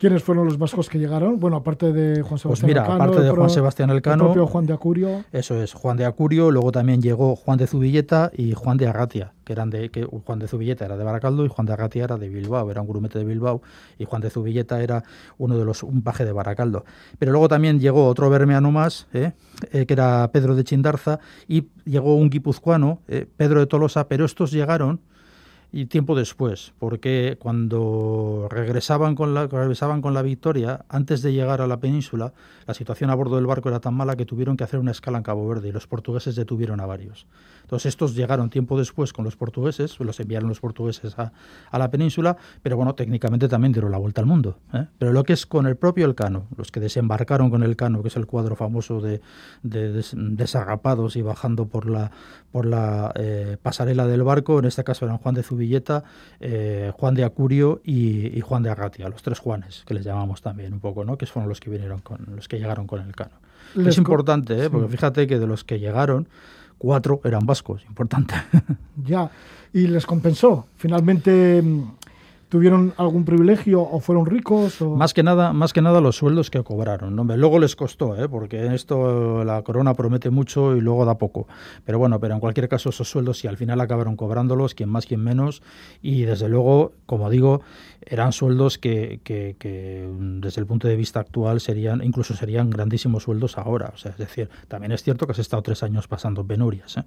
¿Quiénes 0.02 0.24
fueron 0.24 0.46
los 0.46 0.58
vascos 0.58 0.88
que 0.88 0.98
llegaron? 0.98 1.38
Bueno, 1.38 1.58
aparte 1.58 1.92
de 1.92 2.22
Juan 2.22 2.30
pues 2.30 2.42
Sebastián 2.42 2.66
pues 2.72 2.82
mira, 2.88 2.92
aparte 2.92 3.20
de 3.20 3.30
Juan 3.30 3.48
Sebastián 3.48 3.90
Elcano, 3.90 4.24
el 4.24 4.32
propio 4.32 4.48
Juan 4.48 4.66
de 4.66 4.72
Acurio. 4.72 5.24
Eso 5.30 5.62
es, 5.62 5.74
Juan 5.74 5.96
de 5.96 6.04
Acurio, 6.06 6.50
luego 6.50 6.72
también 6.72 7.00
llegó 7.00 7.36
Juan 7.36 7.56
de 7.56 7.68
Zubilleta 7.68 8.32
y 8.36 8.52
Juan 8.52 8.78
de 8.78 8.88
Agatia, 8.88 9.32
que 9.44 9.52
eran 9.52 9.70
de 9.70 9.90
que 9.90 10.02
Juan 10.02 10.40
de 10.40 10.48
Zubilleta 10.48 10.86
era 10.86 10.96
de 10.96 11.04
Baracaldo 11.04 11.44
y 11.44 11.48
Juan 11.48 11.66
de 11.66 11.74
Agatia 11.74 12.02
era 12.02 12.16
de 12.16 12.28
Bilbao, 12.28 12.68
era 12.68 12.80
un 12.80 12.88
grumete 12.88 13.20
de 13.20 13.24
Bilbao 13.24 13.62
y 13.96 14.04
Juan 14.04 14.22
de 14.22 14.30
Zubilleta 14.30 14.82
era 14.82 15.04
uno 15.38 15.56
de 15.56 15.64
los 15.64 15.84
un 15.84 16.02
paje 16.02 16.24
de 16.24 16.32
Baracaldo. 16.32 16.84
Pero 17.20 17.30
luego 17.30 17.46
también 17.46 17.78
llegó 17.78 18.08
otro 18.08 18.28
bermeano 18.28 18.72
más, 18.72 19.06
¿eh? 19.12 19.34
Eh, 19.70 19.86
que 19.86 19.94
era 19.94 20.28
Pedro 20.32 20.56
de 20.56 20.64
Chindarza 20.64 21.20
y 21.46 21.68
llegó 21.84 22.16
un 22.16 22.28
guipuzcoano, 22.28 23.02
eh, 23.06 23.28
Pedro 23.36 23.60
de 23.60 23.66
Tolosa, 23.66 24.08
pero 24.08 24.24
estos 24.24 24.50
llegaron 24.50 25.00
y 25.74 25.86
tiempo 25.86 26.14
después, 26.14 26.74
porque 26.78 27.38
cuando 27.40 28.46
regresaban 28.50 29.14
con, 29.14 29.32
la, 29.32 29.46
regresaban 29.46 30.02
con 30.02 30.12
la 30.12 30.20
victoria, 30.20 30.84
antes 30.90 31.22
de 31.22 31.32
llegar 31.32 31.62
a 31.62 31.66
la 31.66 31.80
península, 31.80 32.34
la 32.66 32.74
situación 32.74 33.08
a 33.08 33.14
bordo 33.14 33.36
del 33.36 33.46
barco 33.46 33.70
era 33.70 33.80
tan 33.80 33.94
mala 33.94 34.14
que 34.14 34.26
tuvieron 34.26 34.58
que 34.58 34.64
hacer 34.64 34.78
una 34.78 34.90
escala 34.90 35.16
en 35.16 35.24
Cabo 35.24 35.48
Verde 35.48 35.68
y 35.68 35.72
los 35.72 35.86
portugueses 35.86 36.36
detuvieron 36.36 36.80
a 36.80 36.86
varios. 36.86 37.26
Entonces 37.62 37.86
estos 37.86 38.14
llegaron 38.14 38.50
tiempo 38.50 38.78
después 38.78 39.14
con 39.14 39.24
los 39.24 39.36
portugueses, 39.36 39.98
los 40.00 40.20
enviaron 40.20 40.48
los 40.50 40.60
portugueses 40.60 41.18
a, 41.18 41.32
la 41.72 41.90
península, 41.90 42.36
pero 42.62 42.76
bueno, 42.76 42.94
técnicamente 42.94 43.48
también 43.48 43.72
dieron 43.72 43.90
la 43.90 43.96
vuelta 43.96 44.20
al 44.20 44.26
mundo. 44.26 44.58
¿eh? 44.74 44.88
Pero 44.98 45.12
lo 45.12 45.24
que 45.24 45.32
es 45.32 45.46
con 45.46 45.66
el 45.66 45.76
propio 45.76 46.04
Elcano, 46.04 46.48
los 46.58 46.70
que 46.70 46.80
desembarcaron 46.80 47.48
con 47.48 47.62
Elcano, 47.62 48.02
que 48.02 48.08
es 48.08 48.16
el 48.16 48.26
cuadro 48.26 48.56
famoso 48.56 49.00
de, 49.00 49.22
de, 49.62 50.04
desagapados 50.12 51.16
y 51.16 51.22
bajando 51.22 51.64
por 51.64 51.88
la, 51.88 52.10
por 52.50 52.66
la 52.66 53.10
eh, 53.14 53.56
pasarela 53.62 54.06
del 54.06 54.22
barco, 54.22 54.58
en 54.58 54.66
este 54.66 54.84
caso 54.84 55.06
eran 55.06 55.16
Juan 55.16 55.34
de 55.34 55.42
Zubilleta, 55.62 56.02
eh, 56.40 56.92
Juan 56.96 57.14
de 57.14 57.24
Acurio 57.24 57.80
y, 57.84 58.40
Juan 58.40 58.62
de 58.62 58.70
Agatia, 58.70 59.08
los 59.08 59.22
tres 59.22 59.38
Juanes, 59.38 59.84
que 59.86 59.94
les 59.94 60.04
llamamos 60.04 60.42
también 60.42 60.72
un 60.72 60.80
poco, 60.80 61.04
¿no? 61.04 61.16
que 61.16 61.26
fueron 61.26 61.48
los 61.48 61.60
que 61.60 61.70
vinieron 61.70 62.00
con, 62.00 62.26
los 62.34 62.48
que 62.48 62.58
llegaron 62.58 62.86
con 62.86 63.00
Elcano. 63.00 63.36
es 63.76 63.96
importante, 63.96 64.68
porque 64.70 64.88
fíjate 64.88 65.26
que 65.26 65.38
de 65.38 65.46
los 65.46 65.62
que 65.62 65.78
llegaron, 65.78 66.28
cuatro 66.78 67.20
eran 67.24 67.46
vascos, 67.46 67.84
importante. 67.88 68.34
ya, 69.04 69.30
y 69.72 69.86
les 69.86 70.04
compensó. 70.04 70.66
Finalmente 70.76 71.62
mm, 71.62 71.84
tuvieron 72.52 72.92
algún 72.98 73.24
privilegio 73.24 73.80
o 73.80 73.98
fueron 73.98 74.26
ricos 74.26 74.82
o... 74.82 74.94
más 74.94 75.14
que 75.14 75.22
nada 75.22 75.54
más 75.54 75.72
que 75.72 75.80
nada 75.80 76.02
los 76.02 76.16
sueldos 76.16 76.50
que 76.50 76.62
cobraron 76.62 77.16
¿no? 77.16 77.24
luego 77.24 77.58
les 77.58 77.74
costó 77.74 78.14
¿eh? 78.14 78.28
porque 78.28 78.74
esto 78.74 79.42
la 79.42 79.62
corona 79.62 79.94
promete 79.94 80.28
mucho 80.28 80.76
y 80.76 80.82
luego 80.82 81.06
da 81.06 81.16
poco 81.16 81.48
pero 81.86 81.98
bueno 81.98 82.20
pero 82.20 82.34
en 82.34 82.40
cualquier 82.40 82.68
caso 82.68 82.90
esos 82.90 83.08
sueldos 83.08 83.38
si 83.38 83.48
al 83.48 83.56
final 83.56 83.80
acabaron 83.80 84.16
cobrándolos 84.16 84.74
quien 84.74 84.90
más 84.90 85.06
quien 85.06 85.24
menos 85.24 85.62
y 86.02 86.24
desde 86.24 86.50
luego 86.50 86.92
como 87.06 87.30
digo 87.30 87.62
eran 88.02 88.32
sueldos 88.32 88.76
que, 88.76 89.20
que, 89.24 89.56
que 89.58 90.06
desde 90.42 90.60
el 90.60 90.66
punto 90.66 90.88
de 90.88 90.96
vista 90.96 91.20
actual 91.20 91.58
serían 91.58 92.04
incluso 92.04 92.34
serían 92.34 92.68
grandísimos 92.68 93.22
sueldos 93.22 93.56
ahora 93.56 93.92
o 93.94 93.96
sea 93.96 94.10
es 94.10 94.18
decir 94.18 94.50
también 94.68 94.92
es 94.92 95.02
cierto 95.02 95.24
que 95.24 95.32
has 95.32 95.38
estado 95.38 95.62
tres 95.62 95.82
años 95.82 96.06
pasando 96.06 96.44
penurias 96.44 96.98
¿eh? 96.98 97.04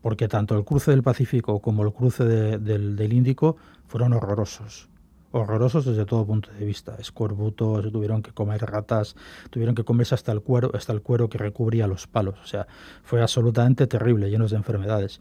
Porque 0.00 0.28
tanto 0.28 0.56
el 0.56 0.64
cruce 0.64 0.90
del 0.90 1.02
Pacífico 1.02 1.60
como 1.60 1.82
el 1.82 1.92
cruce 1.92 2.24
del, 2.24 2.96
del 2.96 3.12
Índico 3.12 3.56
fueron 3.86 4.12
horrorosos 4.12 4.88
horrorosos 5.32 5.84
desde 5.84 6.04
todo 6.04 6.26
punto 6.26 6.50
de 6.52 6.64
vista. 6.64 6.96
Escorbutos, 6.98 7.90
tuvieron 7.92 8.22
que 8.22 8.32
comer 8.32 8.62
ratas, 8.62 9.16
tuvieron 9.50 9.74
que 9.74 9.84
comerse 9.84 10.14
hasta 10.14 10.32
el 10.32 10.40
cuero, 10.40 10.70
hasta 10.74 10.92
el 10.92 11.02
cuero 11.02 11.28
que 11.28 11.38
recubría 11.38 11.86
los 11.86 12.06
palos. 12.06 12.38
O 12.42 12.46
sea, 12.46 12.66
fue 13.02 13.20
absolutamente 13.20 13.86
terrible, 13.86 14.30
llenos 14.30 14.50
de 14.50 14.56
enfermedades. 14.56 15.20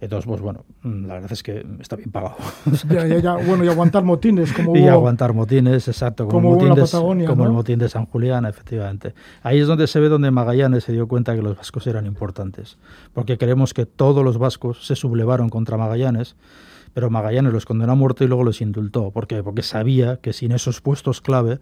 Entonces, 0.00 0.26
pues 0.26 0.40
bueno, 0.40 0.64
la 0.82 1.14
verdad 1.14 1.32
es 1.32 1.42
que 1.42 1.66
está 1.80 1.96
bien 1.96 2.10
pagado. 2.10 2.36
bueno, 3.46 3.64
y 3.64 3.68
aguantar 3.68 4.04
motines. 4.04 4.52
Como 4.52 4.76
y 4.76 4.86
aguantar 4.86 5.32
motines, 5.32 5.88
exacto. 5.88 6.28
Como, 6.28 6.54
el, 6.54 6.68
motín 6.70 7.18
de, 7.18 7.26
como 7.26 7.44
el 7.44 7.52
motín 7.52 7.78
de 7.78 7.88
San 7.88 8.06
Julián, 8.06 8.44
efectivamente. 8.46 9.14
Ahí 9.42 9.60
es 9.60 9.66
donde 9.66 9.86
se 9.86 10.00
ve 10.00 10.08
donde 10.08 10.30
Magallanes 10.30 10.84
se 10.84 10.92
dio 10.92 11.08
cuenta 11.08 11.34
que 11.34 11.42
los 11.42 11.56
vascos 11.56 11.86
eran 11.86 12.06
importantes. 12.06 12.78
Porque 13.12 13.38
creemos 13.38 13.74
que 13.74 13.86
todos 13.86 14.24
los 14.24 14.38
vascos 14.38 14.86
se 14.86 14.96
sublevaron 14.96 15.48
contra 15.48 15.76
Magallanes 15.76 16.36
pero 16.96 17.10
Magallanes 17.10 17.52
los 17.52 17.66
condenó 17.66 17.92
a 17.92 17.94
muerte 17.94 18.24
y 18.24 18.26
luego 18.26 18.42
los 18.42 18.62
indultó. 18.62 19.10
¿Por 19.10 19.26
qué? 19.26 19.42
Porque 19.42 19.62
sabía 19.62 20.16
que 20.16 20.32
sin 20.32 20.50
esos 20.50 20.80
puestos 20.80 21.20
clave 21.20 21.60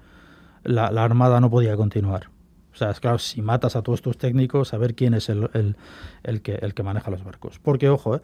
la, 0.63 0.87
armada 0.87 1.41
no 1.41 1.51
podía 1.51 1.77
continuar. 1.77 2.29
O 2.75 2.77
sea, 2.77 2.91
es 2.91 2.99
claro, 2.99 3.19
si 3.19 3.41
matas 3.41 3.77
a 3.77 3.83
todos 3.83 4.03
tus 4.03 4.19
técnicos, 4.19 4.69
saber 4.69 4.95
quién 4.97 5.15
es 5.15 5.29
el, 5.29 5.49
el, 5.55 5.77
el, 6.25 6.43
que, 6.43 6.57
el 6.57 6.75
que 6.75 6.83
maneja 6.83 7.11
los 7.11 7.23
barcos. 7.23 7.61
Porque, 7.63 7.89
ojo, 7.89 8.17
¿eh? 8.17 8.21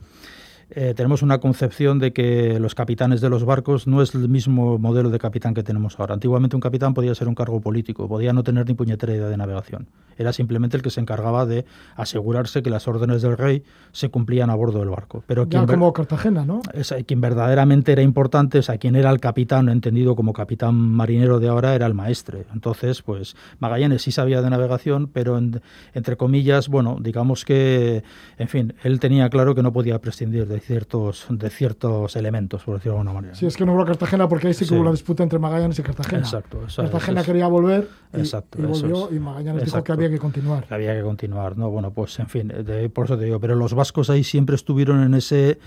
Eh, 0.72 0.94
tenemos 0.94 1.22
una 1.22 1.38
concepción 1.38 1.98
de 1.98 2.12
que 2.12 2.60
los 2.60 2.74
capitanes 2.74 3.20
de 3.20 3.28
los 3.28 3.44
barcos 3.44 3.86
no 3.86 4.02
es 4.02 4.14
el 4.14 4.28
mismo 4.28 4.78
modelo 4.78 5.10
de 5.10 5.18
capitán 5.18 5.52
que 5.52 5.62
tenemos 5.62 5.98
ahora. 5.98 6.14
Antiguamente 6.14 6.56
un 6.56 6.60
capitán 6.60 6.94
podía 6.94 7.14
ser 7.14 7.26
un 7.26 7.34
cargo 7.34 7.60
político, 7.60 8.08
podía 8.08 8.32
no 8.32 8.44
tener 8.44 8.66
ni 8.68 8.74
puñetera 8.74 9.14
idea 9.14 9.28
de 9.28 9.36
navegación. 9.36 9.88
Era 10.16 10.32
simplemente 10.32 10.76
el 10.76 10.82
que 10.82 10.90
se 10.90 11.00
encargaba 11.00 11.46
de 11.46 11.64
asegurarse 11.96 12.62
que 12.62 12.70
las 12.70 12.86
órdenes 12.86 13.22
del 13.22 13.36
rey 13.36 13.64
se 13.90 14.10
cumplían 14.10 14.50
a 14.50 14.54
bordo 14.54 14.78
del 14.80 14.90
barco. 14.90 15.24
Pero 15.26 15.48
ya 15.48 15.64
como 15.66 15.92
Cartagena, 15.92 16.44
¿no? 16.44 16.60
Es, 16.74 16.94
quien 17.06 17.20
verdaderamente 17.20 17.92
era 17.92 18.02
importante, 18.02 18.58
o 18.58 18.62
sea, 18.62 18.78
quien 18.78 18.96
era 18.96 19.10
el 19.10 19.18
capitán, 19.18 19.68
entendido 19.68 20.14
como 20.14 20.32
capitán 20.32 20.74
marinero 20.74 21.40
de 21.40 21.48
ahora, 21.48 21.74
era 21.74 21.86
el 21.86 21.94
maestre. 21.94 22.44
Entonces, 22.52 23.02
pues 23.02 23.34
Magallanes 23.58 24.02
sí 24.02 24.12
sabía 24.12 24.42
de 24.42 24.50
navegación, 24.50 25.08
pero 25.12 25.38
entre 25.94 26.16
comillas, 26.16 26.68
bueno, 26.68 26.98
digamos 27.00 27.44
que, 27.44 28.04
en 28.38 28.48
fin, 28.48 28.74
él 28.84 29.00
tenía 29.00 29.30
claro 29.30 29.54
que 29.54 29.62
no 29.62 29.72
podía 29.72 30.00
prescindir 30.00 30.46
de 30.46 30.59
ciertos, 30.60 31.26
de 31.28 31.50
ciertos 31.50 32.16
elementos, 32.16 32.62
por 32.62 32.74
decirlo 32.74 32.94
de 32.94 32.98
alguna 33.00 33.14
manera. 33.14 33.34
Sí, 33.34 33.46
es 33.46 33.56
que 33.56 33.66
no 33.66 33.74
hubo 33.74 33.84
Cartagena 33.84 34.28
porque 34.28 34.48
ahí 34.48 34.54
sí 34.54 34.66
que 34.66 34.74
hubo 34.74 34.82
una 34.82 34.92
disputa 34.92 35.22
entre 35.22 35.38
Magallanes 35.38 35.78
y 35.78 35.82
Cartagena. 35.82 36.22
Exacto. 36.22 36.60
Cartagena 36.74 37.24
quería 37.24 37.48
volver 37.48 37.88
y, 38.14 38.20
y 38.20 38.62
volvió 38.62 39.12
y 39.12 39.18
Magallanes 39.18 39.64
dijo 39.64 39.82
que 39.82 39.92
había 39.92 40.10
que 40.10 40.18
continuar. 40.18 40.66
había 40.70 40.94
que 40.94 41.02
continuar, 41.02 41.56
¿no? 41.56 41.70
Bueno, 41.70 41.90
pues 41.90 42.18
en 42.18 42.28
fin, 42.28 42.52
por 42.92 43.06
eso 43.06 43.18
te 43.18 43.24
digo, 43.24 43.40
pero 43.40 43.54
los 43.54 43.74
vascos 43.74 44.10
ahí 44.10 44.24
siempre 44.24 44.56
estuvieron 44.56 45.02
en 45.02 45.14
ese 45.14 45.58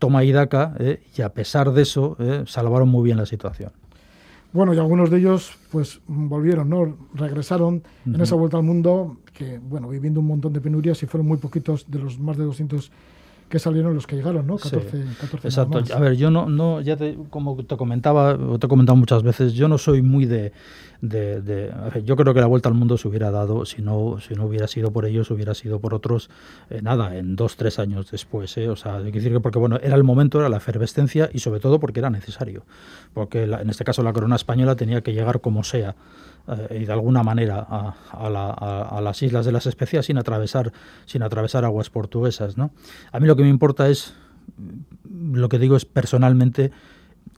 toma 0.00 0.24
y 0.24 0.32
daca 0.32 0.74
¿eh? 0.80 1.00
y 1.16 1.22
a 1.22 1.32
pesar 1.32 1.70
de 1.72 1.82
eso 1.82 2.16
¿eh? 2.18 2.42
salvaron 2.46 2.88
muy 2.88 3.04
bien 3.04 3.18
la 3.18 3.26
situación. 3.26 3.70
Bueno, 4.52 4.74
y 4.74 4.78
algunos 4.78 5.10
de 5.10 5.18
ellos 5.18 5.56
pues 5.70 6.00
volvieron, 6.08 6.68
¿no? 6.68 6.96
Regresaron 7.14 7.84
en 8.04 8.20
esa 8.20 8.34
vuelta 8.34 8.56
al 8.56 8.64
mundo, 8.64 9.18
que 9.32 9.60
bueno, 9.60 9.88
viviendo 9.88 10.18
un 10.18 10.26
montón 10.26 10.52
de 10.52 10.60
penurias 10.60 11.00
y 11.04 11.06
fueron 11.06 11.28
muy 11.28 11.38
poquitos 11.38 11.88
de 11.88 12.00
los 12.00 12.18
más 12.18 12.36
de 12.36 12.42
200 12.42 12.90
que 13.50 13.58
salieron 13.58 13.94
los 13.94 14.06
que 14.06 14.16
llegaron, 14.16 14.46
¿no? 14.46 14.56
14, 14.56 14.90
Sí. 14.90 15.04
14 15.20 15.48
Exacto. 15.48 15.82
A 15.94 15.98
ver, 15.98 16.16
yo 16.16 16.30
no, 16.30 16.48
no 16.48 16.80
ya 16.80 16.96
te, 16.96 17.18
como 17.28 17.56
te 17.62 17.76
comentaba, 17.76 18.32
o 18.34 18.58
te 18.58 18.66
he 18.66 18.68
comentado 18.70 18.96
muchas 18.96 19.22
veces, 19.22 19.52
yo 19.52 19.68
no 19.68 19.76
soy 19.76 20.00
muy 20.02 20.24
de, 20.24 20.52
de, 21.02 21.40
de- 21.42 21.70
a 21.72 21.88
ver, 21.90 22.04
yo 22.04 22.14
creo 22.16 22.32
que 22.32 22.40
la 22.40 22.46
vuelta 22.46 22.68
al 22.68 22.74
mundo 22.76 22.96
se 22.96 23.08
hubiera 23.08 23.30
dado, 23.30 23.64
si 23.66 23.82
no, 23.82 24.18
si 24.20 24.34
no 24.34 24.46
hubiera 24.46 24.66
sido 24.68 24.92
por 24.92 25.04
ellos, 25.04 25.30
hubiera 25.30 25.52
sido 25.54 25.80
por 25.80 25.94
otros, 25.94 26.30
eh, 26.70 26.80
nada, 26.80 27.16
en 27.16 27.36
dos, 27.36 27.56
tres 27.56 27.78
años 27.78 28.10
después, 28.10 28.56
¿eh? 28.56 28.68
O 28.68 28.76
sea, 28.76 28.96
hay 28.96 29.04
que 29.10 29.18
decir 29.18 29.32
que 29.32 29.40
porque, 29.40 29.58
bueno, 29.58 29.78
era 29.82 29.96
el 29.96 30.04
momento, 30.04 30.38
era 30.38 30.48
la 30.48 30.58
efervescencia 30.58 31.28
y 31.32 31.40
sobre 31.40 31.58
todo 31.60 31.80
porque 31.80 31.98
era 32.00 32.08
necesario. 32.10 32.62
Porque 33.14 33.46
la- 33.46 33.60
en 33.62 33.68
este 33.70 33.82
caso 33.84 34.02
la 34.02 34.12
corona 34.12 34.36
española 34.36 34.76
tenía 34.76 35.00
que 35.02 35.12
llegar 35.12 35.40
como 35.40 35.64
sea 35.64 35.96
eh, 36.48 36.78
y 36.80 36.84
de 36.84 36.92
alguna 36.92 37.22
manera 37.22 37.66
a, 37.68 37.94
a 38.10 38.30
la- 38.30 38.50
a- 38.50 38.98
a 38.98 39.00
las 39.00 39.22
islas 39.22 39.44
de 39.46 39.52
las 39.52 39.66
especias 39.66 40.06
sin 40.06 40.18
atravesar 40.18 40.72
sin 41.06 41.22
atravesar 41.22 41.64
aguas 41.64 41.90
portuguesas 41.90 42.56
¿no? 42.56 42.70
a 43.12 43.20
mí 43.20 43.26
lo 43.26 43.36
que 43.36 43.42
me 43.42 43.48
importa 43.50 43.88
es 43.88 44.14
lo 45.12 45.48
que 45.48 45.58
digo 45.58 45.76
es 45.76 45.84
personalmente 45.84 46.70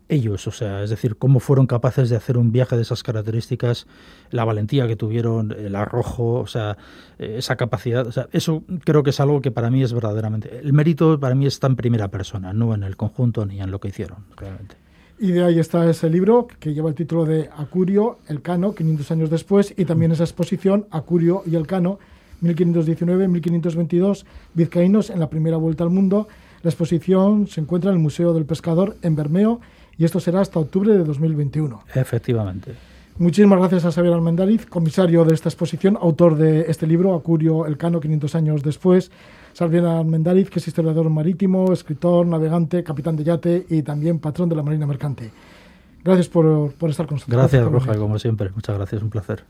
ellos, 0.09 0.47
o 0.47 0.51
sea, 0.51 0.83
es 0.83 0.91
decir, 0.91 1.17
cómo 1.17 1.41
fueron 1.41 1.67
capaces 1.67 2.11
de 2.11 2.17
hacer 2.17 2.37
un 2.37 2.53
viaje 2.53 2.77
de 2.77 2.83
esas 2.83 3.03
características, 3.03 3.87
la 4.31 4.45
valentía 4.45 4.87
que 4.87 4.95
tuvieron, 4.95 5.53
el 5.53 5.75
arrojo, 5.75 6.35
o 6.41 6.47
sea, 6.47 6.77
eh, 7.19 7.37
esa 7.39 7.57
capacidad, 7.57 8.07
o 8.07 8.13
sea, 8.13 8.29
eso 8.31 8.63
creo 8.85 9.03
que 9.05 9.11
es 9.11 9.21
algo 9.21 9.41
que 9.41 9.51
para 9.51 9.71
mí 9.71 9.83
es 9.83 9.95
verdaderamente, 9.95 10.59
el 10.59 10.75
mérito 10.75 11.19
para 11.19 11.35
mí 11.35 11.47
está 11.47 11.67
en 11.67 11.77
primera 11.77 12.09
persona, 12.09 12.53
no 12.53 12.75
en 12.75 12.83
el 12.83 12.97
conjunto 12.97 13.47
ni 13.47 13.63
en 13.63 13.71
lo 13.71 13.81
que 13.81 13.89
hicieron, 13.89 14.27
realmente. 14.37 14.77
Y 15.23 15.31
de 15.31 15.45
ahí 15.45 15.61
está 15.61 15.89
ese 15.89 16.11
libro 16.11 16.49
que 16.59 16.75
lleva 16.75 16.89
el 16.89 16.97
título 16.97 17.25
de 17.25 17.49
Acurio, 17.57 18.19
el 18.27 18.43
Cano, 18.43 18.75
500 18.75 19.09
años 19.13 19.31
después, 19.31 19.73
y 19.77 19.85
también 19.85 20.11
esa 20.11 20.25
exposición, 20.25 20.87
Acurio 20.91 21.45
y 21.47 21.55
el 21.55 21.65
Cano, 21.65 22.01
1519-1522, 22.43 24.25
vizcaínos 24.53 25.11
en 25.11 25.21
la 25.21 25.31
primera 25.31 25.59
vuelta 25.59 25.85
al 25.85 25.91
mundo. 25.91 26.27
La 26.65 26.71
exposición 26.71 27.47
se 27.47 27.61
encuentra 27.61 27.93
en 27.93 27.99
el 27.99 28.03
Museo 28.03 28.35
del 28.35 28.47
Pescador 28.47 28.97
en 29.03 29.15
Bermeo 29.15 29.61
y 29.97 30.05
esto 30.05 30.19
será 30.19 30.41
hasta 30.41 30.59
octubre 30.59 30.93
de 30.93 31.05
2021. 31.05 31.85
Efectivamente. 31.95 32.73
Muchísimas 33.17 33.61
gracias 33.61 33.85
a 33.85 33.93
Xavier 33.93 34.15
Almendariz, 34.15 34.67
comisario 34.67 35.25
de 35.25 35.35
esta 35.35 35.49
exposición, 35.49 35.97
autor 36.01 36.35
de 36.35 36.63
este 36.63 36.89
libro, 36.89 37.15
Acurio, 37.15 37.67
el 37.67 37.77
Cano, 37.77 38.01
500 38.01 38.35
años 38.35 38.65
después. 38.65 39.13
Xavier 39.57 39.85
Almendariz, 39.85 40.49
que 40.51 40.59
es 40.59 40.69
historiador 40.69 41.09
marítimo, 41.11 41.73
escritor, 41.73 42.27
navegante, 42.27 42.83
capitán 42.83 43.17
de 43.17 43.25
yate 43.25 43.67
y 43.69 43.83
también 43.83 44.19
patrón 44.19 44.49
de 44.49 44.57
la 44.57 44.63
Marina 44.63 44.87
Mercante. 44.87 45.31
Gracias 46.05 46.29
por, 46.29 46.73
por 46.73 46.91
estar 46.91 47.07
con 47.07 47.17
nosotros. 47.17 47.37
Gracias, 47.39 47.65
Roja, 47.71 47.95
como 47.97 48.19
siempre. 48.19 48.51
Muchas 48.55 48.77
gracias, 48.77 49.03
un 49.03 49.11
placer. 49.11 49.45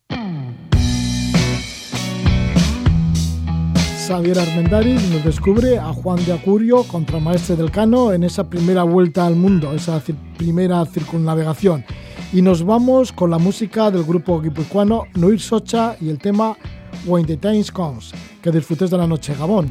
Xavier 4.07 4.39
Armendariz 4.41 5.01
nos 5.11 5.25
descubre 5.25 5.79
a 5.79 5.93
Juan 5.93 6.23
de 6.27 6.33
Acurio, 6.33 6.83
contramaestre 6.83 7.57
del 7.57 7.71
Cano, 7.71 8.13
en 8.13 8.25
esa 8.25 8.51
primera 8.51 8.83
vuelta 8.83 9.25
al 9.27 9.37
mundo, 9.37 9.73
esa 9.73 9.99
cir- 10.03 10.17
primera 10.37 10.85
circunnavegación. 10.85 11.85
Y 12.33 12.43
nos 12.43 12.65
vamos 12.65 13.13
con 13.13 13.31
la 13.31 13.39
música 13.39 13.91
del 13.91 14.03
grupo 14.05 14.41
guipuzcoano 14.41 15.05
Nuir 15.15 15.41
Socha 15.41 15.97
y 16.01 16.09
el 16.11 16.19
tema 16.19 16.57
When 17.05 17.27
the 17.27 17.37
Times 17.37 17.71
Comes. 17.71 18.13
Que 18.43 18.51
disfrutes 18.51 18.91
de 18.91 18.97
la 18.99 19.07
noche, 19.07 19.35
Gabón. 19.35 19.71